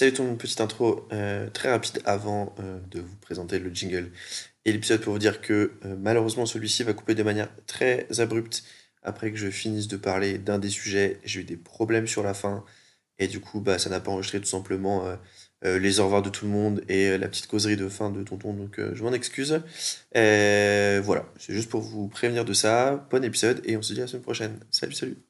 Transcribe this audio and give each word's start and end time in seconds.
Salut 0.00 0.14
tout 0.14 0.22
le 0.22 0.28
monde, 0.28 0.38
petite 0.38 0.62
intro 0.62 1.06
euh, 1.12 1.50
très 1.50 1.70
rapide 1.70 2.00
avant 2.06 2.54
euh, 2.58 2.80
de 2.90 3.00
vous 3.00 3.16
présenter 3.16 3.58
le 3.58 3.68
jingle 3.68 4.10
et 4.64 4.72
l'épisode 4.72 5.02
pour 5.02 5.12
vous 5.12 5.18
dire 5.18 5.42
que 5.42 5.72
euh, 5.84 5.94
malheureusement 5.98 6.46
celui-ci 6.46 6.84
va 6.84 6.94
couper 6.94 7.14
de 7.14 7.22
manière 7.22 7.50
très 7.66 8.06
abrupte 8.18 8.64
après 9.02 9.30
que 9.30 9.36
je 9.36 9.50
finisse 9.50 9.88
de 9.88 9.98
parler 9.98 10.38
d'un 10.38 10.58
des 10.58 10.70
sujets. 10.70 11.20
J'ai 11.22 11.40
eu 11.40 11.44
des 11.44 11.58
problèmes 11.58 12.06
sur 12.06 12.22
la 12.22 12.32
fin 12.32 12.64
et 13.18 13.28
du 13.28 13.40
coup 13.40 13.60
bah, 13.60 13.78
ça 13.78 13.90
n'a 13.90 14.00
pas 14.00 14.10
enregistré 14.10 14.40
tout 14.40 14.46
simplement 14.46 15.04
les 15.62 16.00
au 16.00 16.04
revoir 16.04 16.22
de 16.22 16.30
tout 16.30 16.46
le 16.46 16.50
monde 16.50 16.82
et 16.88 17.18
la 17.18 17.28
petite 17.28 17.48
causerie 17.48 17.76
de 17.76 17.90
fin 17.90 18.08
de 18.08 18.22
tonton 18.22 18.54
donc 18.54 18.80
je 18.80 19.02
m'en 19.02 19.12
excuse. 19.12 19.60
voilà, 20.14 21.30
c'est 21.38 21.52
juste 21.52 21.68
pour 21.68 21.82
vous 21.82 22.08
prévenir 22.08 22.46
de 22.46 22.54
ça. 22.54 23.06
Bon 23.10 23.22
épisode 23.22 23.60
et 23.66 23.76
on 23.76 23.82
se 23.82 23.92
dit 23.92 24.00
à 24.00 24.04
la 24.04 24.08
semaine 24.08 24.22
prochaine. 24.22 24.60
Salut, 24.70 24.94
salut. 24.94 25.29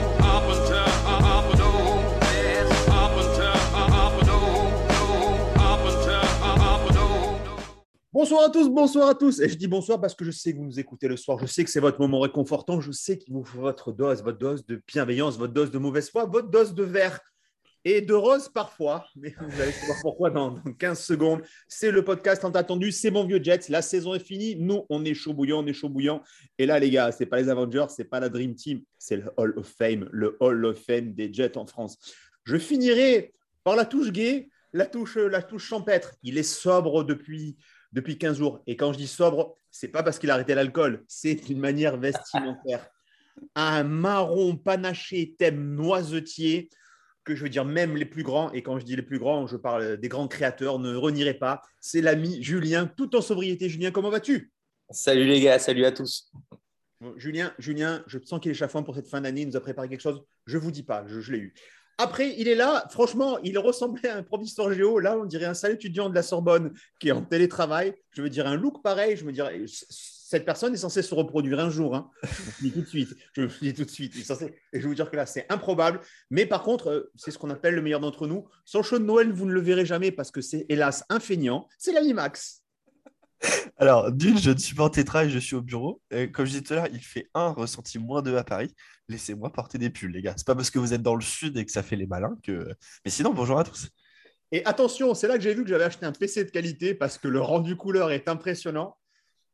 Bonsoir 8.13 8.43
à 8.43 8.49
tous, 8.49 8.67
bonsoir 8.67 9.07
à 9.07 9.15
tous. 9.15 9.39
Et 9.39 9.47
je 9.47 9.55
dis 9.55 9.67
bonsoir 9.67 10.01
parce 10.01 10.13
que 10.13 10.25
je 10.25 10.31
sais 10.31 10.51
que 10.51 10.57
vous 10.57 10.65
nous 10.65 10.79
écoutez 10.81 11.07
le 11.07 11.15
soir. 11.15 11.39
Je 11.39 11.45
sais 11.45 11.63
que 11.63 11.69
c'est 11.69 11.79
votre 11.79 11.97
moment 12.01 12.19
réconfortant. 12.19 12.81
Je 12.81 12.91
sais 12.91 13.17
qu'il 13.17 13.33
vous 13.33 13.45
faut 13.45 13.61
votre 13.61 13.93
dose, 13.93 14.21
votre 14.21 14.37
dose 14.37 14.65
de 14.65 14.81
bienveillance, 14.85 15.37
votre 15.37 15.53
dose 15.53 15.71
de 15.71 15.77
mauvaise 15.77 16.09
foi, 16.09 16.25
votre 16.25 16.49
dose 16.49 16.73
de 16.73 16.83
verre 16.83 17.21
et 17.85 18.01
de 18.01 18.13
rose 18.13 18.49
parfois. 18.49 19.05
Mais 19.15 19.33
vous 19.39 19.61
allez 19.61 19.71
savoir 19.71 19.97
pourquoi 20.01 20.29
dans, 20.29 20.61
15 20.77 20.99
secondes. 21.01 21.41
C'est 21.69 21.89
le 21.89 22.03
podcast 22.03 22.41
tant 22.41 22.51
attendu. 22.51 22.91
C'est 22.91 23.11
mon 23.11 23.23
vieux 23.23 23.41
Jets. 23.41 23.69
La 23.69 23.81
saison 23.81 24.13
est 24.13 24.19
finie. 24.19 24.57
Nous, 24.57 24.85
on 24.89 25.05
est 25.05 25.13
chaud 25.13 25.33
bouillant, 25.33 25.63
on 25.63 25.67
est 25.67 25.71
chaud 25.71 25.87
bouillant. 25.87 26.21
Et 26.57 26.65
là, 26.65 26.79
les 26.79 26.89
gars, 26.89 27.13
c'est 27.13 27.25
pas 27.25 27.39
les 27.39 27.47
Avengers, 27.47 27.85
c'est 27.87 28.09
pas 28.09 28.19
la 28.19 28.27
Dream 28.27 28.55
Team, 28.55 28.81
c'est 28.97 29.15
le 29.15 29.31
Hall 29.37 29.57
of 29.57 29.65
Fame, 29.67 30.09
le 30.11 30.35
Hall 30.41 30.65
of 30.65 30.77
Fame 30.77 31.13
des 31.13 31.31
Jets 31.31 31.57
en 31.57 31.65
France. 31.65 31.97
Je 32.43 32.57
finirai 32.57 33.33
par 33.63 33.77
la 33.77 33.85
touche 33.85 34.11
gay, 34.11 34.49
la 34.73 34.85
touche, 34.85 35.15
la 35.15 35.41
touche 35.41 35.65
champêtre. 35.65 36.15
Il 36.23 36.37
est 36.37 36.43
sobre 36.43 37.05
depuis 37.05 37.55
depuis 37.91 38.17
15 38.17 38.37
jours. 38.37 38.61
Et 38.67 38.75
quand 38.75 38.93
je 38.93 38.97
dis 38.97 39.07
sobre, 39.07 39.57
c'est 39.69 39.87
pas 39.87 40.03
parce 40.03 40.19
qu'il 40.19 40.29
a 40.29 40.35
arrêté 40.35 40.55
l'alcool, 40.55 41.03
c'est 41.07 41.49
une 41.49 41.59
manière 41.59 41.97
vestimentaire. 41.97 42.87
Un 43.55 43.83
marron 43.83 44.57
panaché 44.57 45.35
thème 45.37 45.73
noisetier 45.75 46.69
que 47.23 47.35
je 47.35 47.43
veux 47.43 47.49
dire 47.49 47.65
même 47.65 47.95
les 47.95 48.05
plus 48.05 48.23
grands, 48.23 48.51
et 48.51 48.63
quand 48.63 48.79
je 48.79 48.85
dis 48.85 48.95
les 48.95 49.01
plus 49.03 49.19
grands, 49.19 49.47
je 49.47 49.55
parle 49.55 49.97
des 49.97 50.09
grands 50.09 50.27
créateurs, 50.27 50.79
ne 50.79 50.95
renierez 50.95 51.35
pas, 51.35 51.61
c'est 51.79 52.01
l'ami 52.01 52.41
Julien, 52.41 52.87
tout 52.87 53.15
en 53.15 53.21
sobriété. 53.21 53.69
Julien, 53.69 53.91
comment 53.91 54.09
vas-tu? 54.09 54.51
Salut 54.89 55.25
les 55.25 55.39
gars, 55.39 55.59
salut 55.59 55.85
à 55.85 55.91
tous. 55.91 56.31
Julien, 57.17 57.53
Julien, 57.57 58.03
je 58.07 58.19
sens 58.23 58.39
qu'il 58.39 58.51
est 58.51 58.55
chafouin 58.55 58.83
pour 58.83 58.95
cette 58.95 59.07
fin 59.07 59.21
d'année, 59.21 59.41
il 59.41 59.47
nous 59.47 59.55
a 59.55 59.61
préparé 59.61 59.87
quelque 59.87 60.01
chose, 60.01 60.23
je 60.45 60.57
ne 60.57 60.61
vous 60.61 60.71
dis 60.71 60.83
pas, 60.83 61.05
je 61.07 61.31
l'ai 61.31 61.39
eu. 61.39 61.53
Après, 62.01 62.33
il 62.35 62.47
est 62.47 62.55
là. 62.55 62.85
Franchement, 62.89 63.37
il 63.43 63.59
ressemblait 63.59 64.09
à 64.09 64.17
un 64.17 64.23
professeur 64.23 64.73
géo. 64.73 64.97
Là, 64.97 65.19
on 65.19 65.25
dirait 65.25 65.45
un 65.45 65.53
seul 65.53 65.73
étudiant 65.73 66.09
de 66.09 66.15
la 66.15 66.23
Sorbonne 66.23 66.73
qui 66.99 67.09
est 67.09 67.11
en 67.11 67.21
télétravail. 67.21 67.93
Je 68.09 68.23
veux 68.23 68.29
dire, 68.29 68.47
un 68.47 68.55
look 68.55 68.81
pareil. 68.81 69.15
Je 69.15 69.23
me 69.23 69.31
dirais, 69.31 69.61
cette 69.67 70.43
personne 70.43 70.73
est 70.73 70.77
censée 70.77 71.03
se 71.03 71.13
reproduire 71.13 71.59
un 71.59 71.69
jour. 71.69 71.95
Hein. 71.95 72.09
Je 72.23 72.63
dis 72.63 72.71
tout 72.71 72.81
de 72.81 72.87
suite. 72.87 73.15
Je 73.35 73.45
dis 73.61 73.73
tout 73.75 73.85
de 73.85 73.89
suite. 73.91 74.15
Et 74.15 74.23
je 74.73 74.79
vais 74.79 74.87
vous 74.87 74.95
dire 74.95 75.11
que 75.11 75.15
là, 75.15 75.27
c'est 75.27 75.45
improbable. 75.49 76.01
Mais 76.31 76.47
par 76.47 76.63
contre, 76.63 76.89
euh, 76.89 77.11
c'est 77.17 77.29
ce 77.29 77.37
qu'on 77.37 77.51
appelle 77.51 77.75
le 77.75 77.83
meilleur 77.83 77.99
d'entre 77.99 78.25
nous. 78.25 78.47
Son 78.65 78.81
show 78.81 78.97
de 78.97 79.03
Noël, 79.03 79.31
vous 79.31 79.45
ne 79.45 79.53
le 79.53 79.61
verrez 79.61 79.85
jamais 79.85 80.11
parce 80.11 80.31
que 80.31 80.41
c'est 80.41 80.65
hélas 80.69 81.05
un 81.09 81.19
feignant. 81.19 81.67
C'est 81.77 81.91
l'ami 81.91 82.13
Max. 82.13 82.60
Alors, 83.77 84.11
d'une, 84.11 84.37
je 84.37 84.51
ne 84.51 84.57
suis 84.57 84.75
pas 84.75 84.83
en 84.83 84.89
tétra 84.89 85.25
et 85.25 85.29
je 85.29 85.39
suis 85.39 85.55
au 85.55 85.61
bureau. 85.61 86.01
comme 86.33 86.45
je 86.45 86.51
disais 86.51 86.61
tout 86.61 86.73
à 86.73 86.75
l'heure, 86.77 86.87
il 86.91 87.03
fait 87.03 87.27
un 87.33 87.49
ressenti 87.49 87.97
moins 87.97 88.21
deux 88.21 88.37
à 88.37 88.43
Paris. 88.43 88.73
Laissez-moi 89.09 89.51
porter 89.51 89.77
des 89.77 89.89
pulls, 89.89 90.11
les 90.11 90.21
gars. 90.21 90.33
C'est 90.37 90.45
pas 90.45 90.55
parce 90.55 90.69
que 90.69 90.79
vous 90.79 90.93
êtes 90.93 91.01
dans 91.01 91.15
le 91.15 91.21
sud 91.21 91.57
et 91.57 91.65
que 91.65 91.71
ça 91.71 91.83
fait 91.83 91.95
les 91.95 92.05
malins 92.05 92.37
que. 92.43 92.67
Mais 93.03 93.11
sinon, 93.11 93.33
bonjour 93.33 93.59
à 93.59 93.63
tous. 93.63 93.89
Et 94.51 94.65
attention, 94.65 95.13
c'est 95.13 95.27
là 95.27 95.37
que 95.37 95.43
j'ai 95.43 95.53
vu 95.53 95.63
que 95.63 95.69
j'avais 95.69 95.85
acheté 95.85 96.05
un 96.05 96.11
PC 96.11 96.43
de 96.43 96.51
qualité 96.51 96.93
parce 96.93 97.17
que 97.17 97.27
le 97.27 97.41
rendu 97.41 97.75
couleur 97.75 98.11
est 98.11 98.27
impressionnant. 98.27 98.97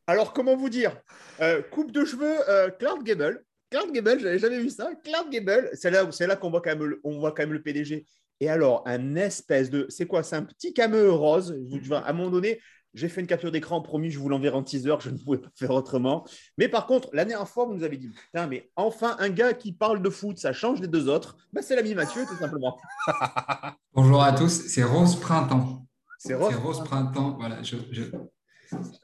Alors, 0.07 0.33
comment 0.33 0.55
vous 0.55 0.69
dire? 0.69 0.97
Euh, 1.41 1.61
Coupe 1.61 1.91
de 1.91 2.03
cheveux, 2.03 2.37
euh, 2.49 2.69
Clark 2.71 3.03
Gable. 3.03 3.43
Clark 3.69 3.91
Gable, 3.91 4.19
j'avais 4.19 4.39
jamais 4.39 4.59
vu 4.59 4.69
ça. 4.69 4.89
Clark 5.03 5.29
Gable, 5.29 5.69
c'est 5.73 5.91
là, 5.91 6.09
c'est 6.11 6.25
là 6.25 6.35
qu'on 6.35 6.49
voit, 6.49 6.61
quand 6.61 6.71
même 6.71 6.83
le, 6.83 7.01
on 7.03 7.19
voit 7.19 7.31
quand 7.31 7.43
même 7.43 7.53
le 7.53 7.61
PDG. 7.61 8.05
Et 8.39 8.49
alors, 8.49 8.83
un 8.85 9.15
espèce 9.15 9.69
de. 9.69 9.85
C'est 9.89 10.07
quoi? 10.07 10.23
C'est 10.23 10.35
un 10.35 10.43
petit 10.43 10.73
cameux 10.73 11.11
rose. 11.11 11.55
À 11.91 12.09
un 12.09 12.13
moment 12.13 12.29
donné, 12.29 12.61
j'ai 12.97 13.09
fait 13.09 13.21
une 13.21 13.27
capture 13.27 13.51
d'écran, 13.51 13.81
promis, 13.81 14.09
je 14.09 14.17
vous 14.17 14.27
l'enverrai 14.27 14.55
en 14.55 14.63
teaser, 14.63 14.95
je 14.99 15.09
ne 15.09 15.17
pouvais 15.17 15.37
pas 15.37 15.49
faire 15.55 15.71
autrement. 15.71 16.25
Mais 16.57 16.67
par 16.67 16.87
contre, 16.87 17.09
la 17.13 17.25
dernière 17.25 17.47
fois, 17.47 17.65
vous 17.65 17.75
nous 17.75 17.83
avez 17.83 17.97
dit, 17.97 18.09
putain, 18.09 18.47
mais 18.47 18.71
enfin, 18.75 19.15
un 19.19 19.29
gars 19.29 19.53
qui 19.53 19.71
parle 19.71 20.01
de 20.01 20.09
foot, 20.09 20.39
ça 20.39 20.51
change 20.51 20.81
des 20.81 20.87
deux 20.87 21.07
autres. 21.07 21.37
Ben, 21.53 21.61
c'est 21.61 21.75
l'ami 21.75 21.93
Mathieu, 21.93 22.23
tout 22.27 22.35
simplement. 22.37 22.77
Bonjour 23.93 24.23
à 24.23 24.33
tous, 24.33 24.49
c'est 24.67 24.83
Rose 24.83 25.19
Printemps. 25.19 25.85
C'est 26.17 26.33
Rose, 26.33 26.55
Rose 26.55 26.83
Printemps, 26.83 27.37
voilà, 27.37 27.61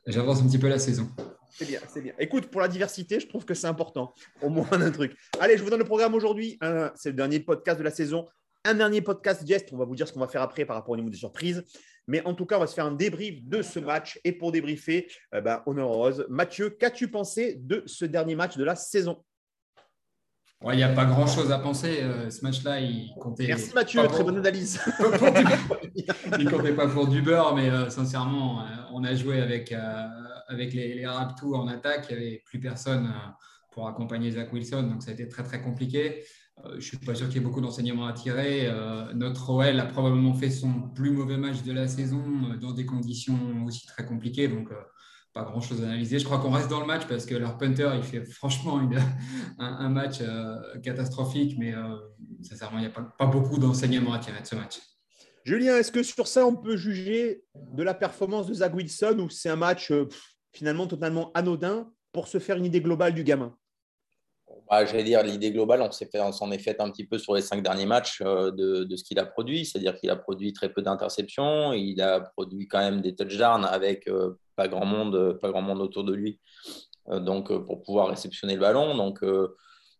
j'avance 0.07 0.41
un 0.41 0.47
petit 0.47 0.57
peu 0.57 0.67
la 0.67 0.79
saison. 0.79 1.07
C'est 1.51 1.65
bien, 1.65 1.79
c'est 1.87 2.01
bien. 2.01 2.13
Écoute, 2.17 2.47
pour 2.47 2.61
la 2.61 2.67
diversité, 2.67 3.19
je 3.19 3.27
trouve 3.27 3.45
que 3.45 3.53
c'est 3.53 3.67
important. 3.67 4.15
Au 4.41 4.49
moins 4.49 4.67
un 4.71 4.89
truc. 4.89 5.15
Allez, 5.39 5.55
je 5.55 5.63
vous 5.63 5.69
donne 5.69 5.79
le 5.79 5.85
programme 5.85 6.15
aujourd'hui. 6.15 6.57
C'est 6.95 7.09
le 7.09 7.15
dernier 7.15 7.39
podcast 7.39 7.77
de 7.77 7.83
la 7.83 7.91
saison. 7.91 8.27
Un 8.65 8.73
dernier 8.73 9.01
podcast 9.01 9.45
geste. 9.45 9.69
On 9.71 9.77
va 9.77 9.85
vous 9.85 9.95
dire 9.95 10.07
ce 10.07 10.13
qu'on 10.13 10.19
va 10.19 10.27
faire 10.27 10.41
après 10.41 10.65
par 10.65 10.75
rapport 10.75 10.93
au 10.93 10.97
niveau 10.97 11.11
des 11.11 11.17
surprises. 11.17 11.63
Mais 12.07 12.25
en 12.25 12.33
tout 12.33 12.45
cas, 12.45 12.57
on 12.57 12.61
va 12.61 12.67
se 12.67 12.73
faire 12.73 12.85
un 12.85 12.91
débrief 12.91 13.43
de 13.43 13.61
ce 13.61 13.79
match. 13.79 14.19
Et 14.23 14.31
pour 14.33 14.51
débriefer, 14.51 15.07
eh 15.33 15.41
ben, 15.41 15.61
honneur 15.65 15.89
rose. 15.89 16.25
Mathieu, 16.29 16.69
qu'as-tu 16.69 17.09
pensé 17.09 17.55
de 17.55 17.83
ce 17.85 18.05
dernier 18.05 18.35
match 18.35 18.57
de 18.57 18.63
la 18.63 18.75
saison? 18.75 19.23
Il 20.71 20.77
n'y 20.77 20.83
a 20.83 20.89
pas 20.89 21.05
grand 21.05 21.27
chose 21.27 21.51
à 21.51 21.59
penser. 21.59 21.99
Euh, 22.01 22.29
ce 22.29 22.41
match-là, 22.41 22.79
il 22.79 23.13
comptait. 23.19 23.47
Merci 23.47 23.73
Mathieu, 23.73 24.07
très 24.07 24.23
bonne 24.23 24.37
analyse. 24.37 24.79
il 26.39 26.49
comptait 26.49 26.73
pas 26.73 26.87
pour 26.87 27.07
du 27.07 27.21
beurre, 27.21 27.53
mais 27.53 27.69
euh, 27.69 27.89
sincèrement, 27.89 28.61
euh, 28.61 28.65
on 28.93 29.03
a 29.03 29.13
joué 29.13 29.41
avec, 29.41 29.75
avec 30.47 30.73
les, 30.73 30.93
les 30.95 31.05
Raptors 31.05 31.59
en 31.59 31.67
attaque. 31.67 32.07
Il 32.09 32.17
n'y 32.17 32.23
avait 32.23 32.41
plus 32.45 32.59
personne 32.61 33.13
pour 33.71 33.89
accompagner 33.89 34.31
Zach 34.31 34.53
Wilson, 34.53 34.83
donc 34.83 35.03
ça 35.03 35.11
a 35.11 35.13
été 35.13 35.27
très 35.27 35.43
très 35.43 35.61
compliqué. 35.61 36.23
Euh, 36.59 36.69
je 36.71 36.75
ne 36.75 36.81
suis 36.81 36.97
pas 36.97 37.15
sûr 37.15 37.27
qu'il 37.27 37.37
y 37.37 37.39
ait 37.39 37.43
beaucoup 37.43 37.61
d'enseignements 37.61 38.05
à 38.05 38.13
tirer. 38.13 38.67
Euh, 38.67 39.11
notre 39.13 39.49
OL 39.49 39.79
a 39.79 39.85
probablement 39.85 40.33
fait 40.33 40.49
son 40.49 40.89
plus 40.93 41.11
mauvais 41.11 41.37
match 41.37 41.63
de 41.63 41.71
la 41.71 41.87
saison 41.87 42.23
euh, 42.51 42.57
dans 42.57 42.71
des 42.71 42.85
conditions 42.85 43.37
aussi 43.65 43.85
très 43.87 44.05
compliquées. 44.05 44.47
Donc, 44.47 44.69
pas 45.33 45.43
grand 45.43 45.61
chose 45.61 45.81
à 45.81 45.85
analyser. 45.85 46.19
Je 46.19 46.25
crois 46.25 46.37
qu'on 46.37 46.51
reste 46.51 46.69
dans 46.69 46.79
le 46.79 46.85
match 46.85 47.07
parce 47.07 47.25
que 47.25 47.33
leur 47.33 47.57
punter, 47.57 47.89
il 47.95 48.03
fait 48.03 48.23
franchement 48.23 48.79
un, 49.57 49.89
match 49.89 50.19
catastrophique, 50.83 51.55
mais 51.57 51.73
sincèrement, 52.43 52.77
il 52.77 52.81
n'y 52.81 52.87
a 52.87 52.91
pas, 52.91 53.25
beaucoup 53.25 53.57
d'enseignements 53.57 54.13
à 54.13 54.19
tirer 54.19 54.39
de 54.41 54.45
ce 54.45 54.53
match. 54.53 54.79
Julien, 55.43 55.77
est-ce 55.77 55.91
que 55.91 56.03
sur 56.03 56.27
ça, 56.27 56.45
on 56.45 56.55
peut 56.55 56.77
juger 56.77 57.43
de 57.55 57.81
la 57.81 57.95
performance 57.95 58.45
de 58.45 58.53
Zach 58.53 58.75
Wilson 58.75 59.17
ou 59.21 59.29
c'est 59.31 59.49
un 59.49 59.55
match 59.55 59.91
finalement 60.51 60.85
totalement 60.85 61.31
anodin 61.33 61.91
pour 62.11 62.27
se 62.27 62.37
faire 62.37 62.57
une 62.57 62.65
idée 62.65 62.81
globale 62.81 63.15
du 63.15 63.23
gamin? 63.23 63.57
Bah, 64.69 64.85
J'allais 64.85 65.03
dire, 65.03 65.23
l'idée 65.23 65.51
globale, 65.51 65.81
on 65.81 66.31
s'en 66.31 66.51
est 66.51 66.59
fait 66.59 66.79
un 66.79 66.89
petit 66.89 67.05
peu 67.05 67.17
sur 67.17 67.35
les 67.35 67.41
cinq 67.41 67.63
derniers 67.63 67.85
matchs 67.85 68.21
euh, 68.21 68.51
de, 68.51 68.95
ce 68.95 69.03
qu'il 69.03 69.19
a 69.19 69.25
produit. 69.25 69.65
C'est-à-dire 69.65 69.95
qu'il 69.95 70.09
a 70.09 70.15
produit 70.15 70.53
très 70.53 70.71
peu 70.71 70.81
d'interceptions, 70.81 71.73
il 71.73 72.01
a 72.01 72.19
produit 72.21 72.67
quand 72.67 72.79
même 72.79 73.01
des 73.01 73.15
touchdowns 73.15 73.65
avec 73.65 74.07
euh, 74.07 74.37
pas, 74.55 74.67
grand 74.67 74.85
monde, 74.85 75.37
pas 75.41 75.49
grand 75.49 75.61
monde 75.61 75.81
autour 75.81 76.03
de 76.03 76.13
lui 76.13 76.39
euh, 77.09 77.19
donc, 77.19 77.51
pour 77.65 77.83
pouvoir 77.83 78.07
réceptionner 78.07 78.55
le 78.55 78.61
ballon. 78.61 78.95
Donc, 78.95 79.23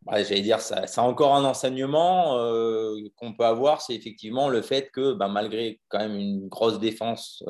bah, 0.03 0.21
j'allais 0.23 0.41
dire, 0.41 0.59
ça, 0.59 0.85
encore 1.03 1.35
un 1.35 1.45
enseignement 1.45 2.37
qu'on 3.15 3.33
peut 3.33 3.45
avoir, 3.45 3.81
c'est 3.81 3.95
effectivement 3.95 4.49
le 4.49 4.61
fait 4.61 4.89
que 4.91 5.13
bah, 5.13 5.27
malgré 5.27 5.79
quand 5.89 5.99
même 5.99 6.17
une 6.17 6.47
grosse 6.47 6.79
défense, 6.79 7.43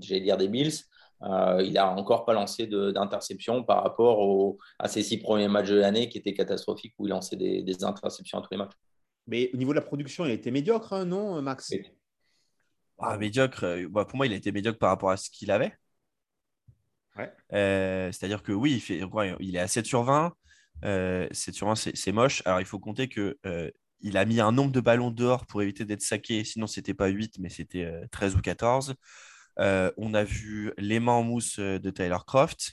j'allais 0.00 0.20
dire 0.20 0.36
des 0.36 0.48
Bills, 0.48 0.72
euh, 1.24 1.62
il 1.62 1.74
n'a 1.74 1.90
encore 1.90 2.24
pas 2.24 2.32
lancé 2.32 2.66
d'interception 2.66 3.62
par 3.62 3.82
rapport 3.82 4.56
à 4.78 4.88
ses 4.88 5.02
six 5.02 5.18
premiers 5.18 5.48
matchs 5.48 5.68
de 5.68 5.76
l'année 5.76 6.08
qui 6.08 6.18
étaient 6.18 6.34
catastrophiques 6.34 6.94
où 6.98 7.06
il 7.06 7.10
lançait 7.10 7.36
des, 7.36 7.84
interceptions 7.84 8.38
à 8.38 8.42
tous 8.42 8.48
les 8.50 8.56
matchs. 8.56 8.72
Mais 9.26 9.50
au 9.54 9.56
niveau 9.56 9.72
de 9.72 9.76
la 9.76 9.84
production, 9.84 10.24
il 10.24 10.30
a 10.32 10.34
été 10.34 10.50
médiocre, 10.50 10.92
hein, 10.92 11.04
non, 11.04 11.40
Max? 11.40 11.72
Ah, 12.98 13.16
Médiocre, 13.18 13.64
euh, 13.64 13.88
bah, 13.88 14.04
pour 14.04 14.16
moi, 14.16 14.26
il 14.26 14.32
a 14.32 14.36
été 14.36 14.50
médiocre 14.50 14.78
par 14.78 14.90
rapport 14.90 15.10
à 15.10 15.16
ce 15.16 15.30
qu'il 15.30 15.50
avait. 15.50 15.72
Euh, 17.52 18.10
c'est-à-dire 18.10 18.42
que 18.42 18.52
oui, 18.52 18.72
il, 18.72 18.80
fait, 18.80 19.00
il 19.40 19.56
est 19.56 19.60
à 19.60 19.68
7 19.68 19.86
sur 19.86 20.02
20. 20.02 20.32
7 20.82 21.54
sur 21.54 21.68
20, 21.68 21.74
c'est 21.76 22.12
moche. 22.12 22.42
Alors, 22.46 22.60
il 22.60 22.66
faut 22.66 22.80
compter 22.80 23.08
que 23.08 23.38
il 24.04 24.16
a 24.16 24.24
mis 24.24 24.40
un 24.40 24.50
nombre 24.50 24.72
de 24.72 24.80
ballons 24.80 25.12
dehors 25.12 25.46
pour 25.46 25.62
éviter 25.62 25.84
d'être 25.84 26.02
saqué. 26.02 26.42
Sinon, 26.42 26.66
c'était 26.66 26.94
pas 26.94 27.06
8, 27.06 27.38
mais 27.38 27.48
c'était 27.48 27.88
13 28.10 28.34
ou 28.34 28.40
14. 28.40 28.96
On 29.58 30.14
a 30.14 30.24
vu 30.24 30.72
les 30.78 31.00
mains 31.00 31.12
en 31.12 31.22
mousse 31.22 31.58
de 31.58 31.90
Tyler 31.90 32.18
Croft. 32.26 32.72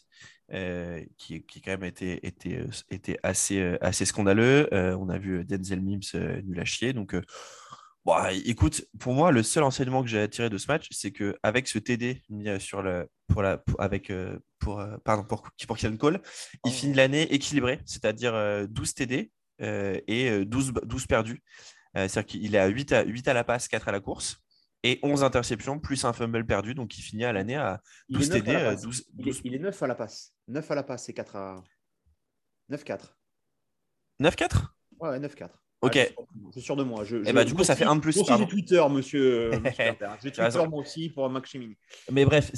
qui, 1.18 1.46
qui, 1.46 1.62
quand 1.62 1.72
même 1.72 1.84
était, 1.84 2.20
était, 2.24 2.66
était 2.90 3.20
assez, 3.24 3.78
assez 3.82 4.06
scandaleux. 4.06 4.68
on 4.72 5.10
a 5.10 5.18
vu 5.18 5.46
Denzel 5.46 5.82
Mims 5.82 6.14
nul 6.44 6.60
à 6.60 6.66
chier. 6.66 6.94
Donc, 6.94 7.16
écoute, 8.46 8.86
pour 9.00 9.14
moi, 9.14 9.32
le 9.32 9.44
seul 9.44 9.64
enseignement 9.64 10.02
que 10.02 10.10
j'ai 10.10 10.28
tiré 10.30 10.50
de 10.50 10.58
ce 10.58 10.68
match, 10.68 10.88
c'est 10.92 11.12
qu'avec 11.12 11.68
ce 11.68 11.80
TD 11.80 12.22
mis 12.30 12.48
sur 12.60 12.82
le, 12.82 13.08
pour 13.28 13.42
la, 13.42 13.64
avec, 13.78 14.12
pour, 14.60 14.84
pardon, 15.04 15.24
pour, 15.24 15.48
pour 15.68 15.78
Cole, 16.00 16.22
il 16.66 16.72
finit 16.72 16.94
l'année 16.94 17.34
équilibré, 17.34 17.80
c'est-à-dire 17.86 18.68
12 18.68 18.94
TD 18.94 19.32
et 19.60 20.46
12, 20.46 20.74
12 20.84 21.08
perdus. 21.08 21.44
c'est-à-dire 21.94 22.26
qu'il 22.26 22.56
est 22.56 22.60
à 22.60 22.68
8, 22.68 22.92
à 22.94 23.04
8 23.04 23.28
à 23.28 23.34
la 23.34 23.44
passe, 23.44 23.68
4 23.68 23.88
à 23.88 23.92
la 23.92 24.00
course 24.00 24.42
et 24.84 25.00
11 25.04 25.24
interceptions, 25.24 25.80
plus 25.80 26.06
un 26.06 26.14
fumble 26.14 26.46
perdu. 26.46 26.74
Donc, 26.74 26.98
il 26.98 27.02
finit 27.02 27.26
à 27.26 27.34
l'année 27.34 27.56
à 27.56 27.82
12 28.10 28.30
TD. 28.30 28.76
12, 28.82 29.42
Il, 29.44 29.56
est, 29.56 29.60
9 29.60 29.84
à 29.84 29.88
la 29.88 29.96
passe. 29.96 30.34
9 30.48 30.72
à 30.72 30.76
la 30.76 30.84
passe 30.84 31.10
et 31.10 31.14
4 31.14 31.36
à. 31.36 31.64
9-4. 32.72 33.00
9-4 34.22 34.68
Ouais, 35.00 35.20
9-4. 35.20 35.50
Ok. 35.82 35.96
je, 35.96 36.52
suis 36.52 36.62
sûr 36.62 36.76
de 36.76 36.84
moi. 36.84 37.06
Je, 37.06 37.18
et 37.18 37.24
eh 37.28 37.34
bah, 37.34 37.46
du 37.46 37.54
coup, 37.54 37.64
ça 37.64 37.76
fait 37.76 37.86
un 37.86 37.96
de 37.96 38.02
plus. 38.02 38.14
J'ai 38.14 38.48
Twitter, 38.48 38.84
monsieur. 38.90 39.52
J'ai 40.22 40.32
Twitter, 40.32 40.68
moi 40.70 40.82
aussi, 40.82 41.10
pour 41.10 41.30
Max 41.30 41.50
Chimini. 41.50 41.78
Mais 42.12 42.26
bref, 42.26 42.52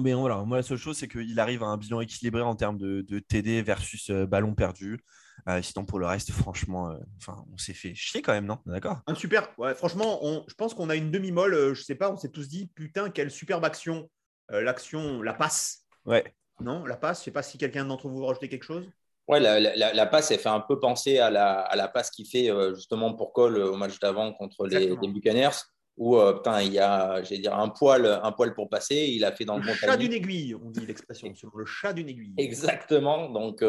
mais, 0.00 0.12
voilà, 0.12 0.42
moi, 0.42 0.56
la 0.56 0.62
seule 0.62 0.78
chose, 0.78 0.96
c'est 0.96 1.08
qu'il 1.08 1.38
arrive 1.38 1.62
à 1.62 1.66
un 1.66 1.76
bilan 1.76 2.00
équilibré 2.00 2.42
en 2.42 2.56
termes 2.56 2.78
de, 2.78 3.02
de 3.02 3.18
TD 3.20 3.62
versus 3.62 4.10
euh, 4.10 4.26
ballon 4.26 4.54
perdu. 4.54 5.04
Euh, 5.48 5.60
sinon, 5.62 5.84
pour 5.84 5.98
le 5.98 6.06
reste, 6.06 6.30
franchement, 6.32 6.90
euh, 6.90 6.98
enfin, 7.18 7.44
on 7.52 7.58
s'est 7.58 7.74
fait 7.74 7.94
chier 7.94 8.22
quand 8.22 8.32
même, 8.32 8.46
non? 8.46 8.58
D'accord? 8.66 9.00
Un 9.06 9.14
super. 9.14 9.48
Ouais, 9.58 9.74
franchement, 9.74 10.20
on, 10.22 10.44
je 10.48 10.54
pense 10.54 10.74
qu'on 10.74 10.88
a 10.88 10.96
une 10.96 11.10
demi-molle. 11.10 11.74
je 11.74 11.82
sais 11.82 11.94
pas, 11.94 12.10
on 12.10 12.16
s'est 12.16 12.30
tous 12.30 12.48
dit, 12.48 12.68
putain, 12.74 13.10
quelle 13.10 13.30
superbe 13.30 13.64
action. 13.64 14.10
L'action, 14.50 15.22
la 15.22 15.32
passe. 15.32 15.84
Ouais. 16.04 16.34
Non, 16.60 16.84
la 16.84 16.96
passe. 16.96 17.20
Je 17.20 17.24
sais 17.24 17.30
pas 17.30 17.42
si 17.42 17.58
quelqu'un 17.58 17.84
d'entre 17.84 18.08
vous 18.08 18.18
veut 18.18 18.26
rajouter 18.26 18.48
quelque 18.48 18.64
chose. 18.64 18.86
Ouais, 19.26 19.40
la, 19.40 20.06
passe, 20.06 20.30
elle 20.30 20.38
fait 20.38 20.50
un 20.50 20.60
peu 20.60 20.78
penser 20.78 21.18
à 21.18 21.30
la, 21.30 21.88
passe 21.88 22.10
qu'il 22.10 22.26
fait 22.26 22.50
euh, 22.50 22.74
justement 22.74 23.14
pour 23.14 23.32
Cole 23.32 23.56
euh, 23.56 23.70
au 23.70 23.76
match 23.76 23.98
d'avant 23.98 24.32
contre 24.34 24.66
les, 24.66 24.94
Buccaneers, 24.96 25.56
où 25.96 26.16
euh, 26.16 26.34
putain, 26.34 26.62
il 26.62 26.72
y 26.72 26.78
a, 26.78 27.20
dire, 27.22 27.54
un 27.54 27.68
poil, 27.68 28.06
un 28.22 28.32
poil 28.32 28.54
pour 28.54 28.68
passer. 28.68 29.10
Il 29.12 29.24
a 29.24 29.32
fait 29.32 29.44
dans 29.44 29.58
le, 29.58 29.64
le 29.64 29.74
chat 29.74 29.96
d'une 29.96 30.12
aiguille, 30.12 30.54
on 30.54 30.70
dit 30.70 30.84
l'expression, 30.86 31.32
le 31.54 31.64
chat 31.64 31.92
d'une 31.92 32.08
aiguille. 32.08 32.34
Exactement. 32.36 33.30
Donc, 33.30 33.62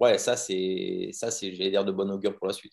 ouais, 0.00 0.18
ça, 0.18 0.36
c'est, 0.36 1.10
ça, 1.12 1.30
c'est, 1.30 1.54
j'allais 1.54 1.70
dire, 1.70 1.84
de 1.84 1.92
bon 1.92 2.10
augure 2.10 2.36
pour 2.36 2.46
la 2.46 2.52
suite. 2.52 2.72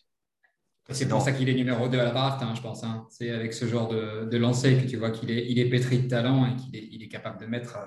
C'est 0.90 1.08
pour 1.08 1.22
ça 1.22 1.32
qu'il 1.32 1.48
est 1.48 1.54
numéro 1.54 1.88
2 1.88 1.98
à 1.98 2.04
la 2.04 2.12
draft, 2.12 2.42
hein, 2.44 2.54
je 2.56 2.62
pense. 2.62 2.84
Hein. 2.84 3.08
C'est 3.10 3.30
avec 3.30 3.54
ce 3.54 3.66
genre 3.66 3.88
de, 3.88 4.26
de 4.26 4.38
lancer 4.38 4.76
que 4.78 4.86
tu 4.86 4.98
vois 4.98 5.12
qu'il 5.12 5.32
est, 5.32 5.46
il 5.50 5.58
est 5.58 5.70
pétri 5.70 6.00
de 6.00 6.10
talent 6.10 6.46
et 6.46 6.56
qu'il 6.58 6.76
est, 6.76 6.90
il 6.92 7.02
est 7.02 7.08
capable 7.08 7.40
de 7.40 7.46
mettre 7.46 7.78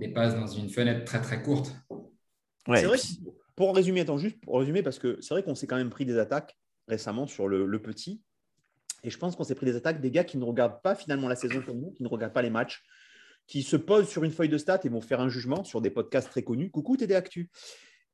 des 0.00 0.08
passes 0.08 0.34
dans 0.34 0.48
une 0.48 0.68
fenêtre 0.68 1.04
très 1.04 1.20
très 1.20 1.40
courte 1.40 1.72
c'est 2.74 2.86
vrai, 2.86 2.98
pour 3.54 3.74
résumer, 3.74 4.00
attends, 4.00 4.18
juste 4.18 4.40
pour 4.40 4.58
résumer, 4.58 4.82
parce 4.82 4.98
que 4.98 5.18
c'est 5.20 5.34
vrai 5.34 5.42
qu'on 5.42 5.54
s'est 5.54 5.66
quand 5.66 5.76
même 5.76 5.90
pris 5.90 6.04
des 6.04 6.18
attaques 6.18 6.58
récemment 6.88 7.26
sur 7.26 7.48
le, 7.48 7.80
petit. 7.80 8.22
Et 9.02 9.10
je 9.10 9.18
pense 9.18 9.36
qu'on 9.36 9.44
s'est 9.44 9.54
pris 9.54 9.66
des 9.66 9.76
attaques 9.76 10.00
des 10.00 10.10
gars 10.10 10.24
qui 10.24 10.38
ne 10.38 10.44
regardent 10.44 10.80
pas 10.82 10.94
finalement 10.94 11.28
la 11.28 11.36
saison 11.36 11.62
comme 11.64 11.80
nous, 11.80 11.90
qui 11.92 12.02
ne 12.02 12.08
regardent 12.08 12.32
pas 12.32 12.42
les 12.42 12.50
matchs, 12.50 12.82
qui 13.46 13.62
se 13.62 13.76
posent 13.76 14.08
sur 14.08 14.24
une 14.24 14.32
feuille 14.32 14.48
de 14.48 14.58
stats 14.58 14.80
et 14.84 14.88
vont 14.88 15.00
faire 15.00 15.20
un 15.20 15.28
jugement 15.28 15.64
sur 15.64 15.80
des 15.80 15.90
podcasts 15.90 16.30
très 16.30 16.42
connus. 16.42 16.70
Coucou, 16.70 16.96
TD. 16.96 17.20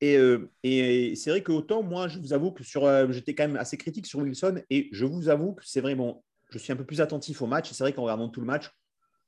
Et, 0.01 0.17
euh, 0.17 0.51
et 0.65 1.15
c'est 1.15 1.31
vrai 1.31 1.43
que 1.43 1.53
autant 1.53 1.83
moi, 1.83 2.09
je 2.09 2.19
vous 2.19 2.33
avoue 2.33 2.51
que 2.51 2.65
sur, 2.65 2.85
euh, 2.85 3.11
j'étais 3.11 3.35
quand 3.35 3.47
même 3.47 3.57
assez 3.57 3.77
critique 3.77 4.07
sur 4.07 4.19
Wilson 4.19 4.61
et 4.69 4.89
je 4.93 5.05
vous 5.05 5.29
avoue 5.29 5.55
que 5.55 5.63
c'est 5.65 5.81
vrai, 5.81 5.95
bon, 5.95 6.23
je 6.51 6.59
suis 6.59 6.73
un 6.73 6.77
peu 6.77 6.85
plus 6.85 7.01
attentif 7.01 7.41
au 7.41 7.47
match. 7.47 7.71
C'est 7.71 7.85
vrai 7.85 7.93
qu'en 7.93 8.03
regardant 8.03 8.29
tout 8.29 8.41
le 8.41 8.47
match, 8.47 8.71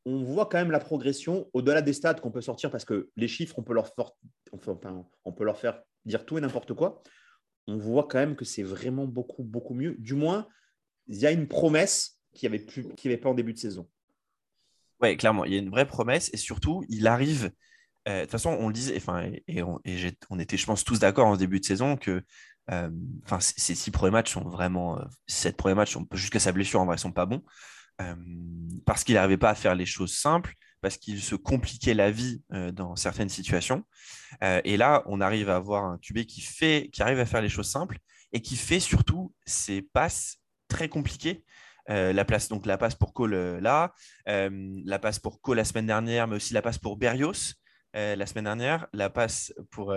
on 0.04 0.22
voit 0.22 0.46
quand 0.46 0.58
même 0.58 0.70
la 0.70 0.80
progression 0.80 1.48
au-delà 1.54 1.80
des 1.80 1.92
stats 1.92 2.14
qu'on 2.14 2.30
peut 2.30 2.40
sortir 2.40 2.70
parce 2.70 2.84
que 2.84 3.08
les 3.16 3.28
chiffres, 3.28 3.58
on 3.58 3.62
peut 3.62 3.72
leur, 3.72 3.90
on 4.52 5.32
peut 5.32 5.44
leur 5.44 5.58
faire 5.58 5.80
dire 6.04 6.26
tout 6.26 6.36
et 6.36 6.40
n'importe 6.40 6.74
quoi. 6.74 7.02
On 7.66 7.78
voit 7.78 8.06
quand 8.08 8.18
même 8.18 8.36
que 8.36 8.44
c'est 8.44 8.62
vraiment 8.62 9.06
beaucoup, 9.06 9.42
beaucoup 9.42 9.74
mieux. 9.74 9.94
Du 9.98 10.14
moins, 10.14 10.46
il 11.06 11.16
y 11.16 11.26
a 11.26 11.30
une 11.30 11.48
promesse 11.48 12.18
qui 12.34 12.46
avait, 12.46 12.58
plus, 12.58 12.86
qui 12.96 13.08
avait 13.08 13.16
pas 13.16 13.28
en 13.28 13.34
début 13.34 13.52
de 13.52 13.58
saison. 13.58 13.88
Oui, 15.00 15.16
clairement, 15.16 15.44
il 15.44 15.52
y 15.52 15.56
a 15.56 15.58
une 15.58 15.70
vraie 15.70 15.86
promesse 15.86 16.30
et 16.32 16.36
surtout, 16.36 16.84
il 16.88 17.06
arrive. 17.06 17.52
Euh, 18.08 18.18
de 18.18 18.20
toute 18.22 18.32
façon, 18.32 18.56
on 18.58 18.68
le 18.68 18.72
disait, 18.72 19.00
et, 19.48 19.62
on, 19.62 19.78
était, 20.38 20.56
je 20.56 20.66
pense, 20.66 20.84
tous 20.84 20.98
d'accord 20.98 21.26
en 21.26 21.36
début 21.36 21.60
de 21.60 21.64
saison 21.64 21.96
que 21.96 22.22
euh, 22.70 22.90
ces 23.40 23.74
six 23.74 23.90
premiers 23.90 24.12
matchs 24.12 24.32
sont 24.32 24.48
vraiment. 24.48 24.98
Euh, 24.98 25.04
sept 25.26 25.56
premiers 25.56 25.74
matchs, 25.74 25.96
jusqu'à 26.12 26.40
sa 26.40 26.52
blessure, 26.52 26.80
en 26.80 26.86
vrai, 26.86 26.98
sont 26.98 27.12
pas 27.12 27.26
bons 27.26 27.42
parce 28.86 29.04
qu'il 29.04 29.14
n'arrivait 29.14 29.36
pas 29.36 29.50
à 29.50 29.54
faire 29.54 29.76
les 29.76 29.86
choses 29.86 30.12
simples, 30.12 30.54
parce 30.80 30.96
qu'il 30.96 31.22
se 31.22 31.36
compliquait 31.36 31.94
la 31.94 32.10
vie 32.10 32.42
dans 32.72 32.96
certaines 32.96 33.28
situations. 33.28 33.84
et 34.42 34.76
là, 34.76 35.04
on 35.06 35.20
arrive 35.20 35.48
à 35.48 35.54
avoir 35.54 35.84
un 35.84 35.98
QB 35.98 36.24
qui, 36.24 36.40
fait, 36.40 36.90
qui 36.92 37.02
arrive 37.02 37.20
à 37.20 37.24
faire 37.24 37.40
les 37.40 37.48
choses 37.48 37.70
simples 37.70 37.98
et 38.32 38.42
qui 38.42 38.56
fait 38.56 38.80
surtout 38.80 39.32
ses 39.46 39.80
passes 39.80 40.40
très 40.74 40.88
compliquées. 40.88 41.44
la 41.88 42.24
place 42.24 42.48
donc 42.48 42.66
la 42.66 42.78
passe 42.78 42.94
pour 42.94 43.12
Cole 43.12 43.34
là, 43.60 43.92
la 44.26 44.98
passe 44.98 45.18
pour 45.18 45.40
Cole 45.40 45.58
la 45.58 45.64
semaine 45.64 45.86
dernière, 45.86 46.26
mais 46.28 46.36
aussi 46.36 46.54
la 46.54 46.62
passe 46.62 46.78
pour 46.78 46.96
Berrios 46.96 47.54
la 47.94 48.26
semaine 48.26 48.44
dernière, 48.44 48.86
la 48.92 49.08
passe 49.10 49.52
pour, 49.70 49.94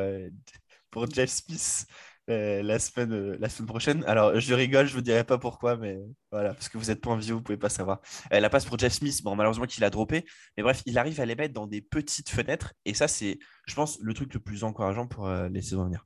pour 0.92 1.10
Jeff 1.10 1.30
Smith 1.30 1.88
euh, 2.30 2.62
la, 2.62 2.78
semaine, 2.78 3.14
euh, 3.14 3.38
la 3.40 3.48
semaine 3.48 3.68
prochaine. 3.68 4.04
Alors, 4.06 4.38
je 4.38 4.54
rigole, 4.54 4.86
je 4.86 4.92
ne 4.92 4.96
vous 4.98 5.02
dirai 5.02 5.24
pas 5.24 5.38
pourquoi, 5.38 5.78
mais 5.78 5.98
voilà, 6.30 6.54
parce 6.54 6.68
que 6.68 6.78
vous 6.78 6.92
êtes 6.92 7.00
pas 7.00 7.12
en 7.12 7.16
vieux, 7.16 7.34
vous 7.34 7.40
ne 7.40 7.46
pouvez 7.46 7.58
pas 7.58 7.70
savoir. 7.70 8.02
Euh, 8.34 8.42
la 8.42 8.50
passe 8.50 8.66
pour 8.66 8.78
Jeff 8.78 8.92
Smith, 8.92 9.24
bon, 9.24 9.34
malheureusement 9.36 9.66
qu'il 9.66 9.82
a 9.86 9.90
droppé, 9.90 10.26
mais 10.58 10.64
bref, 10.64 10.84
il 10.86 10.98
arrive 10.98 11.22
à 11.22 11.26
les 11.26 11.36
mettre 11.36 11.54
dans 11.54 11.68
des 11.68 11.82
petites 11.82 12.30
fenêtres, 12.30 12.74
et 12.84 12.94
ça, 12.94 13.08
c'est, 13.08 13.40
je 13.66 13.76
pense, 13.76 13.98
le 14.02 14.14
truc 14.14 14.34
le 14.34 14.42
plus 14.42 14.66
encourageant 14.66 15.08
pour 15.08 15.30
les 15.30 15.62
saisons 15.62 15.84
à 15.84 15.86
venir. 15.86 16.06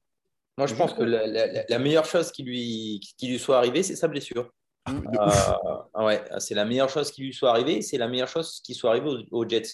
Moi, 0.59 0.67
je 0.67 0.75
pense 0.75 0.93
que 0.93 1.01
la, 1.01 1.79
meilleure 1.79 2.05
chose 2.05 2.31
qui 2.31 2.43
lui, 2.43 2.99
qui 3.17 3.27
lui 3.27 3.39
soit 3.39 3.57
arrivée, 3.57 3.81
c'est 3.81 3.95
sa 3.95 4.07
blessure. 4.07 4.51
Euh, 4.89 6.03
ouais, 6.03 6.23
c'est 6.39 6.55
la 6.55 6.65
meilleure 6.65 6.89
chose 6.89 7.11
qui 7.11 7.21
lui 7.21 7.33
soit 7.33 7.51
arrivée. 7.51 7.81
C'est 7.81 7.97
la 7.97 8.07
meilleure 8.07 8.27
chose 8.27 8.61
qui 8.61 8.73
soit 8.73 8.91
arrivée 8.91 9.27
aux, 9.31 9.47
Jets. 9.47 9.69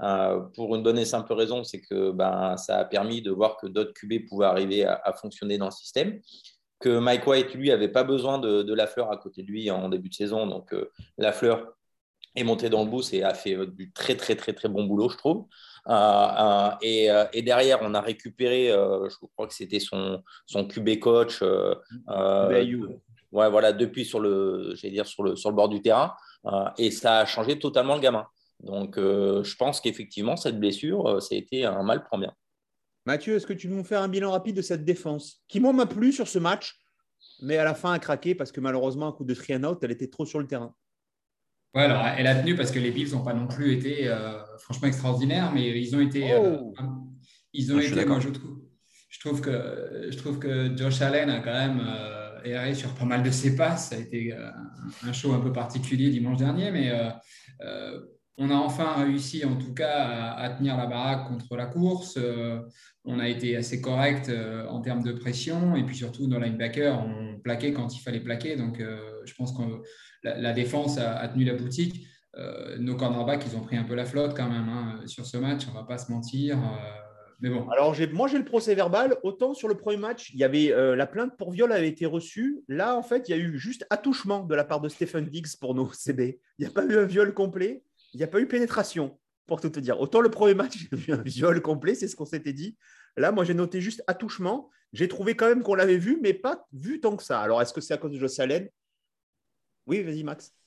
Euh, 0.00 0.40
pour 0.54 0.74
une 0.74 0.82
bonne 0.82 0.98
et 0.98 1.04
simple 1.04 1.32
raison, 1.32 1.64
c'est 1.64 1.80
que 1.80 2.10
ben, 2.10 2.56
ça 2.56 2.78
a 2.78 2.84
permis 2.84 3.22
de 3.22 3.30
voir 3.30 3.56
que 3.56 3.66
d'autres 3.66 3.92
QB 3.94 4.28
pouvaient 4.28 4.46
arriver 4.46 4.84
à, 4.84 5.12
fonctionner 5.12 5.58
dans 5.58 5.66
le 5.66 5.72
système. 5.72 6.20
Que 6.80 6.98
Mike 6.98 7.26
White, 7.26 7.54
lui, 7.54 7.70
avait 7.70 7.88
pas 7.88 8.04
besoin 8.04 8.38
de, 8.38 8.62
de 8.62 8.74
Lafleur 8.74 9.10
à 9.10 9.16
côté 9.16 9.42
de 9.42 9.48
lui 9.48 9.70
en 9.70 9.88
début 9.88 10.08
de 10.08 10.14
saison. 10.14 10.46
Donc, 10.46 10.72
euh, 10.72 10.90
Lafleur 11.18 11.74
est 12.34 12.44
monté 12.44 12.68
dans 12.68 12.84
le 12.84 12.90
boost 12.90 13.14
et 13.14 13.22
a 13.24 13.34
fait 13.34 13.56
du 13.66 13.92
très, 13.92 14.16
très, 14.16 14.36
très, 14.36 14.52
très 14.52 14.68
bon 14.68 14.84
boulot, 14.84 15.08
je 15.08 15.16
trouve. 15.16 15.46
et, 16.82 17.08
et, 17.32 17.42
derrière, 17.42 17.78
on 17.82 17.94
a 17.94 18.00
récupéré, 18.00 18.68
je 18.68 19.26
crois 19.34 19.48
que 19.48 19.54
c'était 19.54 19.80
son, 19.80 20.22
son 20.46 20.66
QB 20.66 21.00
coach 21.00 21.42
ouais, 23.32 23.50
voilà, 23.50 23.72
depuis 23.72 24.04
sur 24.04 24.20
le, 24.20 24.74
dire 24.82 25.06
sur 25.06 25.22
le, 25.22 25.36
sur 25.36 25.50
le 25.50 25.56
bord 25.56 25.68
du 25.68 25.82
terrain. 25.82 26.14
Euh, 26.46 26.68
et 26.78 26.90
ça 26.90 27.20
a 27.20 27.26
changé 27.26 27.58
totalement 27.58 27.94
le 27.94 28.00
gamin. 28.00 28.26
Donc, 28.60 28.98
euh, 28.98 29.42
je 29.44 29.56
pense 29.56 29.80
qu'effectivement, 29.80 30.36
cette 30.36 30.58
blessure, 30.58 31.06
euh, 31.06 31.20
ça 31.20 31.34
a 31.34 31.38
été 31.38 31.64
un 31.64 31.82
mal 31.82 32.04
pour 32.04 32.18
bien. 32.18 32.32
Mathieu, 33.06 33.36
est-ce 33.36 33.46
que 33.46 33.52
tu 33.52 33.68
veux 33.68 33.76
nous 33.76 33.84
faire 33.84 34.02
un 34.02 34.08
bilan 34.08 34.30
rapide 34.30 34.56
de 34.56 34.62
cette 34.62 34.84
défense 34.84 35.42
qui, 35.48 35.60
moi, 35.60 35.72
m'a 35.72 35.86
plu 35.86 36.12
sur 36.12 36.28
ce 36.28 36.38
match, 36.38 36.78
mais 37.40 37.56
à 37.56 37.64
la 37.64 37.74
fin 37.74 37.92
a 37.92 37.98
craqué 37.98 38.34
parce 38.34 38.52
que 38.52 38.60
malheureusement, 38.60 39.08
un 39.08 39.12
coup 39.12 39.24
de 39.24 39.34
three 39.34 39.54
and 39.54 39.64
out, 39.64 39.78
elle 39.82 39.92
était 39.92 40.08
trop 40.08 40.26
sur 40.26 40.38
le 40.38 40.46
terrain? 40.46 40.74
Ouais, 41.74 41.82
alors 41.82 42.02
elle 42.16 42.26
a 42.26 42.34
tenu 42.34 42.56
parce 42.56 42.70
que 42.70 42.78
les 42.78 42.90
Bills 42.90 43.12
n'ont 43.12 43.22
pas 43.22 43.34
non 43.34 43.46
plus 43.46 43.74
été 43.74 44.10
franchement 44.58 44.88
extraordinaires, 44.88 45.52
mais 45.52 45.68
ils 45.80 45.94
ont 45.94 46.00
été. 46.00 46.34
Oh. 46.34 46.72
ils 47.52 47.72
ont 47.72 47.78
été, 47.78 48.04
moi, 48.06 48.20
je 48.20 48.30
trouve, 48.30 48.62
je 49.10 49.20
trouve, 49.20 49.40
que, 49.42 50.08
je 50.10 50.16
trouve 50.16 50.38
que 50.38 50.74
Josh 50.76 51.02
Allen 51.02 51.28
a 51.28 51.40
quand 51.40 51.52
même 51.52 51.82
erré 52.44 52.74
sur 52.74 52.94
pas 52.94 53.04
mal 53.04 53.22
de 53.22 53.30
ses 53.30 53.56
passes. 53.56 53.90
Ça 53.90 53.96
a 53.96 53.98
été 53.98 54.32
euh, 54.32 54.50
un 55.06 55.12
show 55.12 55.32
un 55.32 55.40
peu 55.40 55.52
particulier 55.52 56.10
dimanche 56.10 56.38
dernier, 56.38 56.70
mais 56.70 56.90
euh, 56.90 57.10
euh, 57.62 58.00
on 58.36 58.50
a 58.50 58.54
enfin 58.54 58.94
réussi 59.04 59.44
en 59.44 59.56
tout 59.56 59.74
cas 59.74 60.34
à, 60.36 60.50
tenir 60.50 60.76
la 60.76 60.86
baraque 60.86 61.28
contre 61.28 61.56
la 61.56 61.66
course. 61.66 62.18
on 63.04 63.18
a 63.18 63.28
été 63.28 63.56
assez 63.56 63.80
correct 63.80 64.30
en 64.68 64.80
termes 64.80 65.02
de 65.02 65.10
pression 65.10 65.74
et 65.74 65.82
puis 65.82 65.96
surtout 65.96 66.28
nos 66.28 66.38
linebackers 66.38 66.96
ont 67.04 67.40
plaqué 67.42 67.72
quand 67.72 67.96
il 67.96 67.98
fallait 67.98 68.20
plaquer. 68.20 68.54
Donc 68.54 68.80
je 68.80 69.34
pense 69.34 69.50
que 69.50 69.82
la, 70.22 70.52
défense 70.52 70.98
a, 70.98 71.26
tenu 71.26 71.44
la 71.44 71.54
boutique. 71.54 72.06
nos 72.78 72.94
cornerbacks, 72.94 73.44
ils 73.44 73.56
ont 73.56 73.62
pris 73.62 73.76
un 73.76 73.82
peu 73.82 73.96
la 73.96 74.04
flotte 74.04 74.36
quand 74.36 74.48
même 74.48 74.68
hein, 74.68 75.00
sur 75.06 75.26
ce 75.26 75.36
match, 75.36 75.66
on 75.68 75.74
va 75.74 75.82
pas 75.82 75.98
se 75.98 76.12
mentir. 76.12 76.58
Alors, 77.44 77.94
moi, 78.12 78.28
j'ai 78.28 78.38
le 78.38 78.44
procès 78.44 78.74
verbal. 78.74 79.16
Autant 79.22 79.54
sur 79.54 79.68
le 79.68 79.76
premier 79.76 79.96
match, 79.96 80.32
y 80.34 80.42
avait 80.42 80.72
euh, 80.72 80.96
la 80.96 81.06
plainte 81.06 81.36
pour 81.36 81.52
viol 81.52 81.70
avait 81.72 81.88
été 81.88 82.04
reçue. 82.04 82.64
Là, 82.68 82.96
en 82.96 83.02
fait, 83.02 83.28
il 83.28 83.30
y 83.30 83.34
a 83.34 83.36
eu 83.36 83.58
juste 83.58 83.86
attouchement 83.90 84.42
de 84.44 84.54
la 84.54 84.64
part 84.64 84.80
de 84.80 84.88
Stephen 84.88 85.24
Diggs 85.26 85.56
pour 85.60 85.74
nos 85.74 85.92
CB. 85.92 86.40
Il 86.58 86.64
n'y 86.64 86.66
a 86.66 86.72
pas 86.72 86.84
eu 86.84 86.98
un 86.98 87.04
viol 87.04 87.32
complet. 87.32 87.84
Il 88.12 88.16
n'y 88.16 88.24
a 88.24 88.26
pas 88.26 88.40
eu 88.40 88.48
pénétration, 88.48 89.18
pour 89.46 89.60
tout 89.60 89.70
te 89.70 89.78
dire. 89.78 90.00
Autant 90.00 90.20
le 90.20 90.30
premier 90.30 90.54
match, 90.54 90.88
a 90.92 90.96
eu 90.96 91.12
un 91.12 91.22
viol 91.22 91.62
complet, 91.62 91.94
c'est 91.94 92.08
ce 92.08 92.16
qu'on 92.16 92.24
s'était 92.24 92.52
dit. 92.52 92.76
Là, 93.16 93.30
moi, 93.30 93.44
j'ai 93.44 93.54
noté 93.54 93.80
juste 93.80 94.02
attouchement. 94.08 94.70
J'ai 94.92 95.06
trouvé 95.06 95.36
quand 95.36 95.46
même 95.46 95.62
qu'on 95.62 95.74
l'avait 95.74 95.98
vu, 95.98 96.18
mais 96.20 96.34
pas 96.34 96.66
vu 96.72 97.00
tant 97.00 97.16
que 97.16 97.22
ça. 97.22 97.40
Alors, 97.40 97.62
est-ce 97.62 97.72
que 97.72 97.80
c'est 97.80 97.94
à 97.94 97.98
cause 97.98 98.12
de 98.12 98.18
Joss 98.18 98.40
Allen? 98.40 98.68
Oui, 99.86 100.02
vas-y, 100.02 100.24
Max. 100.24 100.57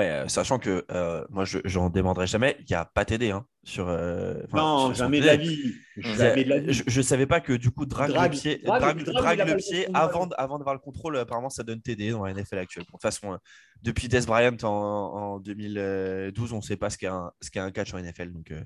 Ouais, 0.00 0.08
euh, 0.10 0.28
sachant 0.28 0.58
que 0.58 0.84
euh, 0.90 1.24
moi, 1.30 1.44
je 1.44 1.58
n'en 1.78 1.90
demanderai 1.90 2.26
jamais, 2.26 2.56
il 2.60 2.66
n'y 2.70 2.76
a 2.76 2.84
pas 2.84 3.04
TD 3.04 3.30
hein, 3.32 3.44
sur. 3.64 3.88
euh, 3.88 4.42
non, 4.52 4.86
sur 4.86 4.94
jamais 4.94 5.20
de 5.20 5.26
la 5.26 5.36
vie. 5.36 5.74
Je, 5.96 6.14
Jamais 6.14 6.44
de 6.44 6.48
la 6.48 6.58
vie. 6.60 6.72
je, 6.72 6.82
je 6.86 7.02
savais 7.02 7.26
pas 7.26 7.40
que 7.40 7.52
du 7.52 7.70
coup 7.70 7.84
drague, 7.86 8.10
Drague- 8.10 8.32
le 8.32 8.38
pied, 8.38 8.58
drague- 8.64 8.80
drague, 8.80 9.02
drague, 9.04 9.14
drague 9.14 9.38
il 9.38 9.40
a 9.40 9.44
pas 9.44 9.50
le 9.50 9.56
le 9.56 9.62
pied 9.62 9.84
contrôle. 9.86 10.02
avant, 10.02 10.26
de- 10.26 10.34
avant 10.38 10.58
d'avoir 10.58 10.74
le 10.74 10.80
contrôle. 10.80 11.16
Apparemment, 11.18 11.50
ça 11.50 11.62
donne 11.62 11.82
TD 11.82 12.12
dans 12.12 12.24
la 12.24 12.32
NFL 12.32 12.58
actuelle. 12.58 12.84
De 12.84 12.90
toute 12.90 13.02
façon, 13.02 13.38
depuis 13.82 14.08
Des 14.08 14.20
Bryant 14.22 14.56
en, 14.62 14.68
en 14.68 15.40
2012, 15.40 16.52
on 16.52 16.56
ne 16.56 16.62
sait 16.62 16.76
pas 16.76 16.90
ce 16.90 16.96
qu'est 16.98 17.06
un, 17.08 17.30
ce 17.40 17.58
un 17.58 17.70
catch 17.70 17.92
en 17.94 17.98
NFL. 17.98 18.32
Donc, 18.32 18.50
euh, 18.50 18.62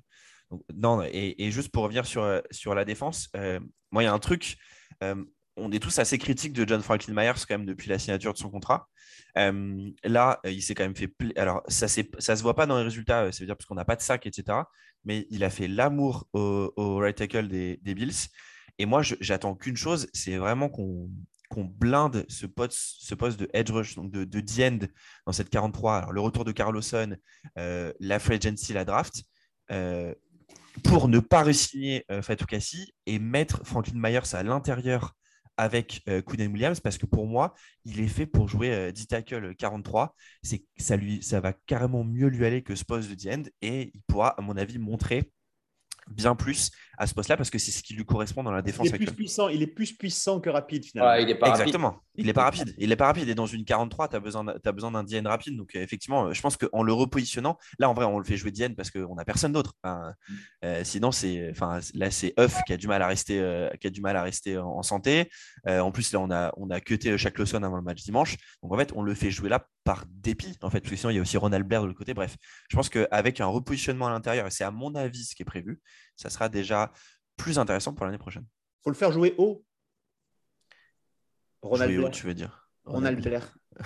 donc, 0.50 0.62
non, 0.74 1.02
et, 1.02 1.34
et 1.38 1.50
juste 1.50 1.70
pour 1.72 1.82
revenir 1.84 2.06
sur, 2.06 2.42
sur 2.50 2.74
la 2.74 2.84
défense, 2.84 3.30
moi, 3.90 4.02
il 4.02 4.06
y 4.06 4.08
a 4.08 4.12
un 4.12 4.18
truc. 4.18 4.56
euh, 5.02 5.16
on 5.56 5.70
est 5.72 5.78
tous 5.78 5.98
assez 5.98 6.18
critiques 6.18 6.52
de 6.52 6.66
John 6.66 6.82
Franklin 6.82 7.14
Myers 7.14 7.44
quand 7.48 7.58
même 7.58 7.66
depuis 7.66 7.88
la 7.88 7.98
signature 7.98 8.32
de 8.32 8.38
son 8.38 8.50
contrat. 8.50 8.88
Euh, 9.36 9.90
là, 10.04 10.40
euh, 10.46 10.50
il 10.50 10.62
s'est 10.62 10.74
quand 10.74 10.84
même 10.84 10.96
fait. 10.96 11.12
Alors, 11.36 11.62
ça 11.68 11.86
ne 11.86 12.36
se 12.36 12.42
voit 12.42 12.54
pas 12.54 12.66
dans 12.66 12.78
les 12.78 12.84
résultats, 12.84 13.24
euh, 13.24 13.32
ça 13.32 13.40
veut 13.40 13.46
dire 13.46 13.56
parce 13.56 13.66
qu'on 13.66 13.74
n'a 13.74 13.84
pas 13.84 13.96
de 13.96 14.02
sac, 14.02 14.26
etc. 14.26 14.58
Mais 15.04 15.26
il 15.30 15.44
a 15.44 15.50
fait 15.50 15.68
l'amour 15.68 16.26
au, 16.32 16.96
right 16.96 17.16
tackle 17.16 17.48
des, 17.48 17.78
Bills. 17.82 18.28
Et 18.78 18.86
moi, 18.86 19.02
j'attends 19.02 19.54
qu'une 19.54 19.76
chose, 19.76 20.08
c'est 20.12 20.36
vraiment 20.36 20.68
qu'on 20.68 21.10
blinde 21.56 22.24
ce 22.28 22.46
poste, 22.46 22.96
ce 23.00 23.14
poste 23.14 23.38
de 23.38 23.48
edge 23.52 23.70
rush, 23.70 23.94
donc 23.94 24.10
de, 24.10 24.24
de 24.24 24.40
D-end 24.40 24.78
dans 25.26 25.32
cette 25.32 25.50
43. 25.50 25.96
Alors, 25.96 26.12
le 26.12 26.20
retour 26.20 26.44
de 26.44 26.52
Carlosson, 26.52 27.16
la 27.56 28.18
free 28.18 28.36
agency, 28.36 28.72
la 28.72 28.84
draft, 28.86 29.22
pour 30.82 31.08
ne 31.08 31.18
pas 31.20 31.44
re-signer 31.44 32.04
Fatou 32.22 32.46
Kassi 32.46 32.94
et 33.06 33.18
mettre 33.18 33.60
Franklin 33.64 34.00
Myers 34.00 34.34
à 34.34 34.42
l'intérieur 34.42 35.14
avec 35.56 36.02
euh, 36.08 36.22
Williams, 36.28 36.80
parce 36.80 36.98
que 36.98 37.06
pour 37.06 37.26
moi, 37.26 37.54
il 37.84 38.00
est 38.00 38.08
fait 38.08 38.26
pour 38.26 38.48
jouer 38.48 38.72
euh, 38.72 38.92
D-tackle 38.92 39.54
43. 39.56 40.14
C'est, 40.42 40.64
ça, 40.78 40.96
lui, 40.96 41.22
ça 41.22 41.40
va 41.40 41.52
carrément 41.52 42.04
mieux 42.04 42.28
lui 42.28 42.44
aller 42.44 42.62
que 42.62 42.74
ce 42.74 42.84
poste 42.84 43.10
de 43.10 43.14
D-end 43.14 43.42
et 43.62 43.92
il 43.94 44.02
pourra, 44.06 44.28
à 44.30 44.42
mon 44.42 44.56
avis, 44.56 44.78
montrer 44.78 45.30
bien 46.10 46.34
plus 46.34 46.70
à 46.96 47.06
ce 47.08 47.14
poste-là 47.14 47.36
parce 47.36 47.50
que 47.50 47.58
c'est 47.58 47.72
ce 47.72 47.82
qui 47.82 47.94
lui 47.94 48.04
correspond 48.04 48.42
dans 48.44 48.52
la 48.52 48.60
Il 48.60 48.64
défense 48.64 48.86
est, 48.86 48.90
plus 48.90 48.96
actuelle. 49.02 49.14
puissant, 49.16 49.48
il 49.48 49.62
est 49.62 49.66
plus 49.66 49.92
puissant 49.92 50.40
que 50.40 50.48
rapide, 50.50 50.84
finalement. 50.84 51.10
Ouais, 51.12 51.22
il 51.24 51.30
est 51.30 51.34
pas 51.34 51.50
rapide. 51.50 51.74
Il 52.16 52.26
n'est 52.26 52.32
pas 52.32 52.44
rapide. 52.44 52.74
Il 52.78 52.92
est 52.92 52.96
pas 52.96 53.06
rapide. 53.06 53.28
Et 53.28 53.34
dans 53.34 53.46
une 53.46 53.64
43, 53.64 54.08
tu 54.08 54.16
as 54.16 54.20
besoin, 54.20 54.44
d'un- 54.44 54.54
t'as 54.62 54.70
besoin 54.72 54.92
d'un 54.92 55.02
DN 55.02 55.26
rapide. 55.26 55.56
Donc, 55.56 55.74
effectivement, 55.74 56.32
je 56.32 56.40
pense 56.40 56.56
qu'en 56.56 56.82
le 56.84 56.92
repositionnant, 56.92 57.58
là, 57.80 57.90
en 57.90 57.94
vrai, 57.94 58.04
on 58.04 58.18
le 58.18 58.24
fait 58.24 58.36
jouer 58.36 58.52
DN 58.52 58.76
parce 58.76 58.90
qu'on 58.92 59.16
n'a 59.16 59.24
personne 59.24 59.52
d'autre. 59.52 59.72
Enfin, 59.82 60.14
euh, 60.64 60.82
sinon, 60.84 61.10
c'est, 61.10 61.48
enfin, 61.50 61.80
là, 61.94 62.10
c'est 62.12 62.32
Huff 62.38 62.60
qui 62.66 62.72
a 62.72 62.76
du 62.76 62.86
mal 62.86 63.02
à 63.02 63.08
rester, 63.08 63.40
euh, 63.40 63.68
qui 63.80 63.88
a 63.88 63.90
du 63.90 64.00
mal 64.00 64.16
à 64.16 64.22
rester 64.22 64.56
en, 64.58 64.68
en 64.68 64.82
santé. 64.82 65.28
Euh, 65.66 65.80
en 65.80 65.90
plus, 65.90 66.12
là, 66.12 66.20
on 66.20 66.30
a, 66.30 66.52
on 66.56 66.70
a 66.70 66.80
cuté 66.80 67.18
Shaq 67.18 67.36
Lawson 67.38 67.62
avant 67.64 67.76
le 67.76 67.82
match 67.82 68.02
dimanche. 68.04 68.36
Donc, 68.62 68.72
en 68.72 68.76
fait, 68.78 68.92
on 68.94 69.02
le 69.02 69.14
fait 69.14 69.30
jouer 69.32 69.48
là 69.48 69.66
par 69.84 70.06
dépit, 70.08 70.58
en 70.62 70.70
fait, 70.70 70.80
parce 70.80 70.90
que 70.90 70.96
sinon, 70.96 71.10
il 71.10 71.16
y 71.16 71.18
a 71.18 71.22
aussi 71.22 71.36
Ronald 71.36 71.66
Blair 71.66 71.82
de 71.82 71.86
l'autre 71.86 71.98
côté. 71.98 72.14
Bref, 72.14 72.36
je 72.68 72.76
pense 72.76 72.88
qu'avec 72.88 73.40
un 73.40 73.46
repositionnement 73.46 74.06
à 74.06 74.10
l'intérieur, 74.10 74.46
et 74.46 74.50
c'est 74.50 74.64
à 74.64 74.70
mon 74.70 74.94
avis 74.94 75.24
ce 75.24 75.34
qui 75.34 75.42
est 75.42 75.46
prévu, 75.46 75.80
ça 76.16 76.30
sera 76.30 76.48
déjà 76.48 76.92
plus 77.36 77.58
intéressant 77.58 77.92
pour 77.94 78.06
l'année 78.06 78.18
prochaine. 78.18 78.46
faut 78.82 78.90
le 78.90 78.96
faire 78.96 79.12
jouer 79.12 79.34
haut. 79.38 79.64
Ronald 81.62 81.90
Jouer 81.90 81.98
haut, 81.98 82.08
Blair. 82.08 82.12
tu 82.12 82.26
veux 82.26 82.34
dire 82.34 82.63
Ronald 82.84 83.20
Blair. 83.22 83.42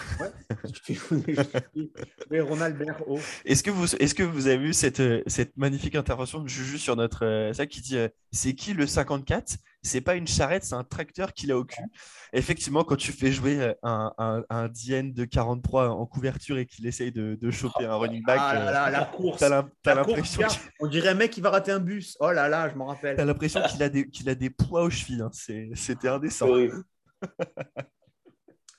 Oui, 2.30 2.40
Ronald 2.40 2.76
Blair 2.76 2.96
haut. 3.08 3.18
Est-ce 3.44 3.62
que, 3.62 3.70
vous, 3.70 3.94
est-ce 3.96 4.14
que 4.14 4.22
vous 4.22 4.46
avez 4.46 4.58
vu 4.58 4.72
cette, 4.74 5.00
euh, 5.00 5.22
cette 5.26 5.56
magnifique 5.56 5.94
intervention 5.94 6.40
de 6.40 6.48
Juju 6.48 6.76
sur 6.78 6.94
notre 6.96 7.24
euh, 7.24 7.52
ça 7.54 7.66
qui 7.66 7.80
dit 7.80 7.96
euh, 7.96 8.08
c'est 8.32 8.52
qui 8.54 8.74
le 8.74 8.86
54 8.86 9.56
C'est 9.82 10.02
pas 10.02 10.14
une 10.14 10.26
charrette, 10.26 10.64
c'est 10.64 10.74
un 10.74 10.84
tracteur 10.84 11.32
qu'il 11.32 11.50
a 11.52 11.56
au 11.56 11.64
cul. 11.64 11.80
Effectivement, 12.34 12.84
quand 12.84 12.96
tu 12.96 13.12
fais 13.12 13.32
jouer 13.32 13.72
un, 13.82 14.12
un, 14.18 14.42
un 14.50 14.68
DN 14.68 15.14
de 15.14 15.24
43 15.24 15.88
en 15.88 16.04
couverture 16.04 16.58
et 16.58 16.66
qu'il 16.66 16.86
essaye 16.86 17.10
de, 17.12 17.36
de 17.40 17.50
choper 17.50 17.86
un 17.86 17.94
running 17.94 18.22
back, 18.26 18.38
Ah 18.42 18.54
là 18.54 18.60
euh, 18.68 18.72
là, 18.72 18.90
la 18.90 19.04
course. 19.06 19.38
t'as 19.40 19.94
l'impression 19.94 20.42
on 20.80 20.86
dirait 20.86 21.08
un 21.08 21.14
mec 21.14 21.30
qui 21.30 21.40
va 21.40 21.48
rater 21.50 21.72
un 21.72 21.80
bus. 21.80 22.16
Oh 22.20 22.30
là 22.30 22.48
là, 22.48 22.68
je 22.68 22.74
m'en 22.74 22.86
rappelle. 22.86 23.16
t'as 23.16 23.24
l'impression 23.24 23.62
qu'il 23.70 23.82
a, 23.82 23.88
des, 23.88 24.08
qu'il 24.10 24.28
a 24.28 24.34
des 24.34 24.50
poids 24.50 24.82
aux 24.82 24.90
chevilles. 24.90 25.22
hein. 25.22 25.30
C'est- 25.32 25.70
C'était 25.74 26.08
indécent. 26.08 26.46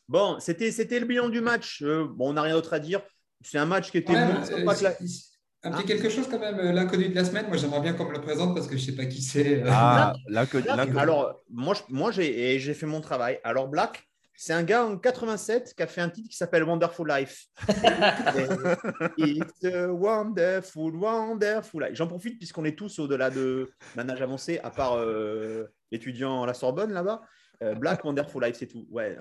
Bon, 0.10 0.38
c'était 0.40 0.72
c'était 0.72 1.00
le 1.00 1.06
bilan 1.06 1.30
du 1.30 1.40
match. 1.40 1.82
Euh, 1.84 2.06
bon, 2.10 2.32
on 2.32 2.34
n'a 2.34 2.42
rien 2.42 2.56
d'autre 2.56 2.74
à 2.74 2.80
dire. 2.80 3.02
C'est 3.42 3.60
un 3.60 3.66
match 3.68 3.92
qui 3.92 4.00
était 4.00 4.12
Ouais, 4.12 4.26
moins 4.26 4.42
euh, 4.42 4.44
sympa 4.44 4.76
que 4.76 4.84
la- 4.84 4.90
Un 4.90 5.72
petit 5.72 5.82
Hein 5.82 5.84
quelque 5.86 6.10
chose 6.10 6.28
quand 6.30 6.40
même, 6.40 6.58
euh, 6.60 6.72
l'inconnu 6.72 7.10
de 7.10 7.16
la 7.16 7.24
semaine. 7.24 7.48
Moi, 7.48 7.58
j'aimerais 7.58 7.82
bien 7.82 7.94
qu'on 7.94 8.06
me 8.06 8.14
le 8.14 8.22
présente 8.22 8.56
parce 8.56 8.66
que 8.68 8.76
je 8.76 8.82
ne 8.82 8.86
sais 8.88 8.96
pas 8.96 9.06
qui 9.06 9.22
c'est. 9.22 9.64
Ah, 9.68 10.14
l'inconnu. 10.28 10.68
Alors, 10.98 11.40
moi, 11.50 11.76
je- 11.76 11.84
moi 11.94 12.12
j'ai 12.12 12.58
j'ai 12.60 12.74
fait 12.74 12.86
mon 12.88 13.02
travail. 13.02 13.40
Alors, 13.44 13.68
Black, 13.68 14.04
c'est 14.36 14.54
un 14.54 14.64
gars 14.64 14.86
en 14.86 14.98
87 14.98 15.74
qui 15.76 15.84
a 15.84 15.88
fait 15.88 16.02
un 16.02 16.10
titre 16.10 16.30
qui 16.30 16.38
s'appelle 16.38 16.64
Wonderful 16.64 17.08
Life. 17.08 17.46
It's 19.18 19.64
a 19.66 19.88
wonderful, 19.94 20.96
wonderful 20.96 21.82
life. 21.84 21.94
J'en 21.96 22.08
profite 22.08 22.38
puisqu'on 22.38 22.66
est 22.66 22.78
tous 22.78 23.00
au-delà 23.00 23.30
de 23.30 23.70
d'un 23.96 24.10
âge 24.10 24.22
avancé, 24.22 24.60
à 24.64 24.70
part 24.72 24.94
euh, 24.98 25.66
l'étudiant 25.92 26.44
à 26.44 26.48
la 26.48 26.54
Sorbonne 26.54 26.94
là-bas. 26.94 27.22
Euh, 27.62 27.76
Black 27.76 28.04
Wonderful 28.06 28.44
Life, 28.44 28.56
c'est 28.58 28.68
tout. 28.68 28.88
Ouais, 28.90 29.18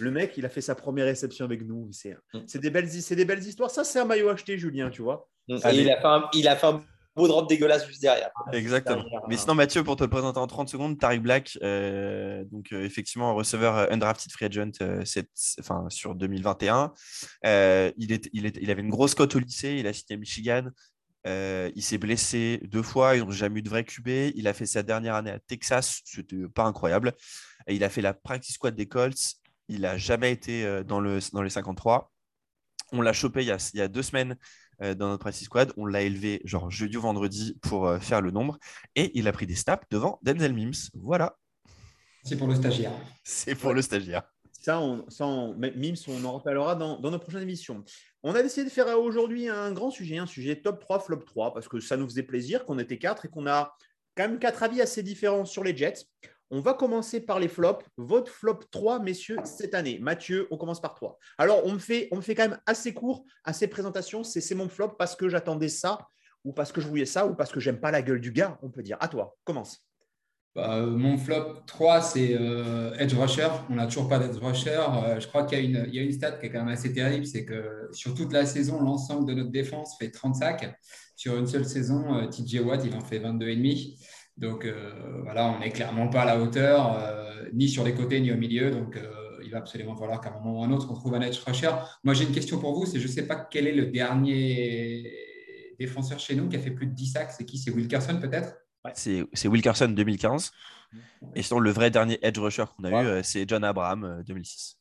le 0.00 0.10
mec, 0.10 0.34
il 0.36 0.44
a 0.44 0.48
fait 0.48 0.60
sa 0.60 0.74
première 0.74 1.04
réception 1.06 1.44
avec 1.44 1.64
nous. 1.64 1.88
C'est 1.92 2.16
c'est 2.46 2.58
des 2.60 2.70
belles, 2.70 2.90
c'est 2.90 3.16
des 3.16 3.24
belles 3.24 3.42
histoires. 3.42 3.70
Ça, 3.70 3.84
c'est 3.84 4.00
un 4.00 4.04
maillot 4.04 4.28
acheté, 4.28 4.58
Julien, 4.58 4.90
tu 4.90 5.02
vois. 5.02 5.28
Et 5.48 5.54
Allez. 5.62 5.82
il, 5.82 5.90
a 5.90 6.00
fait 6.00 6.06
un, 6.06 6.28
il 6.34 6.48
a 6.48 6.56
fait 6.56 6.66
un 6.66 6.82
beau 7.14 7.28
drop 7.28 7.48
dégueulasse 7.48 7.86
juste 7.86 8.02
derrière. 8.02 8.30
Exactement. 8.52 9.04
Mais 9.28 9.36
sinon, 9.36 9.54
Mathieu, 9.54 9.84
pour 9.84 9.94
te 9.96 10.02
le 10.02 10.10
présenter 10.10 10.38
en 10.38 10.46
30 10.48 10.68
secondes, 10.68 10.98
Tariq 10.98 11.20
Black, 11.22 11.56
euh, 11.62 12.44
donc 12.50 12.72
euh, 12.72 12.82
effectivement, 12.84 13.34
receveur 13.34 13.76
euh, 13.76 13.86
undrafted 13.90 14.32
free 14.32 14.46
agent 14.46 14.72
euh, 14.82 15.04
cette- 15.04 15.30
enfin, 15.60 15.86
sur 15.88 16.14
2021. 16.16 16.92
Euh, 17.46 17.92
il, 17.96 18.12
est, 18.12 18.28
il, 18.32 18.46
est, 18.46 18.56
il 18.60 18.70
avait 18.70 18.82
une 18.82 18.90
grosse 18.90 19.14
cote 19.14 19.34
au 19.36 19.38
lycée, 19.38 19.76
il 19.78 19.86
a 19.86 19.92
signé 19.92 20.16
à 20.16 20.18
Michigan. 20.18 20.64
Euh, 21.26 21.70
il 21.74 21.82
s'est 21.82 21.98
blessé 21.98 22.60
deux 22.64 22.82
fois, 22.82 23.16
ils 23.16 23.24
n'ont 23.24 23.30
jamais 23.32 23.58
eu 23.58 23.62
de 23.62 23.68
vrai 23.68 23.82
QB. 23.82 24.08
Il 24.36 24.46
a 24.46 24.52
fait 24.52 24.66
sa 24.66 24.82
dernière 24.84 25.16
année 25.16 25.32
à 25.32 25.40
Texas, 25.40 26.00
c'était 26.04 26.36
pas 26.54 26.64
incroyable. 26.64 27.14
Et 27.66 27.74
il 27.74 27.84
a 27.84 27.88
fait 27.88 28.02
la 28.02 28.14
practice 28.14 28.54
squad 28.54 28.74
des 28.74 28.86
Colts. 28.86 29.34
Il 29.68 29.80
n'a 29.82 29.96
jamais 29.98 30.32
été 30.32 30.64
euh, 30.64 30.84
dans, 30.84 31.00
le, 31.00 31.18
dans 31.32 31.42
les 31.42 31.50
53. 31.50 32.12
On 32.92 33.00
l'a 33.00 33.12
chopé 33.12 33.42
il 33.42 33.48
y, 33.48 33.50
a, 33.50 33.70
il 33.74 33.78
y 33.78 33.82
a 33.82 33.88
deux 33.88 34.02
semaines 34.02 34.36
euh, 34.82 34.94
dans 34.94 35.08
notre 35.08 35.20
practice 35.20 35.46
squad. 35.46 35.72
On 35.76 35.86
l'a 35.86 36.02
élevé 36.02 36.40
genre 36.44 36.70
jeudi 36.70 36.96
ou 36.96 37.00
vendredi 37.00 37.58
pour 37.62 37.88
euh, 37.88 37.98
faire 37.98 38.20
le 38.22 38.30
nombre. 38.30 38.58
Et 38.94 39.10
il 39.18 39.26
a 39.26 39.32
pris 39.32 39.46
des 39.46 39.56
snaps 39.56 39.84
devant 39.90 40.20
Denzel 40.22 40.52
Mims. 40.54 40.90
Voilà, 40.94 41.36
C'est 42.22 42.36
pour 42.36 42.46
le 42.46 42.54
stagiaire. 42.54 42.92
c'est 43.24 43.54
pour 43.56 43.72
le 43.74 43.82
stagiaire. 43.82 44.22
Ça, 44.52 44.80
on, 44.80 45.08
ça 45.10 45.26
on- 45.26 45.54
Mims, 45.56 45.96
on 46.08 46.24
en 46.24 46.32
reparlera 46.38 46.74
dans, 46.76 46.98
dans 47.00 47.10
nos 47.10 47.18
prochaines 47.18 47.42
émissions. 47.42 47.84
On 48.22 48.34
a 48.34 48.42
décidé 48.42 48.64
de 48.64 48.70
faire 48.70 48.86
aujourd'hui 48.98 49.48
un 49.48 49.72
grand 49.72 49.90
sujet, 49.90 50.18
un 50.18 50.26
sujet 50.26 50.56
top 50.60 50.80
3, 50.80 51.00
flop 51.00 51.18
3, 51.24 51.54
parce 51.54 51.68
que 51.68 51.78
ça 51.80 51.96
nous 51.96 52.06
faisait 52.08 52.24
plaisir 52.24 52.64
qu'on 52.64 52.78
était 52.78 52.98
quatre 52.98 53.26
et 53.26 53.28
qu'on 53.28 53.46
a 53.46 53.76
quand 54.16 54.28
même 54.28 54.38
quatre 54.40 54.62
avis 54.62 54.80
assez 54.80 55.02
différents 55.04 55.44
sur 55.44 55.62
les 55.62 55.76
Jets. 55.76 56.04
On 56.50 56.60
va 56.60 56.74
commencer 56.74 57.20
par 57.20 57.40
les 57.40 57.48
flops. 57.48 57.84
Votre 57.96 58.30
flop 58.30 58.60
3, 58.70 59.00
messieurs, 59.00 59.36
cette 59.44 59.74
année. 59.74 59.98
Mathieu, 60.00 60.46
on 60.50 60.56
commence 60.56 60.80
par 60.80 60.94
toi. 60.94 61.18
Alors, 61.38 61.62
on 61.66 61.72
me 61.72 61.78
fait, 61.78 62.08
on 62.12 62.16
me 62.16 62.20
fait 62.20 62.34
quand 62.36 62.48
même 62.48 62.58
assez 62.66 62.94
court, 62.94 63.24
assez 63.44 63.66
présentation. 63.66 64.22
C'est 64.22 64.40
c'est 64.40 64.54
mon 64.54 64.68
flop 64.68 64.90
parce 64.90 65.16
que 65.16 65.28
j'attendais 65.28 65.68
ça, 65.68 66.06
ou 66.44 66.52
parce 66.52 66.70
que 66.70 66.80
je 66.80 66.86
voulais 66.86 67.06
ça, 67.06 67.26
ou 67.26 67.34
parce 67.34 67.50
que 67.50 67.58
j'aime 67.58 67.80
pas 67.80 67.90
la 67.90 68.02
gueule 68.02 68.20
du 68.20 68.30
gars, 68.30 68.58
on 68.62 68.70
peut 68.70 68.82
dire. 68.82 68.96
À 69.00 69.08
toi, 69.08 69.36
commence. 69.44 69.82
Bah, 70.54 70.76
euh, 70.76 70.86
mon 70.86 71.18
flop 71.18 71.62
3, 71.66 72.00
c'est 72.00 72.34
euh, 72.40 72.94
Edge 72.98 73.12
Rusher. 73.14 73.48
On 73.68 73.74
n'a 73.74 73.86
toujours 73.86 74.08
pas 74.08 74.18
d'Edge 74.20 74.38
Rusher. 74.40 74.70
Euh, 75.04 75.20
je 75.20 75.26
crois 75.26 75.44
qu'il 75.44 75.58
y, 75.58 75.60
a 75.60 75.64
une- 75.64 75.86
il 75.88 75.94
y 75.96 75.98
a 75.98 76.02
une 76.02 76.12
stat 76.12 76.32
qui 76.32 76.46
est 76.46 76.50
quand 76.50 76.60
même 76.60 76.68
assez 76.72 76.92
terrible 76.92 77.26
c'est 77.26 77.44
que 77.44 77.88
sur 77.92 78.14
toute 78.14 78.32
la 78.32 78.46
saison, 78.46 78.80
l'ensemble 78.80 79.26
de 79.28 79.34
notre 79.34 79.50
défense 79.50 79.96
fait 79.98 80.10
30 80.10 80.36
sacs. 80.36 80.74
Sur 81.16 81.36
une 81.36 81.46
seule 81.46 81.64
saison, 81.66 82.26
TJ 82.30 82.60
Watt, 82.60 82.84
il 82.84 82.94
en 82.94 83.00
fait 83.00 83.18
22,5. 83.18 83.98
Donc 84.36 84.64
euh, 84.66 84.92
voilà, 85.24 85.46
on 85.50 85.60
n'est 85.60 85.70
clairement 85.70 86.08
pas 86.08 86.22
à 86.22 86.24
la 86.26 86.40
hauteur, 86.40 86.98
euh, 86.98 87.48
ni 87.54 87.68
sur 87.68 87.84
les 87.84 87.94
côtés, 87.94 88.20
ni 88.20 88.30
au 88.32 88.36
milieu. 88.36 88.70
Donc 88.70 88.96
euh, 88.96 89.10
il 89.44 89.50
va 89.50 89.58
absolument 89.58 89.96
falloir 89.96 90.20
qu'à 90.20 90.30
un 90.30 90.34
moment 90.40 90.60
ou 90.60 90.64
un 90.64 90.70
autre, 90.72 90.88
on 90.90 90.94
trouve 90.94 91.14
un 91.14 91.20
Edge 91.22 91.38
Rusher. 91.46 91.70
Moi, 92.04 92.14
j'ai 92.14 92.24
une 92.24 92.32
question 92.32 92.58
pour 92.58 92.74
vous 92.78 92.84
c'est 92.86 92.98
je 93.00 93.06
ne 93.06 93.12
sais 93.12 93.26
pas 93.26 93.36
quel 93.36 93.66
est 93.66 93.72
le 93.72 93.86
dernier 93.86 95.10
défenseur 95.78 96.18
chez 96.18 96.34
nous 96.34 96.48
qui 96.48 96.56
a 96.56 96.58
fait 96.58 96.70
plus 96.70 96.86
de 96.86 96.94
10 96.94 97.06
sacs. 97.06 97.32
C'est 97.32 97.44
qui? 97.44 97.58
C'est 97.58 97.70
Wilkerson 97.70 98.18
peut-être? 98.20 98.54
C'est 98.94 99.24
c'est 99.32 99.48
Wilkerson 99.48 99.88
2015. 99.88 100.52
Et 101.34 101.42
sinon, 101.42 101.58
le 101.60 101.70
vrai 101.70 101.90
dernier 101.90 102.18
edge 102.22 102.38
rusher 102.38 102.64
qu'on 102.76 102.84
a 102.84 102.90
Ouais. 102.90 103.20
eu, 103.20 103.24
c'est 103.24 103.48
John 103.48 103.64
Abraham 103.64 104.04
euh, 104.04 104.22
2006. 104.22 104.78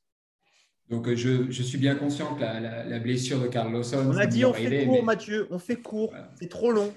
Donc, 0.89 1.12
je, 1.15 1.50
je 1.50 1.63
suis 1.63 1.79
bien 1.79 1.95
conscient 1.95 2.35
que 2.35 2.41
la, 2.41 2.59
la- 2.59 2.83
la 2.83 3.00
blessure 3.00 3.39
de 3.41 3.47
Carl 3.47 3.71
Lawson. 3.74 4.05
On 4.07 4.17
a 4.17 4.27
dit 4.27 4.45
on 4.45 4.53
fait 4.53 4.65
aidé, 4.65 4.85
court, 4.85 4.95
mais 4.95 5.01
Mathieu. 5.01 5.47
On 5.50 5.57
fait 5.59 5.77
court. 5.81 6.09
Voilà. 6.12 6.29
C'est 6.39 6.50
trop 6.50 6.71
long. 6.71 6.93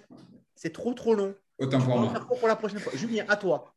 C'est 0.55 0.73
trop, 0.73 0.93
trop 0.93 1.15
long. 1.15 1.35
Autant 1.59 1.81
pour 1.81 1.99
moi. 1.99 2.13
pour 2.39 2.49
la 2.49 2.57
prochaine 2.57 2.79
fois? 2.79 2.93
Julien, 2.95 3.25
à 3.29 3.37
toi. 3.37 3.75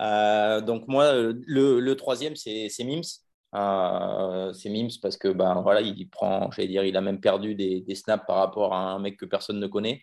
Euh, 0.00 0.60
donc 0.60 0.88
moi, 0.88 1.12
le, 1.12 1.80
le 1.80 1.96
troisième, 1.96 2.36
c'est 2.36 2.68
Mims. 2.80 3.02
Euh, 3.54 4.52
c'est 4.52 4.68
Mims 4.68 4.98
parce 5.00 5.16
que 5.16 5.28
ben 5.28 5.62
voilà, 5.62 5.80
il 5.80 6.08
prend, 6.10 6.50
j'allais 6.50 6.68
dire, 6.68 6.84
il 6.84 6.96
a 6.96 7.00
même 7.00 7.20
perdu 7.20 7.54
des, 7.54 7.80
des 7.80 7.94
snaps 7.94 8.24
par 8.26 8.36
rapport 8.36 8.74
à 8.74 8.78
un 8.78 8.98
mec 8.98 9.16
que 9.16 9.24
personne 9.24 9.60
ne 9.60 9.66
connaît. 9.66 10.02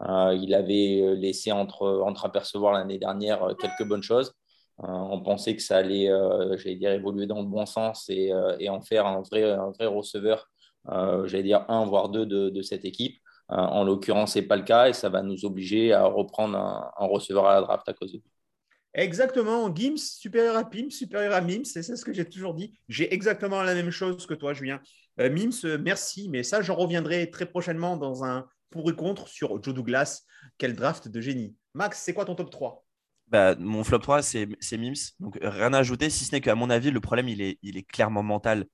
il 0.00 0.54
avait 0.54 1.14
laissé 1.16 1.52
entre, 1.52 2.02
entreapercevoir 2.04 2.72
l'année 2.72 2.98
dernière 2.98 3.54
quelques 3.60 3.86
bonnes 3.86 4.02
choses. 4.02 4.32
on 4.78 5.20
pensait 5.22 5.56
que 5.56 5.62
ça 5.62 5.78
allait, 5.78 6.08
j'allais 6.58 6.76
dire, 6.76 6.92
évoluer 6.92 7.26
dans 7.26 7.40
le 7.40 7.48
bon 7.48 7.66
sens 7.66 8.08
et, 8.08 8.32
en 8.68 8.80
faire 8.80 9.06
un 9.06 9.22
vrai, 9.22 9.52
un 9.52 9.70
vrai 9.70 9.86
receveur, 9.86 10.48
j'allais 10.88 11.42
dire 11.42 11.64
un 11.68 11.84
voire 11.84 12.08
deux 12.08 12.26
de, 12.26 12.62
cette 12.62 12.84
équipe. 12.84 13.18
En 13.48 13.84
l'occurrence, 13.84 14.34
ce 14.34 14.38
n'est 14.38 14.46
pas 14.46 14.56
le 14.56 14.62
cas 14.62 14.88
et 14.88 14.92
ça 14.92 15.08
va 15.08 15.22
nous 15.22 15.44
obliger 15.44 15.92
à 15.92 16.04
reprendre 16.04 16.56
un, 16.56 16.90
un 16.96 17.06
receveur 17.06 17.46
à 17.46 17.54
la 17.54 17.60
draft 17.60 17.88
à 17.88 17.92
cause 17.92 18.12
de 18.12 18.18
lui. 18.18 18.30
Exactement, 18.94 19.74
Gims 19.74 19.96
supérieur 19.98 20.56
à 20.56 20.70
Pim, 20.70 20.88
supérieur 20.88 21.34
à 21.34 21.40
Mims, 21.40 21.64
c'est 21.64 21.82
ce 21.82 22.04
que 22.04 22.12
j'ai 22.12 22.24
toujours 22.24 22.54
dit. 22.54 22.78
J'ai 22.88 23.12
exactement 23.12 23.60
la 23.62 23.74
même 23.74 23.90
chose 23.90 24.24
que 24.24 24.34
toi, 24.34 24.54
Julien. 24.54 24.80
Euh, 25.18 25.30
Mims, 25.30 25.64
euh, 25.64 25.78
merci, 25.78 26.28
mais 26.28 26.44
ça, 26.44 26.62
j'en 26.62 26.76
reviendrai 26.76 27.28
très 27.28 27.46
prochainement 27.46 27.96
dans 27.96 28.24
un 28.24 28.46
pour 28.70 28.88
et 28.88 28.94
contre 28.94 29.26
sur 29.26 29.60
Joe 29.60 29.74
Douglas. 29.74 30.22
Quel 30.58 30.74
draft 30.74 31.08
de 31.08 31.20
génie. 31.20 31.56
Max, 31.74 32.00
c'est 32.00 32.14
quoi 32.14 32.24
ton 32.24 32.36
top 32.36 32.50
3 32.50 32.84
bah, 33.26 33.56
Mon 33.56 33.82
flop 33.82 33.98
3, 33.98 34.22
c'est 34.22 34.46
Mims. 34.78 34.94
Donc, 35.18 35.38
rien 35.42 35.72
à 35.72 35.78
ajouter, 35.78 36.08
si 36.08 36.24
ce 36.24 36.32
n'est 36.32 36.40
qu'à 36.40 36.54
mon 36.54 36.70
avis, 36.70 36.92
le 36.92 37.00
problème, 37.00 37.28
il 37.28 37.40
est, 37.42 37.58
il 37.62 37.76
est 37.76 37.82
clairement 37.82 38.22
mental. 38.22 38.66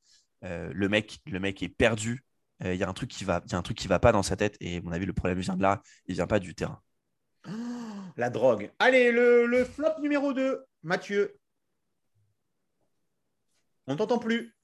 Euh, 0.45 0.71
le, 0.75 0.89
mec, 0.91 1.19
le 1.25 1.41
mec 1.41 1.63
est 1.63 1.71
perdu. 1.71 2.25
Il 2.63 2.75
y 2.75 2.85
a 2.85 2.89
un 2.89 2.93
truc 2.93 3.11
qui 3.11 3.25
va, 3.25 3.43
y 3.51 3.55
a 3.55 3.59
un 3.59 3.63
truc 3.63 3.79
qui 3.79 3.89
va 3.89 3.99
pas 3.99 4.13
dans 4.13 4.23
sa 4.23 4.37
tête. 4.37 4.57
Et 4.61 4.79
à 4.79 4.81
mon 4.83 4.93
avis, 4.93 5.07
le 5.07 5.13
problème 5.13 5.39
vient 5.39 5.57
de 5.57 5.63
là. 5.63 5.83
Il 6.07 6.15
vient 6.15 6.27
pas 6.27 6.41
du 6.41 6.55
terrain. 6.55 6.81
Oh 7.47 7.51
la 8.17 8.31
drogue. 8.31 8.71
Allez, 8.79 9.11
le, 9.13 9.65
flop 9.65 10.01
numéro 10.01 10.33
2, 10.33 10.65
Mathieu. 10.83 11.37
On 13.87 13.97
t'entend 13.97 14.19
plus. 14.19 14.55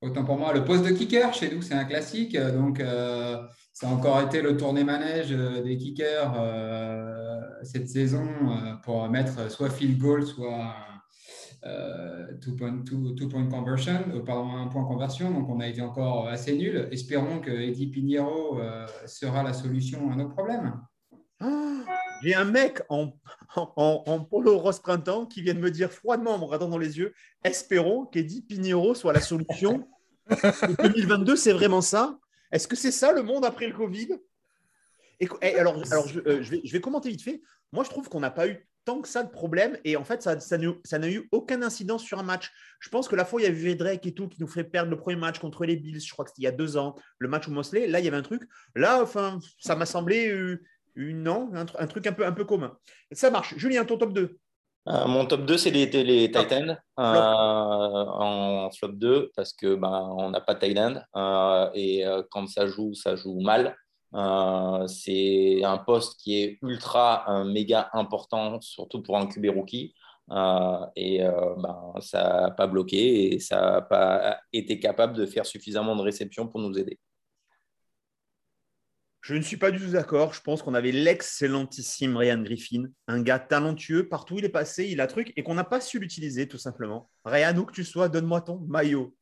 Autant 0.00 0.24
pour 0.24 0.36
moi, 0.36 0.52
le 0.52 0.64
poste 0.64 0.84
de 0.84 0.90
kicker, 0.90 1.32
chez 1.32 1.54
nous, 1.54 1.62
c'est 1.62 1.74
un 1.74 1.84
classique. 1.84 2.36
Donc, 2.36 2.80
euh, 2.80 3.46
ça 3.72 3.88
a 3.88 3.90
encore 3.90 4.20
été 4.20 4.42
le 4.42 4.56
tourné 4.56 4.84
manège 4.84 5.32
euh, 5.32 5.62
des 5.62 5.78
kickers 5.78 6.34
euh, 6.36 7.40
cette 7.62 7.88
saison 7.88 8.28
pour 8.82 9.08
mettre 9.08 9.50
soit 9.50 9.70
field 9.70 9.98
goal, 9.98 10.26
soit 10.26 10.74
two, 12.40 12.56
point, 12.56 12.82
point 13.30 13.48
conversion, 13.48 14.22
pardon, 14.24 14.56
un 14.56 14.68
point 14.68 14.84
conversion. 14.84 15.30
Donc, 15.30 15.48
on 15.48 15.60
a 15.60 15.68
été 15.68 15.80
encore 15.80 16.28
assez 16.28 16.56
nul. 16.56 16.88
Espérons 16.92 17.40
que 17.40 17.50
Eddie 17.50 17.88
Pinheiro 17.88 18.58
sera 19.06 19.42
la 19.42 19.52
solution 19.52 20.10
à 20.10 20.16
nos 20.16 20.28
problèmes. 20.28 20.74
J'ai 22.22 22.34
un 22.34 22.44
mec 22.44 22.82
en, 22.88 23.12
polo 24.30 24.58
rose 24.58 24.78
printemps 24.78 25.26
qui 25.26 25.42
vient 25.42 25.54
de 25.54 25.60
me 25.60 25.70
dire 25.70 25.90
froidement 25.90 26.34
en 26.34 26.38
me 26.38 26.44
regardant 26.44 26.68
dans 26.68 26.78
les 26.78 26.98
yeux 26.98 27.12
espérons 27.44 28.06
qu'Eddie 28.06 28.42
Pinheiro 28.42 28.94
soit 28.94 29.12
la 29.12 29.20
solution. 29.20 29.86
2022, 30.82 31.36
c'est 31.36 31.52
vraiment 31.52 31.82
ça 31.82 32.18
Est-ce 32.50 32.66
que 32.66 32.76
c'est 32.76 32.90
ça 32.90 33.12
le 33.12 33.22
monde 33.22 33.44
après 33.44 33.66
le 33.66 33.74
Covid? 33.74 34.08
Et, 35.20 35.28
alors, 35.58 35.74
alors 35.92 36.06
euh, 36.26 36.42
je, 36.42 36.50
vais, 36.50 36.60
je, 36.64 36.72
vais, 36.72 36.80
commenter 36.80 37.10
vite 37.10 37.22
fait. 37.22 37.42
Moi, 37.72 37.84
je 37.84 37.90
trouve 37.90 38.08
qu'on 38.08 38.20
n'a 38.20 38.30
pas 38.30 38.48
eu 38.48 38.66
tant 38.84 39.00
que 39.00 39.08
ça 39.08 39.22
de 39.22 39.30
problème 39.30 39.78
et 39.84 39.96
en 39.96 40.04
fait, 40.04 40.22
ça, 40.22 40.38
ça 40.40 40.58
n'a 40.58 41.08
eu 41.08 41.28
aucune 41.32 41.62
incidence 41.62 42.02
sur 42.02 42.18
un 42.18 42.22
match. 42.22 42.50
Je 42.80 42.88
pense 42.88 43.08
que 43.08 43.16
la 43.16 43.24
fois, 43.24 43.40
il 43.40 43.44
y 43.44 43.46
avait 43.46 43.74
Drake 43.74 44.06
et 44.06 44.14
tout 44.14 44.28
qui 44.28 44.40
nous 44.40 44.48
fait 44.48 44.64
perdre 44.64 44.90
le 44.90 44.98
premier 44.98 45.16
match 45.16 45.38
contre 45.38 45.64
les 45.64 45.76
Bills, 45.76 46.00
je 46.00 46.12
crois 46.12 46.24
que 46.24 46.30
c'était 46.30 46.42
il 46.42 46.44
y 46.44 46.48
a 46.48 46.52
deux 46.52 46.76
ans, 46.76 46.94
le 47.18 47.28
match 47.28 47.48
au 47.48 47.50
Mosley. 47.50 47.86
Là, 47.86 48.00
il 48.00 48.04
y 48.04 48.08
avait 48.08 48.16
un 48.16 48.22
truc. 48.22 48.42
Là, 48.74 49.02
enfin, 49.02 49.38
ça 49.58 49.74
m'a 49.74 49.86
semblé. 49.86 50.28
Euh, 50.28 50.60
non, 50.96 51.50
un, 51.54 51.86
truc 51.86 52.06
un 52.06 52.12
peu, 52.12 52.24
un 52.24 52.32
peu 52.32 52.44
commun. 52.44 52.76
Ça 53.12 53.30
marche. 53.30 53.56
Julien, 53.56 53.84
ton 53.84 53.98
top 53.98 54.12
2 54.12 54.38
euh, 54.86 55.06
mon 55.06 55.24
top 55.24 55.46
2, 55.46 55.56
c'est 55.56 55.70
les, 55.70 55.86
les 55.86 56.30
Titans 56.30 56.78
euh, 56.98 57.02
en 57.02 58.70
flop 58.70 58.92
2 58.92 59.30
parce 59.34 59.54
que 59.54 59.76
ben, 59.76 60.14
on 60.18 60.28
n'a 60.30 60.42
pas 60.42 60.54
de 60.54 60.66
Titan 60.66 60.96
euh, 61.16 61.70
et 61.74 62.04
quand 62.30 62.46
ça 62.48 62.66
joue, 62.66 62.92
ça 62.92 63.16
joue 63.16 63.40
mal. 63.40 63.74
C'est 64.88 65.64
un 65.64 65.78
poste 65.78 66.20
qui 66.20 66.42
est 66.42 66.58
ultra 66.62 67.44
méga 67.44 67.90
important, 67.92 68.60
surtout 68.60 69.02
pour 69.02 69.18
un 69.18 69.26
QB 69.26 69.46
rookie. 69.54 69.94
et 70.96 71.20
ben, 71.20 71.92
ça 72.00 72.42
n'a 72.42 72.50
pas 72.52 72.66
bloqué 72.66 73.34
et 73.34 73.38
ça 73.40 73.60
n'a 73.60 73.80
pas 73.82 74.40
été 74.52 74.78
capable 74.78 75.14
de 75.14 75.26
faire 75.26 75.46
suffisamment 75.46 75.96
de 75.96 76.02
réception 76.02 76.48
pour 76.48 76.60
nous 76.60 76.78
aider. 76.78 76.98
Je 79.24 79.34
ne 79.34 79.40
suis 79.40 79.56
pas 79.56 79.70
du 79.70 79.78
tout 79.78 79.92
d'accord. 79.92 80.34
Je 80.34 80.42
pense 80.42 80.62
qu'on 80.62 80.74
avait 80.74 80.92
l'excellentissime 80.92 82.14
Ryan 82.14 82.42
Griffin, 82.42 82.84
un 83.08 83.22
gars 83.22 83.38
talentueux. 83.38 84.06
Partout 84.06 84.34
où 84.34 84.38
il 84.38 84.44
est 84.44 84.50
passé, 84.50 84.86
il 84.86 85.00
a 85.00 85.06
truc 85.06 85.32
et 85.34 85.42
qu'on 85.42 85.54
n'a 85.54 85.64
pas 85.64 85.80
su 85.80 85.98
l'utiliser, 85.98 86.46
tout 86.46 86.58
simplement. 86.58 87.08
Ryan, 87.24 87.56
où 87.56 87.64
que 87.64 87.72
tu 87.72 87.84
sois, 87.84 88.10
donne-moi 88.10 88.42
ton 88.42 88.58
maillot. 88.68 89.16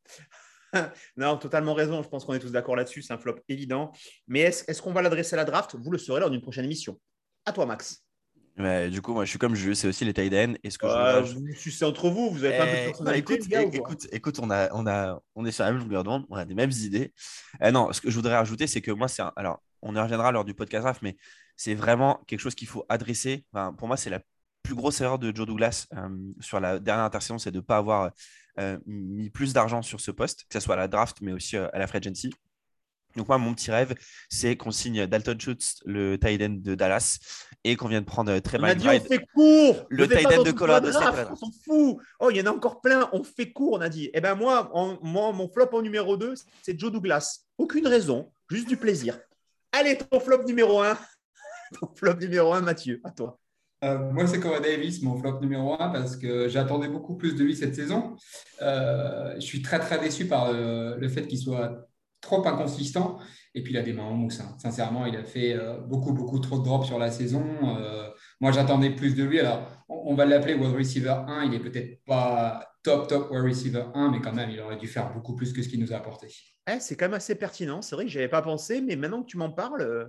non, 1.17 1.37
totalement 1.37 1.75
raison. 1.75 2.03
Je 2.03 2.09
pense 2.09 2.25
qu'on 2.25 2.35
est 2.35 2.39
tous 2.39 2.53
d'accord 2.53 2.77
là-dessus. 2.77 3.03
C'est 3.03 3.13
un 3.13 3.19
flop 3.19 3.37
évident. 3.49 3.93
Mais 4.27 4.41
est-ce 4.41 4.83
qu'on 4.83 4.93
va 4.93 5.03
l'adresser 5.03 5.35
à 5.35 5.37
la 5.37 5.45
draft? 5.45 5.77
Vous 5.79 5.91
le 5.91 5.99
saurez 5.99 6.21
lors 6.21 6.31
d'une 6.31 6.41
prochaine 6.41 6.65
émission. 6.65 6.99
À 7.45 7.53
toi, 7.53 7.67
Max. 7.67 8.05
du 8.91 9.03
coup, 9.03 9.13
moi, 9.13 9.25
je 9.25 9.31
suis 9.31 9.39
comme 9.39 9.55
je 9.55 9.73
c'est 9.73 9.89
aussi 9.89 10.05
les 10.05 10.15
tight 10.15 10.33
Est-ce 10.33 10.79
que 10.79 10.87
euh, 10.87 11.25
c'est 11.57 11.85
entre 11.85 12.09
vous, 12.09 12.31
vous 12.31 12.45
avez 12.45 12.57
pas 12.57 12.65
un 12.65 12.67
peu 12.67 12.73
de 12.73 12.79
eh, 12.79 12.87
personnalité. 12.87 13.35
écoute, 13.35 13.75
écoute, 13.75 14.09
écoute, 14.13 14.39
on 14.41 14.51
a, 14.51 14.73
on 14.73 14.87
a, 14.87 15.21
on 15.35 15.45
est 15.45 15.53
sur 15.53 15.65
la 15.65 15.73
même 15.73 15.81
longueur 15.81 16.05
on 16.07 16.37
a 16.37 16.45
des 16.45 16.55
mêmes 16.55 16.71
idées. 16.71 17.13
Euh, 17.63 17.71
non, 17.71 17.93
ce 17.93 18.01
que 18.01 18.11
je 18.11 18.15
voudrais 18.15 18.37
rajouter, 18.37 18.67
c'est 18.67 18.81
que 18.81 18.93
moi, 18.93 19.09
c'est 19.09 19.23
alors 19.37 19.63
on 19.83 19.97
y 19.97 20.01
reviendra 20.01 20.31
lors 20.31 20.45
du 20.45 20.55
podcast 20.55 20.85
draft, 20.85 21.03
mais 21.03 21.17
c'est 21.57 21.75
vraiment 21.75 22.23
quelque 22.27 22.41
chose 22.41 22.55
qu'il 22.55 22.69
faut 22.69 22.87
adresser. 22.89 23.45
pour 23.79 23.89
moi, 23.89 23.97
c'est 23.97 24.11
la 24.11 24.21
plus 24.63 24.75
grosse 24.75 25.01
erreur 25.01 25.19
de 25.19 25.35
Joe 25.35 25.47
Douglas 25.47 25.87
euh, 25.97 26.09
sur 26.41 26.61
la 26.61 26.79
dernière 26.79 27.05
intersaison, 27.05 27.39
c'est 27.39 27.51
de 27.51 27.57
ne 27.57 27.63
pas 27.63 27.79
avoir 27.79 28.11
mis 28.87 29.31
plus 29.31 29.53
d'argent 29.53 29.83
sur 29.83 30.01
ce 30.01 30.11
poste, 30.11 30.45
que 30.49 30.59
ce 30.59 30.61
soit 30.61 30.75
à 30.75 30.79
la 30.79 30.89
draft, 30.89 31.19
mais 31.21 31.33
aussi 31.33 31.57
euh, 31.57 31.69
à 31.73 31.79
la 31.79 31.87
free 31.87 31.99
agency. 31.99 32.31
Donc 33.17 33.29
moi, 33.29 33.37
mon 33.37 33.53
petit 33.55 33.71
rêve, 33.71 33.95
c'est 34.31 34.57
qu'on 34.57 34.71
signe 34.71 35.07
Dalton 35.07 35.39
Schultz, 35.39 35.81
le 35.85 36.19
tight 36.19 36.41
end 36.43 36.57
de 36.61 36.75
Dallas, 36.75 37.19
et 37.63 37.77
qu'on 37.77 37.89
vienne 37.89 38.05
prendre 38.05 38.39
très 38.39 38.59
On 38.59 38.65
a 38.65 38.75
dit 38.75 38.89
on 38.89 39.01
fait 39.01 39.27
court 39.35 39.85
Le 39.91 40.09
tight 40.09 40.27
end 40.27 40.43
de 40.43 40.51
Colorado. 40.51 40.89
On 40.89 41.37
s'en 41.37 41.51
fout 41.65 41.99
Oh, 42.21 42.31
il 42.31 42.39
y 42.39 42.41
en 42.41 42.47
a 42.47 42.51
encore 42.51 42.81
plein, 42.81 43.11
on 43.13 43.23
fait 43.23 43.53
court, 43.53 43.75
on 43.75 43.81
a 43.81 43.89
dit. 43.89 44.11
Eh 44.15 44.21
ben 44.21 44.35
moi, 44.35 44.71
moi 45.03 45.33
mon 45.33 45.49
flop 45.49 45.69
en 45.73 45.83
numéro 45.83 46.17
2, 46.17 46.35
c'est 46.63 46.79
Joe 46.79 46.91
Douglas. 46.91 47.41
Aucune 47.59 47.87
raison, 47.87 48.33
juste 48.51 48.69
du 48.69 48.77
plaisir. 48.77 49.19
Allez, 49.73 49.99
ton 49.99 50.19
flop 50.19 50.45
numéro 50.45 50.81
1. 50.81 50.99
ton 51.81 51.89
flop 51.95 52.15
numéro 52.15 52.53
1, 52.55 52.63
Mathieu, 52.63 53.01
à 53.05 53.11
toi. 53.11 53.39
Euh, 53.83 53.99
moi, 54.13 54.27
c'est 54.27 54.39
Corey 54.41 54.61
Davis, 54.61 55.03
mon 55.03 55.17
flop 55.19 55.41
numéro 55.41 55.75
1, 55.75 55.89
parce 55.91 56.17
que 56.17 56.49
j'attendais 56.49 56.89
beaucoup 56.89 57.17
plus 57.17 57.35
de 57.35 57.43
lui 57.43 57.57
cette 57.57 57.75
saison. 57.75 58.17
Euh, 58.61 59.35
je 59.37 59.41
suis 59.41 59.63
très, 59.63 59.81
très 59.81 59.99
déçu 59.99 60.27
par 60.27 60.53
le, 60.53 61.09
fait 61.09 61.27
qu'il 61.27 61.39
soit 61.39 61.89
trop 62.21 62.47
inconsistant. 62.47 63.19
Et 63.55 63.63
puis, 63.63 63.73
il 63.73 63.77
a 63.77 63.83
des 63.83 63.93
mains 63.93 64.05
en 64.05 64.15
mousse. 64.15 64.41
Hein. 64.41 64.55
Sincèrement, 64.59 65.05
il 65.07 65.17
a 65.17 65.25
fait 65.25 65.55
euh, 65.55 65.79
beaucoup, 65.81 66.13
beaucoup 66.13 66.39
trop 66.39 66.59
de 66.59 66.65
drops 66.65 66.87
sur 66.87 66.99
la 66.99 67.11
saison. 67.11 67.45
moi, 68.41 68.53
j'attendais 68.53 68.91
plus 68.91 69.17
de 69.17 69.25
lui. 69.25 69.41
Alors, 69.41 69.69
on, 69.89 70.15
va 70.15 70.25
l'appeler 70.27 70.55
wide 70.55 70.75
receiver 70.75 71.17
1. 71.27 71.45
Il 71.45 71.51
n'est 71.51 71.61
peut-être 71.61 72.03
pas 72.05 72.73
top, 72.85 73.09
top 73.09 73.31
wide 73.31 73.43
receiver 73.43 73.85
1, 73.95 74.13
mais 74.13 74.21
quand 74.21 74.33
même, 74.33 74.51
il 74.51 74.61
aurait 74.61 74.77
dû 74.77 74.87
faire 74.87 75.13
beaucoup 75.13 75.35
plus 75.35 75.53
que 75.53 75.63
ce 75.63 75.69
qu'il 75.69 75.81
nous 75.81 75.93
a 75.93 75.97
apporté. 75.97 76.29
Eh, 76.71 76.79
c'est 76.79 76.95
quand 76.95 77.07
même 77.07 77.15
assez 77.15 77.35
pertinent. 77.35 77.83
C'est 77.83 77.97
vrai 77.97 78.05
que 78.05 78.11
je 78.11 78.19
avais 78.19 78.29
pas 78.29 78.43
pensé, 78.43 78.81
mais 78.81 78.95
maintenant 78.95 79.23
que 79.23 79.27
tu 79.29 79.37
m'en 79.37 79.51
parles, 79.51 79.83
euh, 79.83 80.05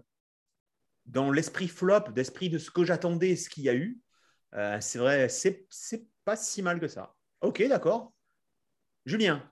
dans 1.06 1.32
l'esprit 1.32 1.68
flop, 1.68 2.12
d'esprit 2.14 2.50
de 2.50 2.58
ce 2.58 2.72
que 2.72 2.84
j'attendais, 2.84 3.36
ce 3.36 3.50
qu'il 3.50 3.64
y 3.64 3.70
a 3.70 3.76
eu, 3.76 4.00
euh, 4.56 4.78
c'est 4.80 5.00
vrai, 5.00 5.30
c'est, 5.30 5.68
pas 6.26 6.36
si 6.36 6.62
mal 6.62 6.80
que 6.80 6.88
ça. 6.88 7.14
Ok, 7.42 7.66
d'accord. 7.68 8.14
Julien 9.06 9.44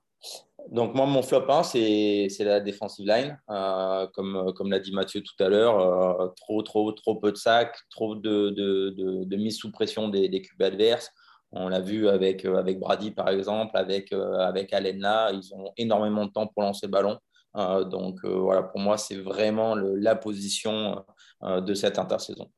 donc 0.70 0.94
moi, 0.94 1.08
mon 1.08 1.24
flop 1.24 1.50
1, 1.50 1.64
c'est, 1.64 2.30
la 2.42 2.60
defensive 2.60 3.08
line. 3.08 3.36
Euh, 3.50 4.06
comme, 4.14 4.54
comme 4.56 4.70
l'a 4.70 4.80
dit 4.80 4.92
Mathieu 4.92 5.22
tout 5.22 5.44
à 5.44 5.50
l'heure, 5.50 6.36
trop, 6.36 6.62
trop, 6.62 6.92
trop 6.92 7.16
peu 7.16 7.32
de 7.32 7.38
sacs, 7.38 7.76
trop 7.90 8.14
de, 8.14 8.52
de, 8.52 9.36
mise 9.36 9.58
sous 9.58 9.72
pression 9.72 10.08
des, 10.08 10.30
des 10.30 10.44
cubes 10.44 10.62
adverses. 10.62 11.12
On 11.54 11.68
l'a 11.68 11.82
vu 11.82 12.08
avec, 12.08 12.46
euh, 12.46 12.58
avec 12.58 12.80
Brady, 12.80 13.12
par 13.12 13.30
exemple, 13.30 13.76
avec, 13.76 14.14
euh, 14.14 14.40
avec 14.40 14.72
Alena. 14.72 15.32
Ils 15.32 15.54
ont 15.54 15.72
énormément 15.76 16.26
de 16.26 16.32
temps 16.32 16.48
pour 16.48 16.64
lancer 16.64 16.86
le 16.88 16.92
ballon. 16.92 17.20
Euh, 17.58 17.84
donc 17.84 18.24
voilà, 18.24 18.64
pour 18.64 18.80
moi, 18.80 18.98
c'est 18.98 19.18
vraiment 19.18 19.76
la 19.76 20.16
position 20.16 21.04
de 21.43 21.73
cette 21.73 21.99
intersaison. 21.99 22.51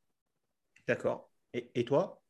D'accord. 0.87 1.29
Et, 1.53 1.85
toi? 1.85 2.21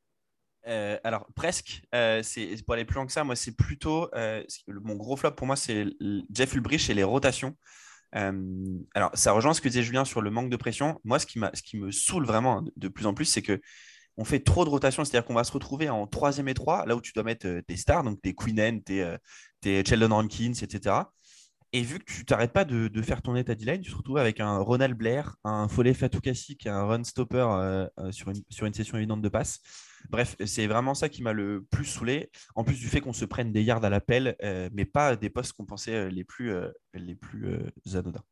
Alors 0.65 1.27
presque, 1.35 1.81
c'est 1.91 2.63
pour 2.65 2.73
aller 2.73 2.85
plus 2.85 2.95
loin 2.95 3.05
que 3.05 3.11
ça, 3.11 3.23
moi 3.23 3.35
c'est 3.35 3.55
plutôt 3.55 4.09
mon 4.67 4.95
gros 4.95 5.15
flop 5.15 5.31
pour 5.31 5.47
moi 5.47 5.55
c'est 5.55 5.85
Jeff 6.31 6.53
Ulbrich 6.53 6.89
et 6.89 6.93
les 6.93 7.03
rotations. 7.03 7.57
alors 8.11 9.11
ça 9.13 9.31
rejoint 9.31 9.53
ce 9.53 9.61
que 9.61 9.67
disait 9.67 9.83
Julien 9.83 10.05
sur 10.05 10.21
le 10.21 10.29
manque 10.29 10.49
de 10.49 10.57
pression. 10.57 10.99
Moi 11.03 11.19
ce 11.19 11.25
qui, 11.25 11.39
ce 11.53 11.63
qui 11.63 11.77
me 11.77 11.91
saoule 11.91 12.25
vraiment 12.25 12.63
de 12.75 12.87
plus 12.87 13.05
en 13.05 13.13
plus 13.13 13.25
c'est 13.25 13.41
que 13.41 13.59
on 14.17 14.25
fait 14.25 14.39
trop 14.39 14.65
de 14.65 14.69
rotation, 14.69 15.03
c'est-à-dire 15.03 15.25
qu'on 15.25 15.33
va 15.33 15.43
se 15.43 15.51
retrouver 15.51 15.89
en 15.89 16.07
troisième 16.07 16.47
et 16.47 16.53
trois, 16.53 16.85
là 16.85 16.95
où 16.95 17.01
tu 17.01 17.13
dois 17.13 17.23
mettre 17.23 17.47
euh, 17.47 17.61
tes 17.61 17.77
stars, 17.77 18.03
donc 18.03 18.21
tes 18.21 18.35
Queen 18.35 18.81
tes, 18.83 19.01
euh, 19.01 19.17
tes 19.61 19.83
Sheldon 19.83 20.09
Rankins, 20.09 20.53
etc. 20.61 20.95
Et 21.73 21.81
vu 21.81 21.99
que 21.99 22.05
tu 22.05 22.23
t'arrêtes 22.23 22.53
pas 22.53 22.65
de, 22.65 23.01
faire 23.01 23.21
ton 23.21 23.36
état 23.36 23.53
line, 23.55 23.81
tu 23.81 23.91
te 23.91 23.97
retrouves 23.97 24.19
avec 24.19 24.39
un 24.39 24.59
Ronald 24.59 24.95
Blair, 24.95 25.36
un 25.43 25.67
Foley 25.67 25.93
Fatoukassi 25.93 26.55
qui 26.55 26.67
est 26.67 26.71
un 26.71 26.86
run 26.86 27.03
stopper 27.03 27.45
euh, 27.49 27.88
sur, 28.12 28.29
une, 28.29 28.43
sur 28.49 28.67
une 28.67 28.73
session 28.73 28.97
évidente 28.97 29.21
de 29.21 29.29
passe. 29.29 29.59
Bref, 30.09 30.36
c'est 30.45 30.67
vraiment 30.67 30.93
ça 30.93 31.09
qui 31.09 31.23
m'a 31.23 31.33
le 31.33 31.65
plus 31.71 31.86
saoulé, 31.86 32.29
en 32.55 32.63
plus 32.63 32.75
du 32.75 32.88
fait 32.88 33.01
qu'on 33.01 33.13
se 33.13 33.25
prenne 33.25 33.51
des 33.51 33.63
yards 33.63 33.83
à 33.83 33.89
l'appel, 33.89 34.36
mais 34.71 34.86
pas 34.86 35.15
des 35.15 35.29
postes 35.29 35.53
qu'on 35.53 35.65
pensait 35.65 36.12
les 36.12 36.23
plus, 36.23 36.53
les 36.93 37.15
plus 37.15 37.57
anodins. 37.93 38.23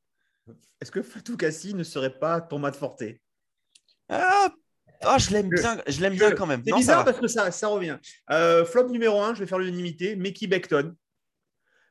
est-ce 0.79 0.91
que 0.91 1.01
Fatou 1.01 1.37
Kassi 1.37 1.73
ne 1.73 1.83
serait 1.83 2.19
pas 2.19 2.41
ton 2.41 2.59
mat 2.59 2.75
forté 2.75 3.21
Ah, 4.09 4.53
ah, 5.03 5.17
je 5.17 5.31
l'aime 5.31 5.49
bien, 5.49 5.81
je 5.87 6.01
l'aime 6.01 6.13
bien 6.13 6.31
quand 6.31 6.45
même. 6.45 6.61
C'est 6.65 6.73
bizarre 6.73 7.03
parce 7.03 7.19
que 7.19 7.27
ça, 7.27 7.51
ça 7.51 7.67
revient. 7.67 7.97
Euh, 8.29 8.65
flop 8.65 8.89
numéro 8.89 9.21
1, 9.21 9.33
je 9.33 9.39
vais 9.39 9.47
faire 9.47 9.57
l'unanimité, 9.57 10.15
Mickey 10.15 10.47
Beckton. 10.47 10.95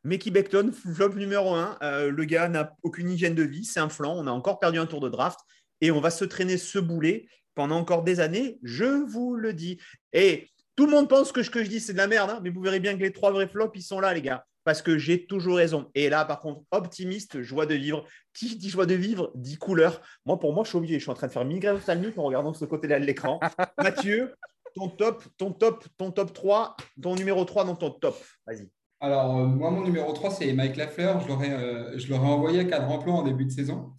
Mickey 0.05 0.31
Beckton, 0.31 0.73
flop 0.73 1.15
numéro 1.15 1.55
1. 1.55 1.79
le 2.09 2.25
gars 2.25 2.49
n'a 2.49 2.75
aucune 2.83 3.11
hygiène 3.11 3.35
de 3.35 3.43
vie, 3.43 3.65
c'est 3.65 3.81
un 3.81 3.89
flanc. 3.89 4.15
On 4.17 4.27
a 4.27 4.31
encore 4.31 4.59
perdu 4.59 4.79
un 4.79 4.87
tour 4.87 5.01
de 5.01 5.09
draft 5.09 5.39
et 5.81 5.91
on 5.91 6.01
va 6.01 6.11
se 6.11 6.25
traîner 6.25 6.57
ce 6.57 6.79
boulet 6.79 7.27
pendant 7.55 7.77
encore 7.77 8.03
des 8.03 8.21
années, 8.21 8.59
je 8.63 8.85
vous 8.85 9.37
le 9.37 9.53
dis. 9.53 9.79
Et 10.13 10.49
tout 10.77 10.87
le 10.87 10.93
monde 10.93 11.09
pense 11.09 11.33
que 11.33 11.43
ce 11.43 11.51
que 11.51 11.63
je 11.63 11.69
dis, 11.69 11.81
c'est 11.81 11.93
de 11.93 11.99
la 11.99 12.07
merde, 12.07 12.31
hein, 12.31 12.41
mais 12.43 12.51
vous 12.51 12.63
verrez 12.63 12.81
bien 12.81 12.95
que 12.97 13.03
les 13.03 13.13
trois 13.13 13.31
vrais 13.33 13.49
flops, 13.49 13.79
ils 13.79 13.83
sont 13.83 14.01
là, 14.01 14.15
les 14.15 14.23
gars, 14.23 14.47
parce 14.65 14.83
que 14.83 14.97
j'ai 14.97 15.27
toujours 15.27 15.57
raison. 15.57 15.91
Et 15.95 16.09
là, 16.09 16.25
par 16.25 16.41
contre, 16.41 16.63
optimiste, 16.71 17.43
joie 17.43 17.67
de 17.67 17.75
vivre. 17.75 18.07
Qui 18.33 18.57
dit 18.57 18.71
joie 18.71 18.87
de 18.87 18.95
vivre 18.95 19.33
dit 19.35 19.57
couleur. 19.57 20.01
Moi, 20.25 20.39
pour 20.39 20.55
moi, 20.55 20.65
je 20.65 20.71
suis 20.71 20.79
obligé. 20.79 20.95
Je 20.95 21.03
suis 21.03 21.11
en 21.11 21.15
train 21.15 21.27
de 21.27 21.33
faire 21.33 21.45
migraine 21.45 21.77
ophtalmique 21.77 22.17
en 22.17 22.23
regardant 22.23 22.55
ce 22.55 22.65
côté-là 22.65 23.01
de 23.01 23.05
l'écran. 23.05 23.41
Mathieu, 23.79 24.35
ton 24.75 24.89
top, 24.89 25.25
ton 25.37 25.53
top, 25.53 25.85
ton 25.99 26.13
top 26.13 26.33
3, 26.33 26.77
ton 27.03 27.15
numéro 27.15 27.45
3 27.45 27.65
dans 27.65 27.77
ton 27.77 27.91
top. 27.91 28.17
Vas-y. 28.47 28.71
Alors, 29.03 29.39
euh, 29.39 29.47
moi, 29.47 29.71
mon 29.71 29.83
numéro 29.83 30.13
3, 30.13 30.31
c'est 30.31 30.53
Mike 30.53 30.77
Lafleur. 30.77 31.21
Je 31.23 31.29
l'aurais, 31.29 31.53
euh, 31.53 32.17
envoyé 32.19 32.61
à 32.61 32.65
cadre 32.65 32.91
emploi 32.91 33.15
en 33.15 33.23
début 33.23 33.47
de 33.47 33.51
saison. 33.51 33.93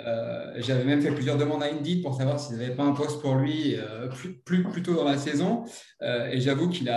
Euh, 0.00 0.54
J'avais 0.56 0.84
même 0.84 1.02
fait 1.02 1.10
plusieurs 1.10 1.36
demandes 1.36 1.62
à 1.62 1.66
Indeed 1.66 2.02
pour 2.02 2.14
savoir 2.14 2.40
s'ils 2.40 2.56
n'avaient 2.56 2.74
pas 2.74 2.84
un 2.84 2.92
poste 2.92 3.20
pour 3.20 3.34
lui 3.34 3.76
plus, 4.14 4.34
plus, 4.34 4.62
plus 4.62 4.82
tôt 4.82 4.94
dans 4.94 5.04
la 5.04 5.18
saison. 5.18 5.64
Et 6.02 6.40
j'avoue 6.40 6.68
qu'il 6.68 6.90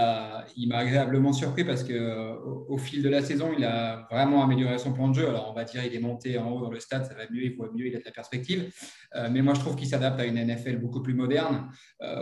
il 0.55 0.67
m'a 0.69 0.77
agréablement 0.77 1.33
surpris 1.33 1.63
parce 1.65 1.83
que 1.83 1.93
euh, 1.93 2.35
au, 2.67 2.77
fil 2.77 3.01
de 3.01 3.09
la 3.09 3.21
saison, 3.21 3.51
il 3.57 3.63
a 3.63 4.07
vraiment 4.11 4.43
amélioré 4.43 4.77
son 4.77 4.93
plan 4.93 5.09
de 5.09 5.15
jeu. 5.15 5.27
Alors, 5.27 5.49
on 5.49 5.53
va 5.53 5.63
dire 5.63 5.83
il 5.83 5.95
est 5.95 5.99
monté 5.99 6.37
en 6.37 6.51
haut 6.51 6.61
dans 6.61 6.71
le 6.71 6.79
stade, 6.79 7.05
ça 7.05 7.13
va 7.13 7.23
mieux, 7.29 7.43
il 7.43 7.55
voit 7.55 7.69
mieux, 7.73 7.87
il 7.87 7.95
a 7.95 7.99
de 7.99 8.05
la 8.05 8.11
perspective. 8.11 8.69
Mais 9.31 9.41
moi, 9.41 9.53
je 9.53 9.61
trouve 9.61 9.75
qu'il 9.75 9.87
s'adapte 9.87 10.19
à 10.19 10.25
une 10.25 10.35
NFL 10.35 10.77
beaucoup 10.77 11.01
plus 11.01 11.13
moderne, 11.13 11.69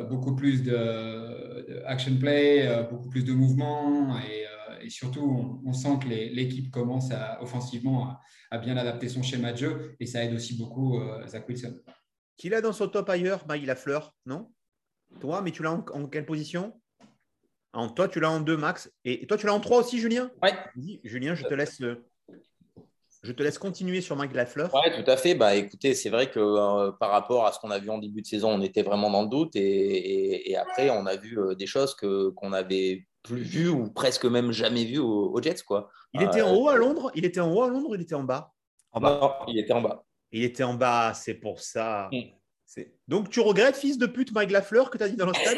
beaucoup 0.10 0.36
plus 0.36 0.64
de, 0.64 0.72
de 0.72 1.84
action 1.86 2.16
play, 2.20 2.86
beaucoup 2.90 3.10
plus 3.10 3.24
de 3.24 3.34
mouvement 3.34 4.16
et 4.20 4.46
et 4.82 4.90
surtout, 4.90 5.22
on, 5.22 5.70
on 5.70 5.74
sent 5.74 6.00
que 6.02 6.08
l'équipe 6.08 6.72
commence 6.72 7.12
à, 7.12 7.42
offensivement 7.42 8.06
à, 8.06 8.22
à 8.52 8.58
bien 8.58 8.78
adapter 8.78 9.10
son 9.10 9.22
schéma 9.24 9.52
de 9.54 9.58
jeu 9.58 9.96
et 10.00 10.06
ça 10.06 10.24
aide 10.24 10.34
aussi 10.34 10.58
beaucoup 10.58 11.00
euh, 11.00 11.26
Zach 11.28 11.48
Wilson. 11.48 11.76
Qui 12.38 12.50
l'a 12.50 12.62
dans 12.62 12.74
son 12.74 12.88
top 12.88 13.10
ailleurs? 13.10 13.46
Mike 13.48 13.66
Lafleur, 13.66 14.14
non? 14.26 14.52
Toi, 15.20 15.42
mais 15.42 15.52
tu 15.52 15.64
l'as 15.64 15.72
en, 15.72 15.86
en 15.94 16.08
quelle 16.08 16.26
position? 16.26 16.80
En, 17.74 17.90
Toi, 17.90 18.08
tu 18.08 18.20
l'as 18.20 18.32
en 18.32 18.40
2, 18.40 18.58
Max. 18.58 18.92
Et, 19.06 19.24
et 19.24 19.28
toi, 19.28 19.38
tu 19.38 19.46
l'as 19.46 19.54
en 19.54 19.60
3 19.60 19.80
aussi, 19.80 20.00
Julien? 20.00 20.32
Vas-y, 20.42 21.00
Julien, 21.04 21.36
je 21.36 21.46
te 21.46 21.54
laisse. 21.54 21.82
euh, 21.82 22.04
Je 23.24 23.32
te 23.32 23.44
laisse 23.44 23.58
continuer 23.58 24.02
sur 24.02 24.16
Mike 24.16 24.34
Lafleur. 24.34 24.74
Ouais, 24.74 25.04
tout 25.04 25.10
à 25.10 25.18
fait. 25.18 25.36
Bah, 25.36 25.56
écoutez, 25.56 25.94
c'est 25.94 26.10
vrai 26.10 26.30
que 26.30 26.40
euh, 26.40 26.92
par 26.94 27.12
rapport 27.12 27.46
à 27.46 27.52
ce 27.52 27.60
qu'on 27.60 27.72
a 27.72 27.80
vu 27.80 27.90
en 27.90 27.98
début 27.98 28.22
de 28.22 28.28
saison, 28.28 28.50
on 28.52 28.62
était 28.62 28.84
vraiment 28.84 29.10
dans 29.10 29.24
le 29.24 29.30
doute. 29.30 29.56
Et, 29.56 29.60
et- 29.62 30.52
et 30.52 30.56
après, 30.58 30.90
on 30.90 31.06
a 31.06 31.16
vu 31.16 31.40
euh, 31.40 31.56
des 31.56 31.66
choses 31.68 31.94
que, 31.96 32.30
qu'on 32.30 32.50
n'avait 32.52 33.06
plus 33.28 33.42
vues 33.44 33.70
ou 33.70 33.90
presque 33.92 34.26
même 34.26 34.52
jamais 34.52 34.86
vues 34.86 35.00
aux, 35.00 35.32
aux 35.34 35.42
Jets. 35.42 35.64
Quoi. 35.66 35.90
Il 36.14 36.22
était 36.24 36.42
Euh, 36.42 36.46
en 36.48 36.56
haut 36.56 36.70
à 36.70 36.76
Londres 36.76 37.12
Il 37.16 37.26
était 37.26 37.40
en 37.40 37.52
haut 37.54 37.64
à 37.64 37.68
Londres 37.70 37.90
ou 37.90 37.96
il 37.96 38.02
était 38.02 38.16
en 38.16 38.24
bas? 38.24 38.52
En 38.92 39.00
bas. 39.00 39.20
non, 39.22 39.32
il 39.52 39.60
était 39.60 39.74
en 39.74 39.82
bas. 39.82 40.04
Il 40.32 40.44
était 40.44 40.64
en 40.64 40.74
bas, 40.74 41.14
c'est 41.14 41.36
pour 41.36 41.60
ça. 41.62 42.10
Mm. 42.12 42.22
C'est- 42.66 42.94
Donc, 43.08 43.30
tu 43.30 43.40
regrettes, 43.40 43.78
fils 43.78 43.98
de 43.98 44.08
pute, 44.08 44.34
Mike 44.34 44.52
Lafleur, 44.52 44.90
que 44.90 44.98
tu 44.98 45.04
as 45.06 45.10
dit 45.10 45.16
dans 45.16 45.26
le 45.28 45.34
stade, 45.34 45.58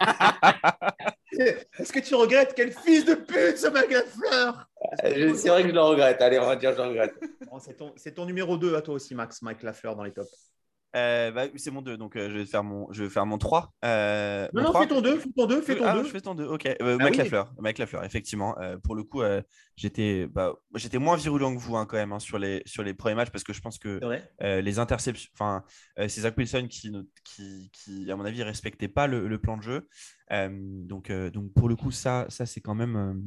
Est-ce 1.78 1.92
que 1.92 2.00
tu 2.00 2.14
regrettes 2.14 2.52
Quel 2.54 2.72
fils 2.72 3.04
de 3.04 3.14
pute, 3.14 3.56
ce 3.56 3.68
Mike 3.68 3.90
Lafleur? 3.90 4.66
Euh, 5.04 5.34
C'est 5.34 5.48
vrai 5.48 5.62
que 5.62 5.68
je 5.68 5.74
le 5.74 5.80
regrette. 5.80 6.20
Allez, 6.20 6.38
on 6.38 6.46
va 6.46 6.56
dire 6.56 6.70
que 6.70 6.76
je 6.76 6.82
le 6.82 6.88
regrette. 6.88 7.14
Bon, 7.50 7.58
C'est 7.58 7.74
ton, 7.74 7.92
c'est 7.96 8.12
ton 8.14 8.26
numéro 8.26 8.56
2 8.56 8.74
à 8.76 8.82
toi 8.82 8.94
aussi, 8.94 9.14
Max, 9.14 9.42
Mike 9.42 9.62
Lafleur 9.62 9.96
dans 9.96 10.02
les 10.04 10.12
tops. 10.12 10.50
Euh, 10.94 11.30
bah, 11.30 11.44
c'est 11.56 11.70
mon 11.70 11.80
2, 11.80 11.96
donc 11.96 12.16
euh, 12.16 12.28
je, 12.28 12.38
vais 12.38 12.44
faire 12.44 12.62
mon, 12.62 12.86
je 12.92 13.04
vais 13.04 13.08
faire 13.08 13.24
mon 13.24 13.38
3. 13.38 13.72
Euh, 13.84 14.46
Non, 14.52 14.60
mon 14.60 14.66
non, 14.68 14.72
3. 14.72 14.82
fais 14.82 14.88
ton 14.88 15.00
2, 15.00 15.18
fais 15.18 15.28
ton 15.34 15.46
2, 15.46 15.62
fais 15.62 15.76
ton 15.76 15.84
Ah, 15.86 15.94
2. 15.94 16.04
je 16.04 16.08
fais 16.10 16.20
ton 16.20 16.34
2, 16.34 16.44
ok. 16.44 16.66
Euh, 16.66 16.74
Ah 16.80 16.96
Mike 17.02 17.12
oui. 17.12 17.18
Lafleur, 17.18 17.52
Mike 17.58 17.78
Lafleur, 17.78 18.04
effectivement. 18.04 18.58
Euh, 18.60 18.76
pour 18.76 18.94
le 18.94 19.02
coup, 19.02 19.22
euh, 19.22 19.40
j'étais 19.76 20.26
bah, 20.26 20.52
j'étais 20.74 20.98
moins 20.98 21.16
virulent 21.16 21.54
que 21.54 21.58
vous 21.60 21.76
hein, 21.76 21.86
quand 21.86 21.96
même 21.96 22.12
hein, 22.12 22.18
sur, 22.18 22.38
les, 22.38 22.62
sur 22.66 22.82
les 22.82 22.92
premiers 22.92 23.14
matchs 23.14 23.30
parce 23.30 23.42
que 23.44 23.54
je 23.54 23.60
pense 23.62 23.78
que 23.78 24.00
euh, 24.42 24.60
les 24.60 24.78
interceptions, 24.78 25.30
enfin, 25.34 25.64
euh, 25.98 26.08
c'est 26.08 26.20
Zach 26.22 26.36
Wilson 26.36 26.66
qui, 26.68 26.92
qui, 27.24 27.70
qui, 27.72 28.10
à 28.10 28.16
mon 28.16 28.24
avis, 28.26 28.42
respectait 28.42 28.88
pas 28.88 29.06
le, 29.06 29.28
le 29.28 29.38
plan 29.38 29.56
de 29.56 29.62
jeu. 29.62 29.88
Euh, 30.30 30.50
donc, 30.52 31.08
euh, 31.10 31.30
donc, 31.30 31.52
pour 31.54 31.68
le 31.70 31.76
coup, 31.76 31.90
ça, 31.90 32.26
ça 32.28 32.44
c'est 32.46 32.60
quand 32.60 32.74
même. 32.74 33.22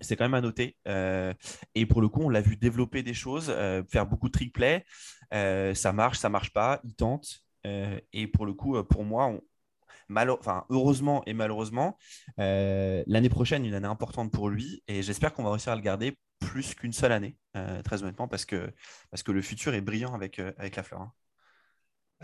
C'est 0.00 0.16
quand 0.16 0.24
même 0.24 0.34
à 0.34 0.40
noter. 0.40 0.76
Euh, 0.86 1.32
et 1.74 1.86
pour 1.86 2.00
le 2.00 2.08
coup, 2.08 2.22
on 2.22 2.28
l'a 2.28 2.40
vu 2.40 2.56
développer 2.56 3.02
des 3.02 3.14
choses, 3.14 3.48
euh, 3.50 3.82
faire 3.88 4.06
beaucoup 4.06 4.28
de 4.28 4.32
trick 4.32 4.52
play. 4.52 4.84
Euh, 5.34 5.74
ça 5.74 5.92
marche, 5.92 6.18
ça 6.18 6.28
marche 6.28 6.52
pas, 6.52 6.80
il 6.84 6.94
tente. 6.94 7.44
Et 8.14 8.26
pour 8.26 8.46
le 8.46 8.54
coup, 8.54 8.82
pour 8.84 9.04
moi, 9.04 9.38
heureusement 10.70 11.22
et 11.26 11.34
malheureusement, 11.34 11.98
l'année 12.38 13.28
prochaine, 13.28 13.66
une 13.66 13.74
année 13.74 13.86
importante 13.86 14.32
pour 14.32 14.48
lui. 14.48 14.82
Et 14.88 15.02
j'espère 15.02 15.34
qu'on 15.34 15.42
va 15.42 15.50
réussir 15.50 15.72
à 15.72 15.76
le 15.76 15.82
garder 15.82 16.16
plus 16.40 16.74
qu'une 16.74 16.94
seule 16.94 17.12
année, 17.12 17.36
très 17.84 18.02
honnêtement, 18.02 18.26
parce 18.26 18.46
que, 18.46 18.72
le 19.26 19.42
futur 19.42 19.74
est 19.74 19.82
brillant 19.82 20.14
avec, 20.14 20.38
avec 20.38 20.76
la 20.76 20.82
fleur. 20.82 21.02
hein. 21.02 21.12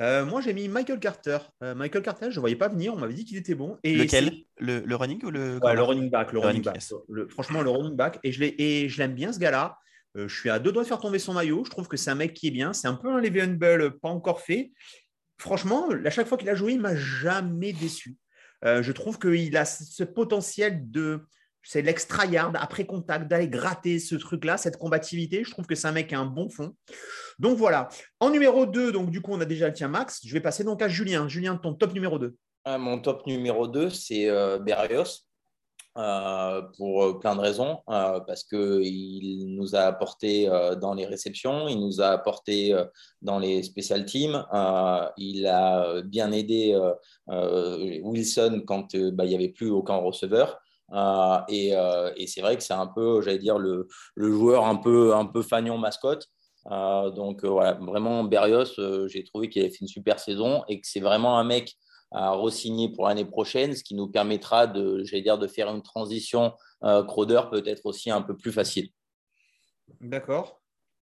Euh, 0.00 0.24
moi, 0.24 0.40
j'ai 0.40 0.52
mis 0.52 0.66
Michael 0.68 0.98
Carter. 0.98 1.38
Euh, 1.62 1.74
Michael 1.74 2.02
Carter, 2.02 2.26
je 2.30 2.37
ne 2.37 2.40
voyais 2.40 2.57
pas 2.57 2.68
venir. 2.68 2.94
On 2.94 2.96
m'avait 2.98 3.14
dit 3.14 3.24
qu'il 3.24 3.37
était 3.37 3.54
bon. 3.54 3.78
Et 3.85 3.94
Lequel 3.96 4.33
le, 4.59 4.80
le 4.80 4.96
running 4.96 5.22
ou 5.24 5.30
le 5.30 5.59
Ouais, 5.62 5.74
le 5.74 5.83
running 5.83 6.11
back. 6.11 6.33
Le 6.33 6.35
Le 6.35 6.38
running 6.40 6.62
running, 6.62 6.64
back. 6.64 6.74
yes. 6.74 6.94
Le- 7.09 7.28
franchement, 7.28 7.62
le 7.62 7.70
running 7.70 7.96
back. 7.96 8.18
Et 8.24 8.33
je 8.33 8.98
l'aime 8.98 9.14
bien, 9.14 9.33
ce 9.33 9.38
gars-là. 9.38 9.78
Euh, 10.16 10.26
je 10.28 10.37
suis 10.38 10.50
à 10.50 10.59
deux 10.59 10.72
doigts 10.72 10.83
de 10.83 10.88
faire 10.88 10.98
tomber 11.00 11.18
son 11.18 11.33
maillot. 11.33 11.64
Je 11.64 11.70
trouve 11.70 11.87
que 11.88 11.96
c'est 11.96 12.11
un 12.11 12.14
mec 12.16 12.35
qui 12.35 12.48
est 12.48 12.52
bien. 12.52 12.72
C'est 12.72 12.88
un 12.88 12.94
peu 12.94 13.09
un 13.12 13.20
Le'Veon 13.20 13.54
Bell 13.54 13.90
pas 14.02 14.09
encore 14.09 14.40
fait. 14.40 14.72
Franchement, 15.38 15.88
à 16.04 16.11
chaque 16.11 16.26
fois 16.26 16.38
qu'il 16.38 16.48
a 16.48 16.54
joué, 16.54 16.72
il 16.74 16.80
m'a 16.80 16.96
jamais 16.96 17.72
déçu. 17.72 18.16
Je 18.64 18.92
trouve 18.92 19.18
qu'il 19.18 19.57
a 19.57 19.64
ce 19.64 20.04
potentiel 20.04 20.90
de 20.90 21.20
c'est 21.64 21.83
l'extra 21.83 22.27
yard 22.27 22.57
après 22.61 22.85
contact, 22.85 23.29
d'aller 23.29 23.48
gratter 23.48 23.98
ce 23.98 24.14
truc-là, 24.14 24.57
cette 24.57 24.77
combativité. 24.77 25.44
Je 25.44 25.50
trouve 25.50 25.66
que 25.66 25.74
c'est 25.74 25.88
un 25.88 25.92
mec 25.92 26.09
qui 26.09 26.14
a 26.14 26.20
un 26.20 26.27
bon 26.27 26.48
fond. 26.48 26.74
Donc 27.38 27.57
voilà. 27.57 27.88
En 28.20 28.31
numéro 28.31 28.66
2, 28.66 28.92
donc 28.92 29.11
du 29.11 29.20
coup, 29.20 29.33
on 29.33 29.40
a 29.40 29.44
déjà 29.46 29.68
le 29.68 29.72
tien, 29.72 29.88
Max. 29.88 30.20
Je 30.24 30.33
vais 30.33 30.40
passer 30.40 30.62
donc 30.62 30.83
à 30.83 30.88
Julien. 30.88 31.27
Julien, 31.27 31.57
ton 31.57 31.74
top 31.74 31.94
numéro 31.94 32.18
2. 32.18 32.37
Euh, 32.68 32.79
Mon 32.79 32.98
top 32.98 33.27
numéro 33.27 33.66
2, 33.66 33.90
c'est 33.90 34.29
euh, 34.29 34.59
Berrios, 34.59 35.27
euh, 35.98 36.62
pour 36.77 37.05
euh, 37.05 37.18
plein 37.18 37.37
de 37.37 37.40
raisons, 37.40 37.79
parce 37.87 38.44
qu'il 38.44 39.55
nous 39.55 39.77
a 39.77 39.81
apporté 39.81 40.48
dans 40.81 40.94
les 40.94 41.07
réceptions, 41.07 41.68
il 41.68 41.79
nous 41.79 42.00
a 42.00 42.09
apporté 42.09 42.74
dans 43.22 43.38
les 43.38 43.62
special 43.62 44.05
teams, 44.05 44.44
il 45.16 45.46
a 45.46 46.03
bien 46.03 46.33
aidé 46.33 46.79
Wilson 47.29 48.62
quand 48.66 48.96
bah, 48.96 49.24
il 49.24 49.29
n'y 49.29 49.35
avait 49.35 49.48
plus 49.48 49.70
aucun 49.70 49.96
receveur. 49.96 50.61
Euh, 50.92 51.38
et 51.48 51.74
euh, 51.74 52.12
et 52.16 52.26
c'est 52.26 52.40
vrai 52.40 52.56
que 52.56 52.62
c'est 52.62 52.74
un 52.74 52.86
peu, 52.86 53.22
j'allais 53.22 53.38
dire, 53.38 53.58
le, 53.58 53.88
joueur 54.16 54.66
un 54.66 54.76
peu, 54.76 55.14
un 55.14 55.26
peu 55.26 55.42
fagnon 55.42 55.78
mascotte. 55.78 56.28
Euh, 56.70 57.10
donc 57.10 57.44
voilà, 57.44 57.74
vraiment, 57.74 58.24
Berrios, 58.24 58.74
j'ai 59.06 59.24
trouvé 59.24 59.48
qu'il 59.48 59.62
avait 59.62 59.70
fait 59.70 59.82
une 59.82 59.88
super 59.88 60.18
saison 60.18 60.64
et 60.68 60.80
que 60.80 60.86
c'est 60.86 61.00
vraiment 61.00 61.38
un 61.38 61.44
mec 61.44 61.74
à 62.10 62.32
re-signer 62.32 62.90
pour 62.90 63.08
l'année 63.08 63.24
prochaine, 63.24 63.74
ce 63.74 63.82
qui 63.82 63.94
nous 63.94 64.06
permettra 64.06 64.66
de, 64.66 65.02
dire, 65.20 65.36
de 65.36 65.46
faire 65.48 65.68
une 65.68 65.82
transition 65.82 66.52
Crowder 66.80 67.42
peut-être 67.50 67.86
aussi 67.86 68.10
un 68.10 68.22
peu 68.22 68.36
plus 68.36 68.52
facile. 68.52 68.88
D'accord. 70.00 70.60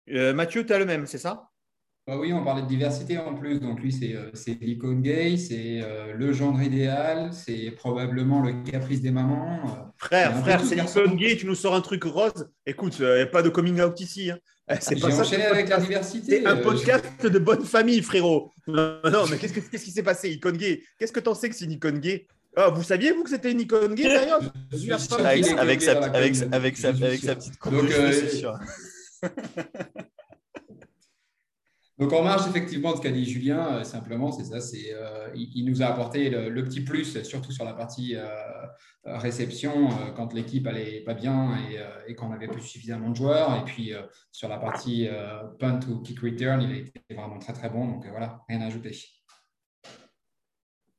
Mathieu, 0.08 0.66
tu 0.66 0.74
as 0.74 0.80
le 0.80 0.86
même, 0.86 1.06
c'est 1.06 1.18
ça? 1.18 1.51
Bah 2.08 2.18
oui, 2.20 2.34
on 2.34 2.44
parlait 2.44 2.64
de 2.64 2.68
diversité 2.68 3.18
en 3.20 3.36
plus. 3.36 3.60
Donc 3.60 3.80
lui, 3.80 3.92
c'est 3.92 4.16
euh, 4.16 4.32
c'est 4.34 4.58
l'icône 4.60 5.02
gay, 5.02 5.38
c'est 5.38 5.82
euh, 5.84 6.14
le 6.14 6.34
genre 6.34 6.60
idéal, 6.62 7.30
c'est 7.32 7.72
probablement 7.72 8.42
le 8.42 8.64
caprice 8.70 9.02
des 9.02 9.12
mamans. 9.12 9.60
euh. 9.66 9.70
Frère, 9.98 10.36
frère, 10.40 10.62
c'est 10.66 10.76
l'icône 10.76 11.16
gay, 11.16 11.38
tu 11.38 11.46
nous 11.46 11.54
sors 11.56 11.76
un 11.76 11.82
truc 11.82 12.04
rose. 12.06 12.50
Écoute, 12.66 12.98
il 13.00 13.06
n'y 13.06 13.22
a 13.22 13.28
pas 13.28 13.44
de 13.44 13.50
coming 13.50 13.80
out 13.82 14.00
ici. 14.02 14.32
hein. 14.32 14.40
Eh, 14.70 14.76
C'est 14.80 15.00
pas 15.00 15.12
ça. 15.12 15.22
enchaîné 15.22 15.46
avec 15.46 15.70
la 15.70 15.80
diversité. 15.80 16.40
C'est 16.42 16.46
un 16.48 16.58
euh, 16.58 16.62
podcast 16.64 17.06
de 17.26 17.40
bonne 17.40 17.64
famille, 17.64 18.02
frérot. 18.02 18.52
Non, 18.68 19.00
non, 19.12 19.26
mais 19.30 19.38
qu'est-ce, 19.38 19.54
que- 19.54 19.60
qu'est-ce 19.60 19.84
qui 19.86 19.92
s'est 19.92 20.04
passé, 20.04 20.32
icône 20.32 20.58
gay? 20.58 20.82
Qu'est-ce 20.98 21.12
que 21.12 21.20
t'en 21.20 21.36
sais 21.36 21.50
que 21.50 21.56
c'est 21.56 21.66
une 21.66 21.74
icône 21.74 22.00
gay? 22.00 22.26
Ah, 22.56 22.70
Vous 22.70 22.84
saviez, 22.84 23.12
vous, 23.12 23.24
que 23.24 23.30
c'était 23.30 23.52
une 23.52 23.62
icône 23.62 23.94
gay, 23.96 24.06
d'ailleurs? 24.06 24.40
Je 24.72 24.78
suis 24.78 24.92
Avec- 24.92 25.46
sa, 25.46 25.60
avec, 25.60 26.44
avec 26.54 26.76
petite 26.76 27.58
coupe 27.60 27.74
Donc, 27.74 27.90
sûr. 28.32 28.58
Donc 32.02 32.14
en 32.14 32.24
marge 32.24 32.50
effectivement 32.50 32.94
de 32.94 32.98
ce 32.98 33.02
qu'a 33.04 33.12
dit 33.12 33.26
Julien, 33.26 33.76
euh, 33.76 33.84
simplement 33.84 34.32
c'est 34.32 34.46
ça, 34.46 34.60
c'est 34.60 34.92
euh, 34.92 35.30
il, 35.36 35.66
nous 35.66 35.84
a 35.84 35.86
apporté 35.86 36.32
le, 36.32 36.64
petit 36.64 36.82
plus, 36.82 37.22
surtout 37.22 37.52
sur 37.52 37.64
la 37.64 37.74
partie 37.74 38.16
euh, 38.16 38.26
réception 39.06 39.90
quand 40.16 40.34
l'équipe 40.34 40.66
allait 40.66 41.02
pas 41.02 41.14
bien 41.14 41.56
et, 42.08 42.16
qu'on 42.16 42.30
n'avait 42.30 42.48
plus 42.48 42.64
suffisamment 42.64 43.12
de 43.12 43.16
joueurs. 43.16 43.56
Et 43.56 43.66
puis 43.66 43.94
sur 44.32 44.50
la 44.50 44.58
partie 44.58 45.08
punt 45.60 45.80
ou 45.90 46.02
kick 46.02 46.20
return, 46.22 46.64
il 46.64 46.72
a 46.72 46.78
été 46.78 47.02
vraiment 47.12 47.38
très 47.38 47.54
très 47.54 47.70
bon. 47.70 47.88
Donc 47.88 48.08
voilà, 48.08 48.42
rien 48.50 48.62
à 48.62 48.66
ajouter. 48.66 48.98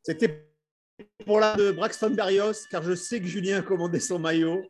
C'était 0.04 0.48
pour 1.26 1.40
la 1.40 1.56
de 1.56 1.72
Braxton 1.72 2.10
Berrios, 2.10 2.68
car 2.70 2.84
je 2.84 2.94
sais 2.94 3.20
que 3.20 3.26
Julien 3.26 3.58
a 3.58 3.62
commandé 3.62 3.98
son 3.98 4.20
maillot. 4.20 4.62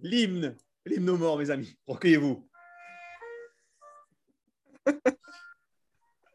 L'hymne, 0.00 0.54
l'hymne 0.84 1.08
aux 1.08 1.16
morts, 1.16 1.38
mes 1.38 1.50
amis. 1.50 1.78
Recueillez-vous. 1.86 2.46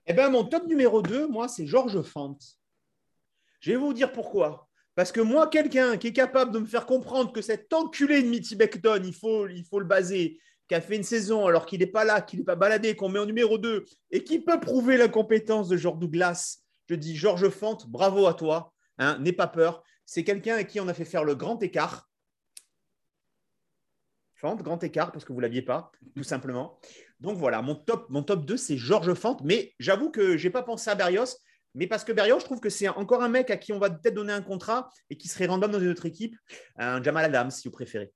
Eh 0.05 0.13
bien, 0.13 0.29
mon 0.29 0.43
top 0.43 0.67
numéro 0.67 1.01
2, 1.01 1.27
moi, 1.27 1.47
c'est 1.47 1.65
Georges 1.65 2.01
Fant. 2.01 2.37
Je 3.59 3.71
vais 3.71 3.77
vous 3.77 3.93
dire 3.93 4.11
pourquoi. 4.11 4.69
Parce 4.95 5.11
que 5.11 5.21
moi, 5.21 5.47
quelqu'un 5.47 5.97
qui 5.97 6.07
est 6.07 6.13
capable 6.13 6.51
de 6.51 6.59
me 6.59 6.65
faire 6.65 6.85
comprendre 6.85 7.31
que 7.31 7.41
cet 7.41 7.71
enculé 7.73 8.21
de 8.21 8.27
Mitty 8.27 8.55
Beckton, 8.55 9.01
il 9.03 9.13
faut, 9.13 9.47
le 9.47 9.85
baser, 9.85 10.39
qui 10.67 10.75
a 10.75 10.81
fait 10.81 10.97
une 10.97 11.03
saison 11.03 11.47
alors 11.47 11.65
qu'il 11.65 11.79
n'est 11.79 11.87
pas 11.87 12.03
là, 12.03 12.21
qu'il 12.21 12.39
n'est 12.39 12.45
pas 12.45 12.55
baladé, 12.55 12.95
qu'on 12.95 13.09
met 13.09 13.19
en 13.19 13.25
numéro 13.25 13.57
2 13.57 13.85
et 14.11 14.23
qui 14.23 14.39
peut 14.39 14.59
prouver 14.59 14.97
l'incompétence 14.97 15.69
de 15.69 15.77
Georges 15.77 15.99
Douglas, 15.99 16.59
je 16.89 16.95
dis 16.95 17.15
Georges 17.15 17.49
Fant, 17.49 17.77
bravo 17.87 18.27
à 18.27 18.33
toi. 18.33 18.73
Hein, 18.97 19.17
N'aie 19.19 19.31
pas 19.31 19.47
peur. 19.47 19.83
C'est 20.05 20.23
quelqu'un 20.23 20.57
à 20.57 20.63
qui 20.63 20.79
on 20.79 20.87
a 20.87 20.93
fait 20.93 21.05
faire 21.05 21.23
le 21.23 21.35
grand 21.35 21.61
écart. 21.63 22.09
Fant, 24.35 24.55
grand 24.55 24.83
écart, 24.83 25.11
parce 25.11 25.23
que 25.23 25.31
vous 25.31 25.39
ne 25.39 25.43
l'aviez 25.43 25.61
pas, 25.61 25.91
tout 26.15 26.23
simplement. 26.23 26.77
Donc 27.23 27.38
voilà, 27.38 27.62
mon 27.62 27.73
top, 27.75 28.05
mon 28.09 28.21
top 28.21 28.45
2, 28.45 28.57
c'est 28.57 28.77
Georges 28.77 29.13
Fant. 29.15 29.38
Mais 29.43 29.71
j'avoue 29.79 30.12
que 30.12 30.38
je 30.38 30.45
n'ai 30.47 30.51
pas 30.51 30.62
pensé 30.62 30.89
à 30.89 30.95
Berrios. 30.95 31.38
Mais 31.75 31.88
parce 31.88 32.03
que 32.03 32.12
Berrios, 32.12 32.39
je 32.39 32.45
trouve 32.45 32.59
que 32.59 32.69
c'est 32.69 32.88
encore 32.89 33.23
un 33.23 33.29
mec 33.29 33.49
à 33.49 33.57
qui 33.57 33.73
on 33.73 33.79
va 33.79 33.89
peut-être 33.89 34.13
donner 34.13 34.33
un 34.33 34.41
contrat 34.41 34.89
et 35.09 35.17
qui 35.17 35.27
serait 35.27 35.47
random 35.47 35.71
dans 35.71 35.79
une 35.79 35.89
autre 35.89 36.05
équipe. 36.05 36.36
Un 36.77 37.01
Jamal 37.01 37.25
Adams, 37.25 37.49
si 37.49 37.67
vous 37.67 37.71
préférez. 37.73 38.12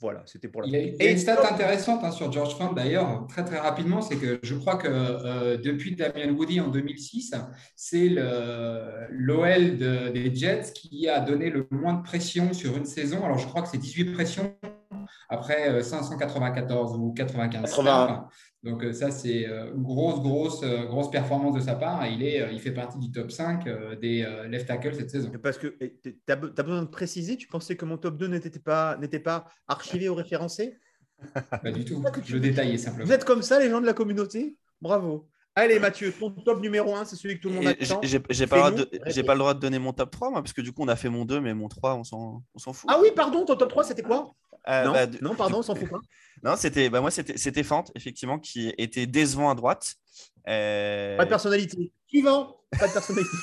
Voilà, 0.00 0.22
c'était 0.26 0.46
pour 0.46 0.62
la 0.62 0.68
Il 0.68 0.72
y 0.74 0.76
a, 1.02 1.08
a 1.08 1.10
une 1.10 1.18
stat 1.18 1.44
intéressante 1.52 2.04
hein, 2.04 2.12
sur 2.12 2.30
George 2.30 2.56
Fant 2.56 2.72
d'ailleurs, 2.72 3.26
très 3.28 3.44
très 3.44 3.58
rapidement, 3.58 4.00
c'est 4.00 4.16
que 4.16 4.38
je 4.44 4.54
crois 4.54 4.76
que 4.76 4.86
euh, 4.88 5.56
depuis 5.56 5.96
Damian 5.96 6.30
Woody 6.34 6.60
en 6.60 6.68
2006, 6.68 7.34
c'est 7.74 8.08
l'OL 9.10 9.76
de- 9.76 10.08
des 10.10 10.34
Jets 10.34 10.72
qui 10.74 11.08
a 11.08 11.20
donné 11.20 11.50
le 11.50 11.66
moins 11.70 11.94
de 11.94 12.02
pression 12.02 12.52
sur 12.52 12.76
une 12.76 12.84
saison. 12.84 13.24
Alors 13.24 13.38
je 13.38 13.46
crois 13.48 13.62
que 13.62 13.68
c'est 13.68 13.78
18 13.78 14.12
pressions 14.12 14.54
après 15.28 15.68
euh, 15.70 15.82
594 15.82 16.96
ou 16.98 17.12
95. 17.12 17.62
81. 17.62 18.28
Donc 18.64 18.82
euh, 18.82 18.92
ça 18.92 19.12
c'est 19.12 19.48
euh, 19.48 19.70
grosse 19.72 20.20
grosse 20.20 20.62
euh, 20.64 20.84
grosse 20.86 21.10
performance 21.10 21.54
de 21.54 21.60
sa 21.60 21.76
part. 21.76 22.04
Et 22.04 22.12
il 22.12 22.22
est 22.22 22.48
il 22.52 22.60
fait 22.60 22.72
partie 22.72 22.98
du 22.98 23.12
top 23.12 23.30
5 23.30 23.66
euh, 23.66 23.96
des 23.96 24.26
left 24.48 24.66
tackles 24.66 24.94
cette 24.94 25.10
saison. 25.10 25.30
Parce 25.42 25.58
que 25.58 25.68
tu 26.02 26.16
as, 26.28 26.36
besoin 26.36 26.82
de 26.82 26.88
préciser, 26.88 27.36
tu 27.36 27.46
pensais 27.46 27.76
que 27.76 27.84
mon 27.84 27.98
top 27.98 28.16
2 28.16 28.26
n'était 28.26 28.58
pas, 28.58 28.96
n'était 28.98 29.20
pas 29.20 29.46
archivé 29.68 30.08
ou 30.08 30.14
référencé? 30.14 30.76
Pas 31.62 31.72
du 31.72 31.84
tout. 31.84 32.02
Je 32.24 32.34
le 32.34 32.40
détaillais 32.40 32.78
simplement. 32.78 33.06
Vous 33.06 33.12
êtes 33.12 33.24
comme 33.24 33.42
ça, 33.42 33.58
les 33.58 33.70
gens 33.70 33.80
de 33.80 33.86
la 33.86 33.92
communauté? 33.92 34.56
Bravo. 34.80 35.28
Allez, 35.58 35.80
Mathieu, 35.80 36.12
ton 36.12 36.30
top 36.30 36.60
numéro 36.60 36.94
1, 36.94 37.04
c'est 37.04 37.16
celui 37.16 37.36
que 37.36 37.42
tout 37.42 37.48
le 37.48 37.56
monde 37.56 37.66
attend. 37.66 38.00
J'ai 38.04 38.20
pas, 38.20 38.28
le 38.30 38.46
droit 38.46 38.70
de- 38.70 38.88
rêver. 38.92 39.00
j'ai 39.06 39.22
pas 39.24 39.34
le 39.34 39.38
droit 39.40 39.54
de 39.54 39.58
donner 39.58 39.80
mon 39.80 39.92
top 39.92 40.12
3, 40.12 40.30
moi, 40.30 40.40
parce 40.40 40.52
que 40.52 40.60
du 40.60 40.72
coup, 40.72 40.82
on 40.84 40.88
a 40.88 40.94
fait 40.94 41.08
mon 41.08 41.24
2, 41.24 41.40
mais 41.40 41.52
mon 41.52 41.68
3, 41.68 41.96
on 41.96 42.04
s'en 42.04 42.42
fout. 42.72 42.88
Ah 42.88 42.98
oui, 43.02 43.08
pardon, 43.14 43.44
ton 43.44 43.56
top 43.56 43.68
3, 43.68 43.82
c'était 43.82 44.02
quoi? 44.02 44.32
Euh, 44.68 44.84
non, 44.84 44.92
bah, 44.92 45.06
non, 45.20 45.34
pardon, 45.34 45.58
on 45.58 45.62
s'en 45.62 45.74
fout 45.74 45.90
pas. 45.90 45.98
Non, 46.44 46.54
c'était 46.56 46.90
bah, 46.90 47.00
moi, 47.00 47.10
c'était 47.10 47.62
Fante, 47.64 47.90
effectivement, 47.96 48.38
qui 48.38 48.72
était 48.78 49.06
décevant 49.06 49.50
à 49.50 49.56
droite. 49.56 49.96
Euh, 50.48 51.16
Pas 51.16 51.24
de 51.24 51.28
personnalité. 51.30 51.90
Suivant, 52.06 52.60
pas 52.78 52.86
de 52.86 52.92
personnalité. 52.92 53.36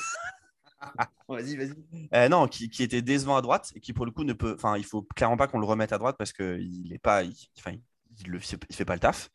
vas-y, 1.28 1.56
vas-y. 1.56 1.74
euh, 2.14 2.28
non, 2.30 2.48
qui, 2.48 2.70
qui 2.70 2.82
était 2.82 3.02
décevant 3.02 3.36
à 3.36 3.42
droite 3.42 3.72
et 3.74 3.80
qui, 3.80 3.92
pour 3.92 4.06
le 4.06 4.10
coup, 4.12 4.24
ne 4.24 4.32
peut. 4.32 4.54
Enfin, 4.54 4.78
il 4.78 4.84
faut 4.84 5.02
clairement 5.14 5.36
pas 5.36 5.48
qu'on 5.48 5.58
le 5.58 5.66
remette 5.66 5.92
à 5.92 5.98
droite 5.98 6.16
parce 6.18 6.32
qu'il 6.32 6.90
est 6.92 6.98
pas. 6.98 7.24
Il, 7.24 7.34
enfin, 7.58 7.72
il, 7.72 7.82
il 8.20 8.30
le 8.30 8.38
fait, 8.38 8.84
pas 8.84 8.94
le 8.94 9.00
taf. 9.00 9.30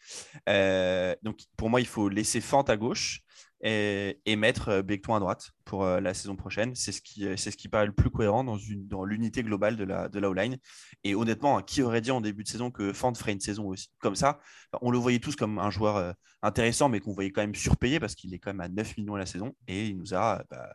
Euh, 0.50 1.16
donc, 1.24 1.40
pour 1.58 1.70
moi, 1.70 1.82
il 1.82 1.88
faut 1.88 2.10
laisser 2.10 2.42
Fante 2.42 2.70
à 2.70 2.78
gauche 2.78 3.22
et, 3.64 4.20
et 4.26 4.36
mettre 4.36 4.70
euh, 4.70 4.82
Becton 4.82 5.14
à 5.16 5.20
droite 5.20 5.52
pour 5.66 5.84
euh, 5.86 6.00
la 6.00 6.14
saison 6.14 6.36
prochaine. 6.36 6.74
C'est 6.76 6.92
ce 6.92 7.02
qui, 7.02 7.26
c'est 7.38 7.52
ce 7.52 7.58
qui 7.58 7.68
paraît 7.70 7.86
le 7.86 7.92
plus 7.94 8.10
cohérent 8.10 8.44
dans, 8.44 8.58
une, 8.58 8.88
dans 8.88 9.04
l'unité 9.06 9.44
globale 9.44 9.78
de 9.78 9.84
la, 9.84 10.10
de 10.10 10.20
la 10.20 10.30
O-line. 10.30 10.58
Et 11.04 11.16
honnêtement, 11.16 11.58
hein, 11.58 11.64
qui 11.64 11.82
aurait 11.82 12.02
dit 12.02 12.12
en 12.12 12.22
début 12.22 12.44
de 12.44 12.50
saison 12.50 12.72
que 12.72 12.94
Fante 12.94 13.18
ferait 13.18 13.34
une 13.34 13.40
saison 13.40 13.68
aussi 13.68 13.90
comme 14.00 14.16
ça? 14.16 14.40
On 14.82 14.92
le 14.92 14.98
voyait 14.98 15.20
tous 15.20 15.36
comme 15.36 15.60
un 15.60 15.70
joueur 15.70 15.98
euh, 15.98 16.12
intéressant, 16.42 16.90
mais 16.90 17.00
qu'on 17.00 17.14
voyait 17.14 17.32
quand 17.32 17.42
même 17.42 17.56
surpayé 17.56 18.00
parce 18.00 18.16
qu'il 18.16 18.34
est 18.34 18.40
quand 18.40 18.52
même 18.52 18.62
à 18.62 18.70
9 18.70 18.98
millions 18.98 19.16
à 19.16 19.20
la 19.20 19.26
saison 19.26 19.56
et 19.68 19.88
il 19.88 19.98
nous 19.98 20.14
a. 20.14 20.44
bah, 20.50 20.74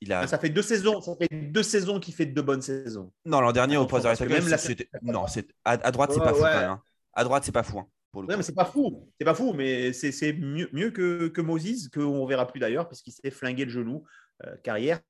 il 0.00 0.12
a... 0.12 0.22
Ah, 0.22 0.26
ça 0.26 0.38
fait 0.38 0.50
deux 0.50 0.62
saisons, 0.62 1.00
ça 1.00 1.14
fait 1.16 1.28
deux 1.30 1.62
saisons 1.62 2.00
qu'il 2.00 2.14
fait 2.14 2.26
de 2.26 2.42
bonnes 2.42 2.62
saisons. 2.62 3.12
Non, 3.24 3.40
l'an 3.40 3.52
dernier, 3.52 3.76
au 3.76 3.86
right 3.86 4.02
tackle, 4.02 4.28
même 4.32 4.48
la- 4.48 4.58
non, 5.02 5.26
c'est 5.28 5.48
à, 5.64 5.72
à 5.72 5.90
droite, 5.92 6.10
c'est 6.12 6.18
Ouais, 6.18 6.26
pas 6.26 6.34
fou 6.34 6.40
quand 6.40 6.46
même. 6.48 6.70
hein. 6.70 6.82
À 7.14 7.24
droite, 7.24 7.44
c'est 7.44 7.52
pas 7.52 7.62
fou. 7.62 7.78
hein, 7.78 7.86
pour 8.12 8.22
le 8.22 8.28
Non, 8.28 8.34
coup. 8.34 8.38
mais 8.38 8.42
c'est 8.44 8.54
pas 8.54 8.64
fou. 8.64 9.08
C'est 9.18 9.24
pas 9.24 9.34
fou, 9.34 9.52
mais 9.54 9.92
c'est, 9.92 10.12
c'est 10.12 10.32
mieux, 10.32 10.68
mieux 10.72 10.90
que, 10.90 11.28
que 11.28 11.40
Moses, 11.40 11.88
qu'on 11.88 12.24
verra 12.26 12.46
plus 12.46 12.60
d'ailleurs, 12.60 12.88
parce 12.88 13.02
qu'il 13.02 13.12
s'est 13.12 13.30
flingué 13.30 13.64
le 13.64 13.70
genou. 13.70 14.04
Euh, 14.46 14.56
carrière 14.62 15.00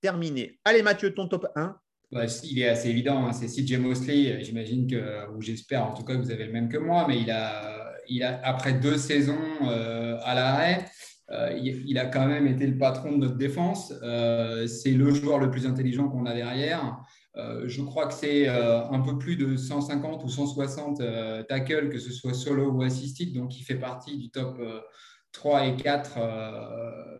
terminée. 0.00 0.58
Allez, 0.64 0.82
Mathieu, 0.82 1.14
ton 1.14 1.28
top 1.28 1.46
1. 1.54 1.76
Ouais, 2.12 2.26
il 2.44 2.58
est 2.60 2.68
assez 2.68 2.88
évident, 2.90 3.26
hein, 3.26 3.32
c'est 3.32 3.46
CJ 3.46 3.78
Mosley. 3.78 4.42
J'imagine 4.42 4.86
que, 4.86 5.30
ou 5.34 5.40
j'espère 5.40 5.86
en 5.86 5.94
tout 5.94 6.04
cas 6.04 6.14
que 6.14 6.20
vous 6.20 6.30
avez 6.30 6.44
le 6.46 6.52
même 6.52 6.68
que 6.68 6.76
moi, 6.78 7.06
mais 7.08 7.20
il 7.20 7.30
a, 7.30 7.92
il 8.08 8.22
a 8.22 8.40
après 8.46 8.74
deux 8.74 8.98
saisons 8.98 9.38
euh, 9.68 10.18
à 10.22 10.34
l'arrêt, 10.34 10.84
euh, 11.30 11.52
il, 11.56 11.88
il 11.88 11.98
a 11.98 12.06
quand 12.06 12.26
même 12.26 12.46
été 12.46 12.66
le 12.66 12.76
patron 12.76 13.12
de 13.12 13.16
notre 13.18 13.36
défense. 13.36 13.94
Euh, 14.02 14.66
c'est 14.66 14.90
le 14.90 15.10
joueur 15.10 15.38
le 15.38 15.50
plus 15.50 15.66
intelligent 15.66 16.08
qu'on 16.10 16.26
a 16.26 16.34
derrière. 16.34 16.98
Euh, 17.36 17.66
je 17.66 17.80
crois 17.82 18.06
que 18.06 18.14
c'est 18.14 18.48
euh, 18.48 18.84
un 18.88 19.00
peu 19.00 19.18
plus 19.18 19.36
de 19.36 19.56
150 19.56 20.22
ou 20.22 20.28
160 20.28 21.00
euh, 21.00 21.42
tackles, 21.44 21.88
que 21.88 21.98
ce 21.98 22.12
soit 22.12 22.34
solo 22.34 22.70
ou 22.70 22.82
assisted, 22.82 23.32
donc 23.32 23.58
il 23.58 23.62
fait 23.62 23.76
partie 23.76 24.18
du 24.18 24.30
top 24.30 24.58
euh, 24.60 24.80
3 25.32 25.66
et 25.68 25.76
4 25.76 26.18
euh, 26.18 27.18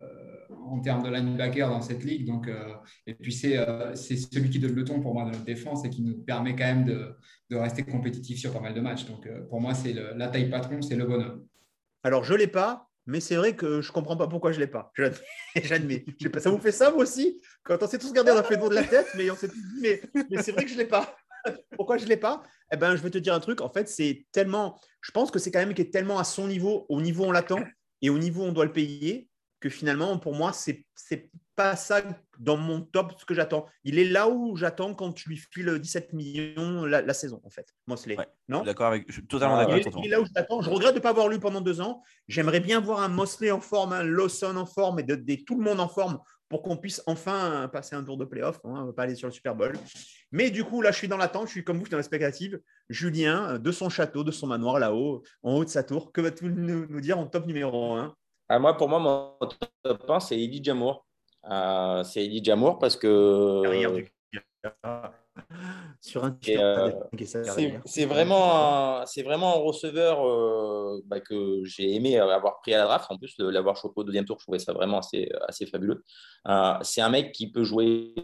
en 0.67 0.81
termes 0.81 1.03
de 1.03 1.09
linebacker 1.09 1.69
dans 1.69 1.81
cette 1.81 2.05
ligue. 2.05 2.27
Donc, 2.27 2.49
et 3.07 3.15
puis, 3.15 3.33
c'est 3.33 3.57
euh, 3.57 3.95
celui 3.95 4.51
qui 4.51 4.59
donne 4.59 4.75
le 4.75 4.85
ton 4.85 5.01
pour 5.01 5.15
moi 5.15 5.25
de 5.25 5.31
notre 5.31 5.45
défense 5.45 5.85
et 5.85 5.91
qui 5.91 6.03
nous 6.03 6.19
permet 6.19 6.55
quand 6.55 6.65
même 6.65 6.85
de, 6.85 7.17
de 7.51 7.57
rester 7.57 7.83
compétitif 7.83 8.39
sur 8.39 8.53
pas 8.53 8.61
mal 8.61 8.75
de 8.75 8.81
matchs. 8.81 9.07
Donc, 9.07 9.29
pour 9.49 9.61
moi, 9.61 9.73
c'est 9.73 9.95
la 9.95 10.29
taille 10.29 10.51
patron, 10.51 10.81
c'est 10.83 10.95
le 10.95 11.07
bonhomme. 11.07 11.47
Alors, 12.05 12.23
je 12.25 12.35
ne 12.35 12.39
l'ai 12.39 12.47
pas, 12.47 12.92
mais 13.07 13.21
c'est 13.21 13.37
vrai 13.37 13.57
que 13.57 13.81
je 13.81 13.89
ne 13.89 13.93
comprends 13.93 14.17
pas 14.17 14.29
pourquoi 14.29 14.53
je 14.53 14.59
ne 14.59 14.65
l'ai 14.65 14.71
pas. 14.71 14.93
J'admets. 15.57 16.05
Ça 16.39 16.51
vous 16.51 16.59
fait 16.59 16.73
ça, 16.73 16.91
vous 16.91 17.01
aussi? 17.01 17.41
Quand 17.65 17.83
on 17.83 17.87
s'est 17.87 17.99
tous 17.99 18.09
regardés, 18.09 18.33
on 18.33 18.37
a 18.37 18.43
fait 18.43 18.57
de 18.57 18.75
la 18.75 18.85
tête, 18.85 19.09
mais 19.17 19.31
on 19.31 19.37
s'est 19.37 19.49
dit, 19.49 19.63
mais, 19.81 20.01
c'est 20.43 20.53
vrai 20.53 20.65
que 20.65 20.71
je 20.71 20.75
ne 20.75 20.81
l'ai 20.81 20.87
pas. 20.87 21.17
Pourquoi 21.77 21.99
je 21.99 22.05
ne 22.05 22.09
l'ai 22.09 22.17
pas? 22.17 22.43
Eh 22.73 22.77
ben, 22.77 22.95
je 22.95 23.03
vais 23.03 23.11
te 23.11 23.19
dire 23.19 23.35
un 23.35 23.41
truc. 23.41 23.61
En 23.61 23.71
fait, 23.71 23.89
c'est 23.89 24.27
tellement. 24.33 24.81
Je 25.01 25.11
pense 25.11 25.31
que 25.31 25.39
c'est 25.39 25.51
quand 25.51 25.59
même 25.59 25.75
qui 25.75 25.83
est 25.83 25.93
tellement 25.93 26.19
à 26.19 26.25
son 26.25 26.47
niveau, 26.47 26.87
au 26.89 27.01
niveau 27.01 27.25
où 27.25 27.27
on 27.27 27.33
l'attend 27.33 27.63
et 28.01 28.11
au 28.11 28.19
niveau 28.19 28.43
où 28.43 28.47
on 28.47 28.53
doit 28.53 28.65
le 28.65 28.73
payer, 28.73 29.29
que 29.61 29.69
finalement, 29.69 30.19
pour 30.19 30.35
moi, 30.35 30.53
c'est 30.53 30.85
pas 31.55 31.77
ça 31.77 32.03
dans 32.39 32.57
mon 32.57 32.81
top 32.81 33.13
ce 33.19 33.25
que 33.25 33.35
j'attends. 33.35 33.67
Il 33.85 33.99
est 33.99 34.05
là 34.05 34.29
où 34.29 34.57
j'attends 34.57 34.95
quand 34.95 35.13
tu 35.13 35.29
lui 35.29 35.37
files 35.37 35.79
17 35.79 36.13
millions 36.13 36.85
la, 36.85 37.03
la 37.03 37.15
saison, 37.15 37.41
en 37.45 37.51
fait. 37.51 37.67
Mosley. 37.87 38.17
Ouais. 38.19 38.27
Non 38.49 38.63
D'accord 38.63 38.87
avec, 38.87 39.05
je 39.09 39.13
suis 39.15 39.27
totalement 39.27 39.57
Ah, 39.57 39.59
d'accord 39.61 39.73
il 39.77 39.81
avec 39.81 39.87
est, 39.87 39.91
toi. 39.91 40.01
il 40.03 40.07
est 40.07 40.11
là 40.11 40.21
où 40.21 40.25
je 40.25 40.31
l'attends. 40.35 40.63
Je 40.63 40.71
regrette 40.71 40.93
de 40.95 40.99
ne 40.99 41.03
pas 41.03 41.11
avoir 41.11 41.29
lu 41.29 41.39
pendant 41.39 41.61
deux 41.61 41.81
ans. 41.81 42.03
J'aimerais 42.29 42.61
bien 42.61 42.81
voir 42.81 43.01
un 43.01 43.09
Mosley 43.09 43.51
en 43.51 43.61
forme, 43.61 43.93
un 43.93 44.03
Lawson 44.03 44.57
en 44.57 44.67
forme 44.67 44.99
et 45.01 45.03
de, 45.03 45.15
de- 45.15 45.45
tout 45.45 45.57
le 45.57 45.63
monde 45.63 45.81
en 45.81 45.89
forme 45.89 46.19
pour 46.49 46.63
qu'on 46.63 46.77
puisse 46.77 47.03
enfin 47.07 47.69
passer 47.73 47.97
un 47.97 48.05
tour 48.05 48.19
de 48.19 48.25
playoff. 48.27 48.57
hein, 48.65 48.71
on 48.75 48.81
ne 48.83 48.87
va 48.87 48.93
pas 48.93 49.03
aller 49.05 49.15
sur 49.15 49.27
le 49.29 49.33
Super 49.33 49.55
Bowl. 49.55 49.73
Mais 50.33 50.51
du 50.51 50.65
coup, 50.65 50.83
là, 50.83 50.91
je 50.93 50.97
suis 50.99 51.09
dans 51.09 51.17
l'attente. 51.17 51.47
Je 51.47 51.53
suis 51.53 51.65
comme 51.65 51.77
vous, 51.79 51.85
je 51.85 51.89
suis 51.89 51.93
dans 51.93 51.97
l'expectative. 51.99 52.61
Julien, 52.91 53.59
de 53.59 53.73
son 53.73 53.89
château, 53.89 54.23
de 54.25 54.31
son 54.31 54.47
manoir 54.49 54.79
là-haut, 54.79 55.23
en 55.43 55.55
haut 55.57 55.65
de 55.65 55.71
sa 55.71 55.83
tour, 55.83 56.13
que 56.13 56.21
vas-tu 56.21 56.47
nous, 56.47 56.87
nous 56.87 57.01
dire 57.01 57.19
en 57.19 57.27
top 57.27 57.47
numéro 57.47 57.95
1 57.95 58.15
Ah, 58.51 58.59
moi, 58.59 58.77
pour 58.77 58.89
moi, 58.89 58.99
mon 58.99 59.49
top 59.83 60.11
1, 60.11 60.21
c'est 60.21 60.39
Eddie 60.39 60.63
Jamour. 60.63 61.07
Euh, 61.51 62.05
c'est 62.05 62.25
Eddie 62.25 62.43
Jamour 62.45 62.79
parce 62.79 62.97
que. 62.97 63.63
Sur 66.01 66.25
un 66.25 66.37
euh, 66.49 66.93
c'est 67.85 68.05
vraiment, 68.05 69.01
un- 69.01 69.07
c'est 69.07 69.23
vraiment 69.23 69.57
un 69.57 69.61
receveur 69.61 70.27
euh, 70.27 71.01
bah, 71.07 71.21
que 71.21 71.63
j'ai 71.65 71.95
aimé 71.95 72.19
avoir 72.19 72.61
pris 72.61 72.75
à 72.75 72.79
la 72.79 72.85
draft. 72.85 73.07
En 73.11 73.17
plus, 73.17 73.37
de 73.37 73.49
l'avoir 73.49 73.77
chopé 73.77 73.95
au 74.01 74.05
deuxième 74.05 74.25
tour, 74.25 74.37
je 74.39 74.45
trouvais 74.45 74.59
ça 74.59 74.73
vraiment 74.73 74.99
assez, 74.99 75.31
assez 75.49 75.67
fabuleux. 75.67 76.03
Euh, 76.49 76.75
c'est 76.83 77.01
un 77.01 77.09
mec 77.09 77.33
qui 77.33 77.51
peut 77.51 77.65
jouer 77.65 78.15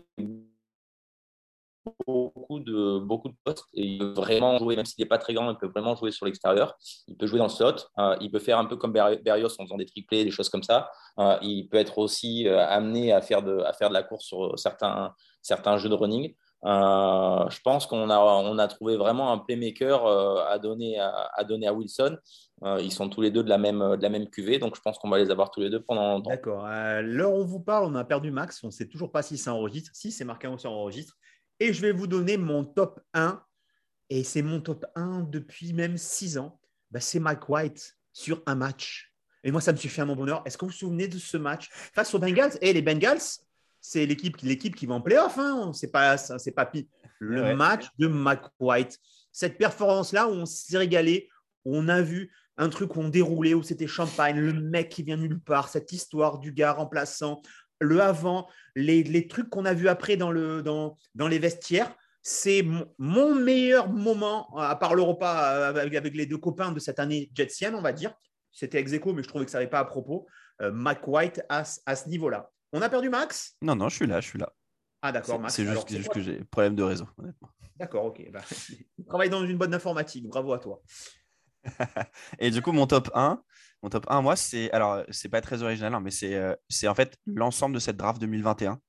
beaucoup 2.06 2.60
de, 2.60 2.98
beaucoup 2.98 3.28
de 3.28 3.34
postes 3.44 3.66
et 3.74 3.84
il 3.84 3.98
peut 3.98 4.12
vraiment 4.14 4.58
jouer, 4.58 4.76
même 4.76 4.84
s'il 4.86 5.02
n'est 5.02 5.08
pas 5.08 5.18
très 5.18 5.34
grand, 5.34 5.50
il 5.50 5.56
peut 5.56 5.68
vraiment 5.68 5.94
jouer 5.96 6.10
sur 6.10 6.26
l'extérieur. 6.26 6.76
Il 7.06 7.16
peut 7.16 7.26
jouer 7.26 7.38
dans 7.38 7.44
le 7.46 7.50
slot. 7.50 7.74
Euh, 7.98 8.16
il 8.20 8.30
peut 8.30 8.38
faire 8.38 8.58
un 8.58 8.64
peu 8.64 8.76
comme 8.76 8.92
Ber- 8.92 9.20
Berrios 9.22 9.60
en 9.60 9.64
faisant 9.64 9.76
des 9.76 9.86
triplés, 9.86 10.24
des 10.24 10.30
choses 10.30 10.48
comme 10.48 10.62
ça. 10.62 10.90
Euh, 11.18 11.36
il 11.42 11.68
peut 11.68 11.78
être 11.78 11.98
aussi 11.98 12.46
euh, 12.46 12.64
amené 12.66 13.12
à 13.12 13.20
faire, 13.20 13.42
de, 13.42 13.58
à 13.60 13.72
faire 13.72 13.88
de 13.88 13.94
la 13.94 14.02
course 14.02 14.24
sur 14.24 14.58
certains, 14.58 15.14
certains 15.42 15.78
jeux 15.78 15.88
de 15.88 15.94
running. 15.94 16.34
Je 16.64 17.60
pense 17.62 17.86
qu'on 17.86 18.10
a, 18.10 18.18
on 18.18 18.58
a 18.58 18.66
trouvé 18.66 18.96
vraiment 18.96 19.30
un 19.30 19.38
playmaker 19.38 20.04
à, 20.06 20.58
donner 20.58 20.98
à, 20.98 21.30
à 21.32 21.44
donner 21.44 21.68
à 21.68 21.72
Wilson. 21.72 22.18
Ils 22.80 22.92
sont 22.92 23.08
tous 23.08 23.20
les 23.20 23.30
deux 23.30 23.44
de 23.44 23.48
la 23.48 23.58
même, 23.58 23.96
de 23.96 24.02
la 24.02 24.08
même 24.08 24.28
cuvée, 24.28 24.58
donc 24.58 24.74
je 24.74 24.80
pense 24.80 24.98
qu'on 24.98 25.08
va 25.08 25.18
les 25.18 25.30
avoir 25.30 25.52
tous 25.52 25.60
les 25.60 25.70
deux 25.70 25.80
pendant 25.80 26.14
longtemps. 26.14 26.30
D'accord. 26.30 26.66
L'heure 27.02 27.32
où 27.32 27.42
on 27.42 27.44
vous 27.44 27.60
parle, 27.60 27.84
on 27.84 27.94
a 27.94 28.04
perdu 28.04 28.32
Max. 28.32 28.64
On 28.64 28.66
ne 28.66 28.72
sait 28.72 28.88
toujours 28.88 29.12
pas 29.12 29.22
si 29.22 29.38
ça 29.38 29.54
enregistre. 29.54 29.92
Si, 29.94 30.10
c'est 30.10 30.24
marqué 30.24 30.48
en 30.48 30.56
enregistre. 30.64 31.14
Et 31.60 31.72
je 31.72 31.80
vais 31.80 31.92
vous 31.92 32.06
donner 32.06 32.36
mon 32.36 32.64
top 32.64 33.00
1. 33.14 33.42
Et 34.10 34.24
c'est 34.24 34.42
mon 34.42 34.60
top 34.60 34.86
1 34.94 35.22
depuis 35.22 35.72
même 35.72 35.96
6 35.96 36.38
ans. 36.38 36.60
Bah, 36.90 37.00
c'est 37.00 37.20
Mike 37.20 37.48
White 37.48 37.96
sur 38.12 38.42
un 38.46 38.54
match. 38.54 39.12
Et 39.44 39.50
moi, 39.52 39.60
ça 39.60 39.72
me 39.72 39.76
suffit 39.76 40.00
à 40.00 40.04
mon 40.04 40.16
bonheur. 40.16 40.42
Est-ce 40.44 40.56
que 40.56 40.64
vous 40.64 40.70
vous 40.70 40.76
souvenez 40.76 41.08
de 41.08 41.18
ce 41.18 41.36
match? 41.36 41.68
Face 41.94 42.14
aux 42.14 42.18
Bengals 42.18 42.58
Et 42.60 42.72
les 42.72 42.82
Bengals, 42.82 43.20
c'est 43.80 44.06
l'équipe, 44.06 44.36
l'équipe 44.42 44.74
qui 44.74 44.86
va 44.86 44.94
en 44.94 45.00
playoff. 45.00 45.36
Hein. 45.38 45.72
C'est 45.74 45.90
pas, 45.90 46.16
ça, 46.16 46.38
c'est 46.38 46.52
pas 46.52 46.66
pi- 46.66 46.88
Le 47.20 47.42
Ouais. 47.42 47.54
match 47.54 47.86
de 47.98 48.06
Mike 48.08 48.42
White. 48.58 48.98
Cette 49.32 49.58
performance-là 49.58 50.26
où 50.28 50.32
on 50.32 50.46
s'est 50.46 50.78
régalé, 50.78 51.28
où 51.64 51.76
on 51.76 51.88
a 51.88 52.00
vu 52.02 52.32
un 52.56 52.68
truc 52.70 52.96
où 52.96 53.00
on 53.00 53.08
déroulait, 53.08 53.54
où 53.54 53.62
c'était 53.62 53.86
champagne, 53.86 54.38
le 54.40 54.52
mec 54.52 54.88
qui 54.88 55.02
vient 55.04 55.16
nulle 55.16 55.38
part, 55.40 55.68
cette 55.68 55.92
histoire 55.92 56.38
du 56.38 56.52
gars 56.52 56.72
remplaçant, 56.72 57.40
le 57.80 58.00
avant, 58.00 58.48
les, 58.74 59.02
les 59.02 59.28
trucs 59.28 59.48
qu'on 59.50 59.64
a 59.64 59.74
vus 59.74 59.88
après 59.88 60.16
dans, 60.16 60.30
le, 60.30 60.62
dans, 60.62 60.96
dans 61.14 61.28
les 61.28 61.38
vestiaires. 61.38 61.94
C'est 62.22 62.62
mon, 62.62 62.92
mon 62.98 63.34
meilleur 63.34 63.88
moment, 63.88 64.54
à 64.58 64.76
part 64.76 64.94
le 64.94 65.02
repas 65.02 65.54
euh, 65.54 65.68
avec, 65.70 65.94
avec 65.94 66.14
les 66.14 66.26
deux 66.26 66.36
copains 66.38 66.72
de 66.72 66.80
cette 66.80 66.98
année 66.98 67.30
jetsienne, 67.34 67.74
on 67.74 67.80
va 67.82 67.92
dire. 67.92 68.12
C'était 68.50 68.78
ex 68.80 68.92
aequo, 68.92 69.12
mais 69.12 69.22
je 69.22 69.28
trouvais 69.28 69.44
que 69.44 69.50
ça 69.50 69.58
n'avait 69.58 69.70
pas 69.70 69.78
à 69.78 69.84
propos. 69.84 70.26
Euh, 70.60 70.72
Mike 70.72 71.06
White 71.06 71.42
à, 71.48 71.64
ce- 71.64 71.80
à 71.86 71.94
ce 71.96 72.08
niveau-là. 72.08 72.50
On 72.72 72.82
a 72.82 72.88
perdu 72.88 73.08
Max? 73.08 73.54
Non, 73.62 73.76
non, 73.76 73.88
je 73.88 73.94
suis 73.96 74.06
là, 74.06 74.20
je 74.20 74.26
suis 74.28 74.38
là. 74.38 74.52
Ah, 75.00 75.12
d'accord, 75.12 75.36
C'est 75.36 75.40
Max. 75.42 75.54
c'est 75.54 75.62
Alors, 75.62 75.74
juste, 75.74 75.88
c'est 75.90 75.96
juste 75.98 76.08
quoi 76.08 76.14
que 76.16 76.20
j'ai 76.22 76.44
problème 76.44 76.74
de 76.74 76.82
réseau, 76.82 77.06
honnêtement. 77.16 77.48
D'accord, 77.76 78.06
ok. 78.06 78.30
Bah, 78.32 78.40
tu 78.66 79.04
travailles 79.06 79.30
dans 79.30 79.46
une 79.46 79.56
bonne 79.56 79.72
informatique. 79.72 80.26
Bravo 80.26 80.52
à 80.52 80.58
toi. 80.58 80.82
Et 82.38 82.50
du 82.50 82.60
coup, 82.62 82.72
mon 82.72 82.86
top 82.86 83.10
1, 83.14 83.42
mon 83.82 83.88
top 83.90 84.06
1, 84.08 84.22
moi, 84.22 84.36
c'est. 84.36 84.70
Alors, 84.72 85.04
c'est 85.10 85.28
pas 85.28 85.40
très 85.40 85.62
original, 85.62 85.94
hein, 85.94 86.00
mais 86.00 86.10
c'est 86.10 86.34
euh, 86.34 86.54
c'est 86.68 86.88
en 86.88 86.94
fait 86.94 87.16
l'ensemble 87.26 87.74
de 87.74 87.80
cette 87.80 87.96
draft 87.96 88.20
2021. 88.20 88.80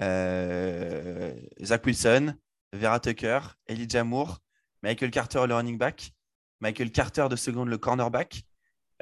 Euh, 0.00 1.34
Zach 1.62 1.84
Wilson, 1.86 2.34
Vera 2.72 3.00
Tucker, 3.00 3.40
Elijah 3.66 4.04
Moore, 4.04 4.38
Michael 4.82 5.10
Carter, 5.10 5.44
le 5.46 5.54
running 5.54 5.78
back, 5.78 6.12
Michael 6.60 6.90
Carter 6.90 7.28
de 7.30 7.36
seconde, 7.36 7.68
le 7.68 7.78
cornerback, 7.78 8.42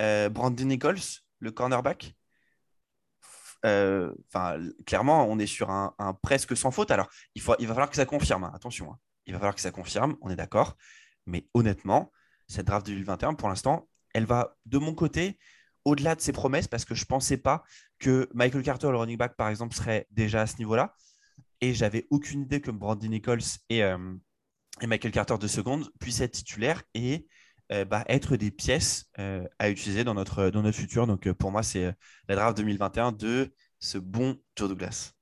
euh, 0.00 0.28
Brandon 0.28 0.64
Nichols, 0.64 1.00
le 1.40 1.50
cornerback. 1.50 2.14
Euh, 3.64 4.12
Enfin, 4.28 4.58
clairement, 4.86 5.26
on 5.28 5.38
est 5.38 5.46
sur 5.46 5.70
un, 5.70 5.94
un 5.98 6.12
presque 6.14 6.56
sans 6.56 6.70
faute. 6.70 6.90
Alors, 6.90 7.08
il, 7.34 7.40
faut, 7.42 7.54
il 7.58 7.66
va 7.66 7.74
falloir 7.74 7.90
que 7.90 7.96
ça 7.96 8.04
confirme. 8.06 8.44
hein, 8.44 8.52
Attention, 8.54 8.92
hein. 8.92 8.98
il 9.26 9.32
va 9.32 9.38
falloir 9.38 9.54
que 9.54 9.60
ça 9.60 9.70
confirme. 9.70 10.16
On 10.20 10.28
est 10.30 10.36
d'accord. 10.36 10.76
Mais 11.26 11.48
honnêtement, 11.54 12.12
cette 12.46 12.66
draft 12.66 12.86
2021, 12.86 13.34
pour 13.34 13.48
l'instant, 13.48 13.88
elle 14.14 14.26
va 14.26 14.56
de 14.66 14.78
mon 14.78 14.94
côté 14.94 15.38
au-delà 15.84 16.14
de 16.16 16.22
ses 16.22 16.32
promesses 16.32 16.68
parce 16.68 16.84
que 16.86 16.94
je 16.96 17.02
ne 17.02 17.06
pensais 17.08 17.38
pas 17.38 17.64
que 18.00 18.28
Michael 18.34 18.62
Carter, 18.62 18.90
le 18.90 18.98
running 18.98 19.18
back, 19.18 19.36
par 19.36 19.48
exemple, 19.50 19.74
serait 19.76 20.06
déjà 20.12 20.42
à 20.42 20.48
ce 20.48 20.58
niveau-là. 20.58 20.94
Et 21.60 21.74
j'avais 21.74 22.06
aucune 22.10 22.42
idée 22.42 22.60
que 22.60 22.70
Brandon 22.70 23.08
Nichols 23.08 23.40
et, 23.70 23.82
euh, 23.84 24.14
et 24.82 24.86
Michael 24.86 25.12
Carter 25.12 25.38
de 25.40 25.46
seconde 25.46 25.90
puissent 26.00 26.20
être 26.20 26.32
titulaires 26.32 26.82
et 26.94 27.26
euh, 27.72 27.84
bah, 27.84 28.04
être 28.08 28.36
des 28.36 28.50
pièces 28.50 29.06
euh, 29.18 29.46
à 29.58 29.70
utiliser 29.70 30.04
dans 30.04 30.14
notre, 30.14 30.50
dans 30.50 30.62
notre 30.62 30.78
futur. 30.78 31.06
Donc 31.06 31.30
pour 31.32 31.50
moi, 31.52 31.62
c'est 31.62 31.94
la 32.28 32.36
draft 32.36 32.56
2021 32.56 33.12
de 33.12 33.54
ce 33.80 33.98
bon 33.98 34.38
Joe 34.56 34.68
Douglas. 34.68 35.12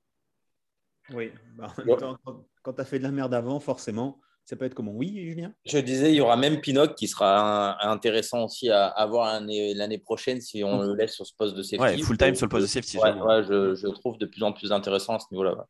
Oui. 1.09 1.31
Bah, 1.55 1.73
en 1.77 1.81
même 1.81 1.95
Ouais. 1.95 1.97
temps, 1.97 2.17
quand, 2.23 2.45
quand 2.61 2.73
tu 2.73 2.81
as 2.81 2.85
fait 2.85 2.97
de 2.99 3.03
la 3.03 3.11
merde 3.11 3.33
avant, 3.33 3.59
forcément, 3.59 4.19
ça 4.45 4.55
peut 4.55 4.65
être 4.65 4.73
comment? 4.73 4.91
Oui, 4.91 5.13
Julien? 5.25 5.53
Je 5.65 5.77
disais, 5.77 6.11
il 6.11 6.15
y 6.15 6.21
aura 6.21 6.35
même 6.37 6.59
Pinnock 6.61 6.95
qui 6.95 7.07
sera 7.07 7.81
un- 7.85 7.91
intéressant 7.91 8.43
aussi 8.45 8.69
à, 8.69 8.87
à 8.87 9.05
voir 9.05 9.39
l'année 9.41 9.97
prochaine 9.99 10.41
si 10.41 10.63
on 10.63 10.81
le 10.81 10.95
laisse 10.95 11.13
sur 11.13 11.25
ce 11.25 11.33
poste 11.37 11.55
de 11.55 11.63
safety. 11.63 11.81
Ouais, 11.81 11.97
full 11.99 12.17
time 12.17 12.35
sur 12.35 12.45
le 12.45 12.49
poste 12.49 12.63
de 12.63 12.67
safety. 12.67 12.97
Ouais, 12.97 13.03
j'avoue. 13.13 13.25
ouais, 13.25 13.43
je, 13.43 13.75
je 13.75 13.87
trouve 13.87 14.17
de 14.17 14.25
plus 14.25 14.43
en 14.43 14.51
plus 14.53 14.71
intéressant 14.71 15.15
à 15.15 15.19
ce 15.19 15.25
niveau-là. 15.31 15.53
ouais. 15.55 15.63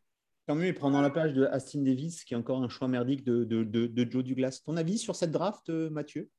Tant 0.48 0.56
mieux, 0.56 0.68
il 0.68 0.74
prend 0.74 0.92
dans 0.92 1.02
la 1.02 1.10
page 1.10 1.34
de 1.34 1.46
Astin 1.46 1.84
Davis, 1.84 2.24
qui 2.26 2.34
est 2.34 2.38
encore 2.38 2.62
un 2.62 2.68
choix 2.68 2.88
merdique 2.90 3.24
de, 3.24 3.44
de, 3.46 3.64
de, 3.64 3.88
de 3.88 4.12
Joe 4.12 4.24
Douglas. 4.26 4.60
Ton 4.66 4.76
avis 4.76 4.98
sur 4.98 5.16
cette 5.16 5.32
draft, 5.32 5.70
euh, 5.70 5.90
Mathieu? 5.90 6.30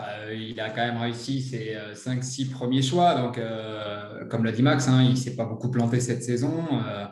Euh, 0.00 0.34
il 0.34 0.58
a 0.60 0.70
quand 0.70 0.84
même 0.84 0.96
réussi 0.96 1.42
ses 1.42 1.76
5-6 1.94 2.50
premiers 2.50 2.82
choix. 2.82 3.14
Donc, 3.16 3.36
euh, 3.38 4.24
comme 4.26 4.44
l'a 4.44 4.52
dit 4.52 4.62
Max, 4.62 4.88
hein, 4.88 5.02
il 5.02 5.10
ne 5.10 5.14
s'est 5.16 5.36
pas 5.36 5.44
beaucoup 5.44 5.70
planté 5.70 6.00
cette 6.00 6.22
saison. 6.22 6.64
Euh, 6.86 7.04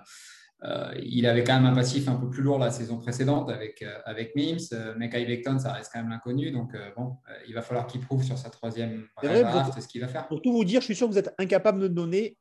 euh, 0.65 0.93
il 1.03 1.27
avait 1.27 1.45
quand 1.45 1.55
même 1.55 1.67
un 1.71 1.75
passif 1.75 2.09
un 2.09 2.17
peu 2.17 2.29
plus 2.29 2.43
lourd 2.43 2.59
la 2.59 2.71
saison 2.71 2.99
précédente 2.99 3.49
avec, 3.51 3.83
euh, 3.83 3.99
avec 4.05 4.35
Mims. 4.35 4.59
Euh, 4.73 4.95
Mekai 4.97 5.25
Becton, 5.25 5.59
ça 5.59 5.73
reste 5.73 5.93
quand 5.93 6.01
même 6.01 6.11
l'inconnu. 6.11 6.51
Donc, 6.51 6.75
euh, 6.75 6.91
bon, 6.97 7.17
euh, 7.31 7.33
il 7.47 7.55
va 7.55 7.63
falloir 7.63 7.87
qu'il 7.87 8.01
prouve 8.01 8.23
sur 8.25 8.37
sa 8.37 8.51
troisième 8.51 9.07
C'est 9.21 9.29
vrai, 9.29 9.43
draft 9.43 9.73
pour- 9.73 9.83
ce 9.83 9.89
qu'il 9.89 10.01
va 10.01 10.09
faire. 10.09 10.27
Pour 10.27 10.43
tout 10.43 10.53
vous 10.53 10.65
dire, 10.65 10.81
je 10.81 10.87
suis 10.87 10.97
sûr 10.97 11.07
que 11.07 11.13
vous 11.13 11.19
êtes 11.19 11.33
incapable 11.39 11.81
de 11.81 11.89
donner 11.89 12.37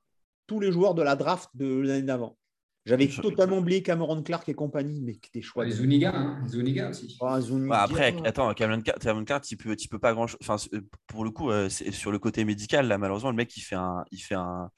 tous 0.47 0.59
les 0.59 0.71
joueurs 0.71 0.95
de 0.95 1.03
la 1.03 1.15
draft 1.15 1.49
de 1.53 1.79
l'année 1.79 2.01
d'avant. 2.03 2.37
J'avais 2.85 3.07
totalement 3.09 3.57
oublié 3.57 3.83
Cameron 3.83 4.23
Clark 4.23 4.47
et 4.47 4.53
compagnie, 4.53 5.01
mais 5.01 5.19
des 5.33 5.41
choix. 5.41 5.65
Les 5.65 5.71
de- 5.71 5.75
Zuniga, 5.75 6.13
hein, 6.15 6.41
Zuniga 6.47 6.89
aussi. 6.89 7.17
Ah, 7.21 7.41
Zuniga. 7.41 7.69
Ouais, 7.69 7.81
après, 7.81 8.15
attends, 8.25 8.53
Cameron 8.53 8.79
Cart, 8.81 8.95
Cameron 8.97 9.25
Cart, 9.25 9.41
il 9.51 9.57
peut, 9.57 9.75
il 9.77 9.87
peut 9.89 9.99
pas 9.99 10.13
grand 10.13 10.25
chose. 10.25 10.39
Enfin, 10.41 10.55
pour 11.05 11.25
le 11.25 11.31
coup, 11.31 11.51
sur 11.69 12.11
le 12.13 12.17
côté 12.17 12.45
médical, 12.45 12.87
là, 12.87 12.97
malheureusement, 12.97 13.29
le 13.29 13.35
mec, 13.35 13.55
il 13.57 13.61
fait 13.61 13.75
un, 13.75 14.05
il 14.11 14.19
fait 14.19 14.35
un, 14.35 14.71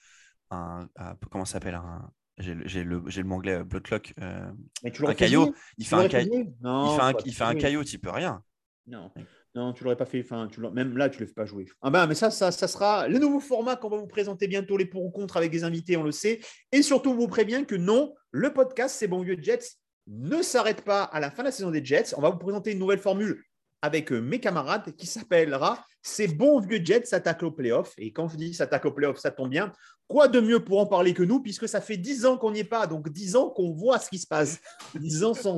un- 0.49 0.87
un- 0.97 1.15
comment 1.29 1.45
ça 1.45 1.53
s'appelle 1.53 1.75
un, 1.75 2.09
j'ai 2.39 2.55
le, 2.55 2.83
le, 2.83 3.03
j'ai 3.07 3.21
le 3.21 3.27
mot 3.27 3.35
anglais, 3.35 3.55
euh, 3.55 3.63
blood 3.63 3.83
clock. 3.83 4.13
euh, 4.21 4.49
Mais 4.83 4.91
tu 4.91 5.01
l'aurais 5.01 5.13
un 5.13 5.17
caillot. 5.17 5.53
il 5.77 5.85
fait 5.85 5.95
un 5.95 6.07
caillot. 6.07 6.33
Il 6.33 6.95
fait 6.95 7.01
un, 7.01 7.13
tu 7.13 7.23
il 7.27 7.33
fait 7.33 7.43
un 7.43 7.55
caillot, 7.55 7.83
tu 7.83 7.99
peux 7.99 8.09
rien. 8.09 8.41
Non, 8.87 9.11
non, 9.55 9.73
tu 9.73 9.83
l'aurais 9.83 9.95
pas 9.97 10.05
fait. 10.05 10.21
Enfin, 10.23 10.47
tu 10.51 10.61
même 10.61 10.97
là, 10.97 11.09
tu 11.09 11.17
ne 11.17 11.21
le 11.21 11.27
fais 11.27 11.33
pas 11.33 11.45
jouer. 11.45 11.65
Ah 11.81 11.89
ben, 11.89 12.07
mais 12.07 12.15
ça, 12.15 12.31
ça, 12.31 12.51
ça 12.51 12.67
sera 12.67 13.07
le 13.07 13.19
nouveau 13.19 13.39
format 13.39 13.75
qu'on 13.75 13.89
va 13.89 13.97
vous 13.97 14.07
présenter 14.07 14.47
bientôt, 14.47 14.77
les 14.77 14.85
pour 14.85 15.03
ou 15.05 15.11
contre 15.11 15.37
avec 15.37 15.51
des 15.51 15.63
invités, 15.63 15.95
on 15.97 16.03
le 16.03 16.11
sait. 16.11 16.39
Et 16.71 16.81
surtout, 16.81 17.11
on 17.11 17.15
vous 17.15 17.27
prévient 17.27 17.65
que 17.67 17.75
non, 17.75 18.13
le 18.31 18.51
podcast, 18.53 18.95
c'est 18.97 19.07
bon 19.07 19.21
vieux 19.21 19.37
Jets, 19.39 19.77
ne 20.07 20.41
s'arrête 20.41 20.81
pas 20.81 21.03
à 21.03 21.19
la 21.19 21.29
fin 21.29 21.43
de 21.43 21.47
la 21.47 21.51
saison 21.51 21.69
des 21.71 21.85
Jets. 21.85 22.15
On 22.17 22.21
va 22.21 22.29
vous 22.31 22.39
présenter 22.39 22.71
une 22.71 22.79
nouvelle 22.79 22.99
formule 22.99 23.43
avec 23.81 24.11
euh, 24.11 24.19
mes 24.19 24.39
camarades 24.39 24.95
qui 24.95 25.07
s'appellera 25.07 25.85
C'est 26.01 26.27
bon 26.27 26.59
vieux 26.59 26.81
Jets 26.83 27.05
s'attaque 27.05 27.43
au 27.43 27.51
playoff. 27.51 27.93
Et 27.97 28.11
quand 28.11 28.27
je 28.27 28.37
dis 28.37 28.53
s'attaque 28.53 28.85
au 28.85 28.91
playoff, 28.91 29.17
ça 29.17 29.31
tombe 29.31 29.49
bien. 29.49 29.71
Quoi 30.07 30.27
de 30.27 30.39
mieux 30.39 30.63
pour 30.63 30.79
en 30.79 30.87
parler 30.87 31.13
que 31.13 31.23
nous, 31.23 31.39
puisque 31.39 31.67
ça 31.67 31.81
fait 31.81 31.97
10 31.97 32.25
ans 32.25 32.37
qu'on 32.37 32.51
n'y 32.51 32.59
est 32.59 32.63
pas, 32.63 32.87
donc 32.87 33.09
10 33.09 33.35
ans 33.35 33.49
qu'on 33.49 33.71
voit 33.71 33.99
ce 33.99 34.09
qui 34.09 34.17
se 34.17 34.27
passe. 34.27 34.59
10 34.95 35.23
ans 35.23 35.33
sans, 35.33 35.57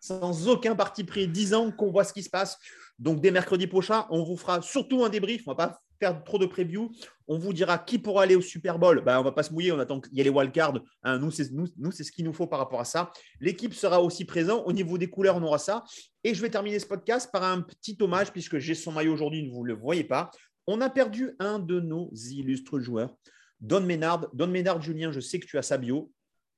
sans 0.00 0.48
aucun 0.48 0.74
parti 0.74 1.04
pris, 1.04 1.28
10 1.28 1.54
ans 1.54 1.70
qu'on 1.70 1.90
voit 1.90 2.04
ce 2.04 2.12
qui 2.12 2.22
se 2.22 2.30
passe. 2.30 2.58
Donc, 2.98 3.20
dès 3.20 3.30
mercredi 3.30 3.66
prochain, 3.66 4.06
on 4.10 4.24
vous 4.24 4.36
fera 4.36 4.62
surtout 4.62 5.04
un 5.04 5.08
débrief. 5.08 5.42
On 5.46 5.52
ne 5.52 5.56
va 5.56 5.68
pas 5.68 5.82
trop 6.12 6.38
de 6.38 6.46
preview. 6.46 6.90
On 7.26 7.38
vous 7.38 7.52
dira 7.52 7.78
qui 7.78 7.98
pourra 7.98 8.24
aller 8.24 8.36
au 8.36 8.40
Super 8.40 8.78
Bowl. 8.78 9.02
Ben, 9.04 9.16
on 9.16 9.20
ne 9.20 9.24
va 9.24 9.32
pas 9.32 9.42
se 9.42 9.52
mouiller. 9.52 9.72
On 9.72 9.78
attend 9.78 10.00
qu'il 10.00 10.14
y 10.14 10.20
ait 10.20 10.24
les 10.24 10.30
wildcards. 10.30 10.80
Hein, 11.02 11.18
nous, 11.18 11.30
c'est 11.30 11.50
nous, 11.52 11.66
nous, 11.78 11.90
ce 11.90 12.10
qu'il 12.10 12.24
nous 12.24 12.32
faut 12.32 12.46
par 12.46 12.58
rapport 12.58 12.80
à 12.80 12.84
ça. 12.84 13.10
L'équipe 13.40 13.74
sera 13.74 14.02
aussi 14.02 14.24
présente. 14.24 14.62
Au 14.66 14.72
niveau 14.72 14.98
des 14.98 15.08
couleurs, 15.08 15.36
on 15.36 15.42
aura 15.42 15.58
ça. 15.58 15.84
Et 16.22 16.34
je 16.34 16.42
vais 16.42 16.50
terminer 16.50 16.78
ce 16.78 16.86
podcast 16.86 17.30
par 17.32 17.44
un 17.44 17.62
petit 17.62 17.96
hommage, 18.00 18.30
puisque 18.32 18.58
j'ai 18.58 18.74
son 18.74 18.92
maillot 18.92 19.12
aujourd'hui, 19.12 19.48
vous 19.48 19.62
ne 19.62 19.68
le 19.68 19.74
voyez 19.74 20.04
pas. 20.04 20.30
On 20.66 20.80
a 20.80 20.90
perdu 20.90 21.34
un 21.38 21.58
de 21.58 21.80
nos 21.80 22.10
illustres 22.14 22.80
joueurs, 22.80 23.14
Don 23.60 23.82
Ménard. 23.82 24.26
Don 24.32 24.46
Ménard, 24.46 24.80
Julien, 24.80 25.12
je 25.12 25.20
sais 25.20 25.38
que 25.38 25.46
tu 25.46 25.58
as 25.58 25.62
sa 25.62 25.78
bio. 25.78 26.10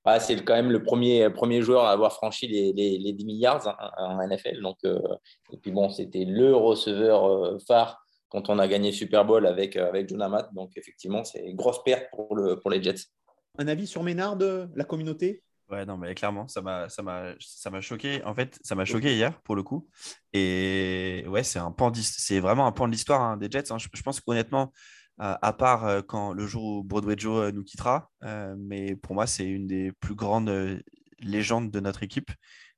Ah, 0.08 0.20
c'est 0.20 0.36
quand 0.44 0.54
même 0.54 0.70
le 0.70 0.84
premier, 0.84 1.28
premier 1.30 1.62
joueur 1.62 1.84
à 1.84 1.90
avoir 1.90 2.12
franchi 2.12 2.46
les 2.46 3.12
10 3.12 3.24
milliards 3.24 3.66
hein, 3.66 3.90
en 3.98 4.24
NFL. 4.24 4.62
Donc, 4.62 4.78
euh, 4.84 5.00
et 5.52 5.56
puis 5.56 5.72
bon, 5.72 5.90
c'était 5.90 6.24
le 6.24 6.54
receveur 6.54 7.24
euh, 7.24 7.58
phare 7.66 8.05
quand 8.36 8.50
on 8.50 8.58
a 8.58 8.68
gagné 8.68 8.92
Super 8.92 9.24
Bowl 9.24 9.46
avec, 9.46 9.76
euh, 9.76 9.88
avec 9.88 10.10
John 10.10 10.20
Amat. 10.20 10.50
Donc 10.52 10.72
effectivement, 10.76 11.24
c'est 11.24 11.42
une 11.42 11.56
grosse 11.56 11.82
perte 11.82 12.08
pour, 12.12 12.36
le, 12.36 12.60
pour 12.60 12.70
les 12.70 12.82
Jets. 12.82 13.06
Un 13.56 13.66
avis 13.66 13.86
sur 13.86 14.02
Ménard, 14.02 14.36
de 14.36 14.68
la 14.74 14.84
communauté? 14.84 15.42
Ouais, 15.70 15.86
non, 15.86 15.96
mais 15.96 16.14
clairement, 16.14 16.46
ça 16.46 16.60
m'a, 16.60 16.90
ça 16.90 17.02
m'a, 17.02 17.32
ça 17.40 17.70
m'a 17.70 17.80
choqué. 17.80 18.22
En 18.24 18.34
fait, 18.34 18.58
ça 18.62 18.74
m'a 18.74 18.84
choqué 18.84 19.14
hier 19.14 19.40
pour 19.40 19.56
le 19.56 19.62
coup. 19.62 19.88
Et 20.34 21.24
ouais, 21.28 21.42
c'est 21.42 21.58
un 21.58 21.72
pan, 21.72 21.90
d'his- 21.90 22.14
c'est 22.18 22.40
vraiment 22.40 22.66
un 22.66 22.72
pan 22.72 22.86
de 22.86 22.92
l'histoire 22.92 23.22
hein, 23.22 23.36
des 23.38 23.50
Jets. 23.50 23.72
hein. 23.72 23.78
Je, 23.78 23.88
je 23.90 24.02
pense 24.02 24.20
qu'honnêtement, 24.20 24.70
euh, 25.22 25.34
à 25.40 25.52
part 25.54 25.86
euh, 25.86 26.02
quand 26.02 26.34
le 26.34 26.46
jour 26.46 26.62
où 26.62 26.84
Broadway 26.84 27.14
Joe 27.16 27.46
euh, 27.46 27.52
nous 27.52 27.64
quittera, 27.64 28.10
euh, 28.22 28.54
mais 28.58 28.96
pour 28.96 29.14
moi, 29.14 29.26
c'est 29.26 29.46
une 29.46 29.66
des 29.66 29.92
plus 29.92 30.14
grandes 30.14 30.50
euh, 30.50 30.78
légendes 31.20 31.70
de 31.70 31.80
notre 31.80 32.02
équipe, 32.02 32.30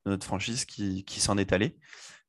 de 0.07 0.13
notre 0.13 0.25
franchise 0.25 0.65
qui, 0.65 1.05
qui 1.05 1.19
s'en 1.19 1.37
est 1.37 1.53
allée. 1.53 1.77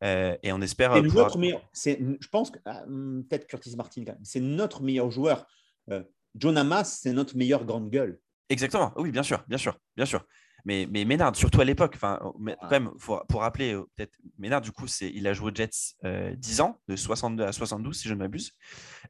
Euh, 0.03 0.37
et 0.43 0.51
on 0.53 0.61
espère. 0.61 0.93
C'est 0.93 0.99
euh, 0.99 1.03
pouvoir- 1.03 1.25
notre 1.25 1.37
meilleur. 1.39 1.61
Je 1.73 2.27
pense 2.31 2.51
que 2.51 2.59
ah, 2.65 2.83
hum, 2.85 3.25
peut-être 3.29 3.47
Curtis 3.47 3.75
Martin, 3.75 4.03
c'est 4.23 4.39
notre 4.39 4.81
meilleur 4.81 5.11
joueur. 5.11 5.45
Euh, 5.91 6.03
John 6.35 6.57
Hamas, 6.57 6.99
c'est 7.01 7.11
notre 7.13 7.35
meilleure 7.35 7.65
grande 7.65 7.89
gueule. 7.89 8.19
Exactement, 8.49 8.93
oui, 8.97 9.11
bien 9.11 9.23
sûr, 9.23 9.43
bien 9.47 9.57
sûr, 9.57 9.77
bien 9.95 10.05
sûr. 10.05 10.25
Mais, 10.65 10.87
mais 10.91 11.05
Ménard, 11.05 11.35
surtout 11.35 11.61
à 11.61 11.65
l'époque, 11.65 11.93
enfin, 11.95 12.19
mais 12.39 12.55
quand 12.61 12.71
même, 12.71 12.91
faut- 12.97 13.21
pour 13.29 13.41
rappeler, 13.41 13.73
euh, 13.73 13.83
peut-être, 13.95 14.13
Ménard, 14.37 14.61
du 14.61 14.71
coup, 14.71 14.87
c'est, 14.87 15.09
il 15.09 15.25
a 15.27 15.33
joué 15.33 15.51
aux 15.51 15.55
Jets 15.55 15.69
euh, 16.03 16.35
10 16.35 16.61
ans, 16.61 16.79
de 16.87 16.95
62 16.95 17.43
à 17.43 17.51
72, 17.51 17.97
si 17.97 18.07
je 18.07 18.13
ne 18.13 18.19
m'abuse. 18.19 18.51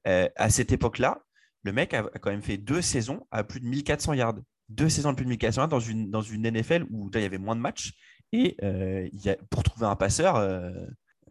À 0.05 0.49
cette 0.49 0.71
époque-là, 0.71 1.23
le 1.63 1.71
mec 1.73 1.93
a, 1.93 2.03
quand 2.21 2.29
même 2.31 2.41
fait 2.41 2.57
deux 2.57 2.81
saisons 2.81 3.27
à 3.31 3.43
plus 3.43 3.59
de 3.59 3.65
1400 3.65 4.13
yards. 4.13 4.35
Deux 4.69 4.89
saisons 4.89 5.11
de 5.11 5.15
plus 5.15 5.25
de 5.25 5.29
1400 5.29 5.61
yards 5.61 5.67
dans 5.69 5.79
une, 5.79 6.09
dans 6.11 6.21
une 6.21 6.43
NFL 6.49 6.85
où 6.91 7.09
il 7.13 7.21
y 7.21 7.25
avait 7.25 7.37
moins 7.39 7.55
de 7.55 7.61
matchs. 7.61 7.93
Et 8.31 8.55
euh, 8.63 9.07
il 9.11 9.21
y 9.25 9.29
a, 9.29 9.37
pour 9.49 9.63
trouver 9.63 9.85
un 9.87 9.95
passeur, 9.95 10.35
euh, 10.35 10.71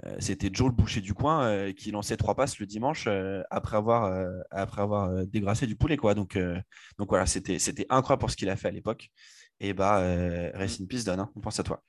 euh, 0.05 0.17
c'était 0.21 0.51
Joe 0.53 0.69
le 0.69 0.75
boucher 0.75 1.01
du 1.01 1.15
coin 1.15 1.73
qui 1.73 1.91
lançait 1.91 2.17
trois 2.17 2.35
passes 2.35 2.59
le 2.59 2.67
dimanche 2.67 3.09
après 3.51 3.77
avoir, 3.77 4.13
après 4.51 4.83
avoir 4.83 5.27
dégrassé 5.27 5.67
du 5.67 5.77
poulet. 5.77 5.97
Quoi. 5.97 6.15
Donc, 6.15 6.39
donc 6.99 7.09
voilà, 7.09 7.27
c'était, 7.27 7.59
incroyable 7.91 8.21
pour 8.21 8.31
ce 8.31 8.37
qu'il 8.37 8.49
a 8.51 8.57
fait 8.57 8.69
à 8.69 8.73
l'époque. 8.73 9.11
Et 9.61 9.73
bah, 9.75 9.99
rest 10.55 10.81
in 10.81 10.87
peace, 10.87 11.05
Don. 11.05 11.19
hein. 11.19 11.31
On 11.35 11.41
pense 11.41 11.59
à 11.61 11.65
toi. 11.65 11.83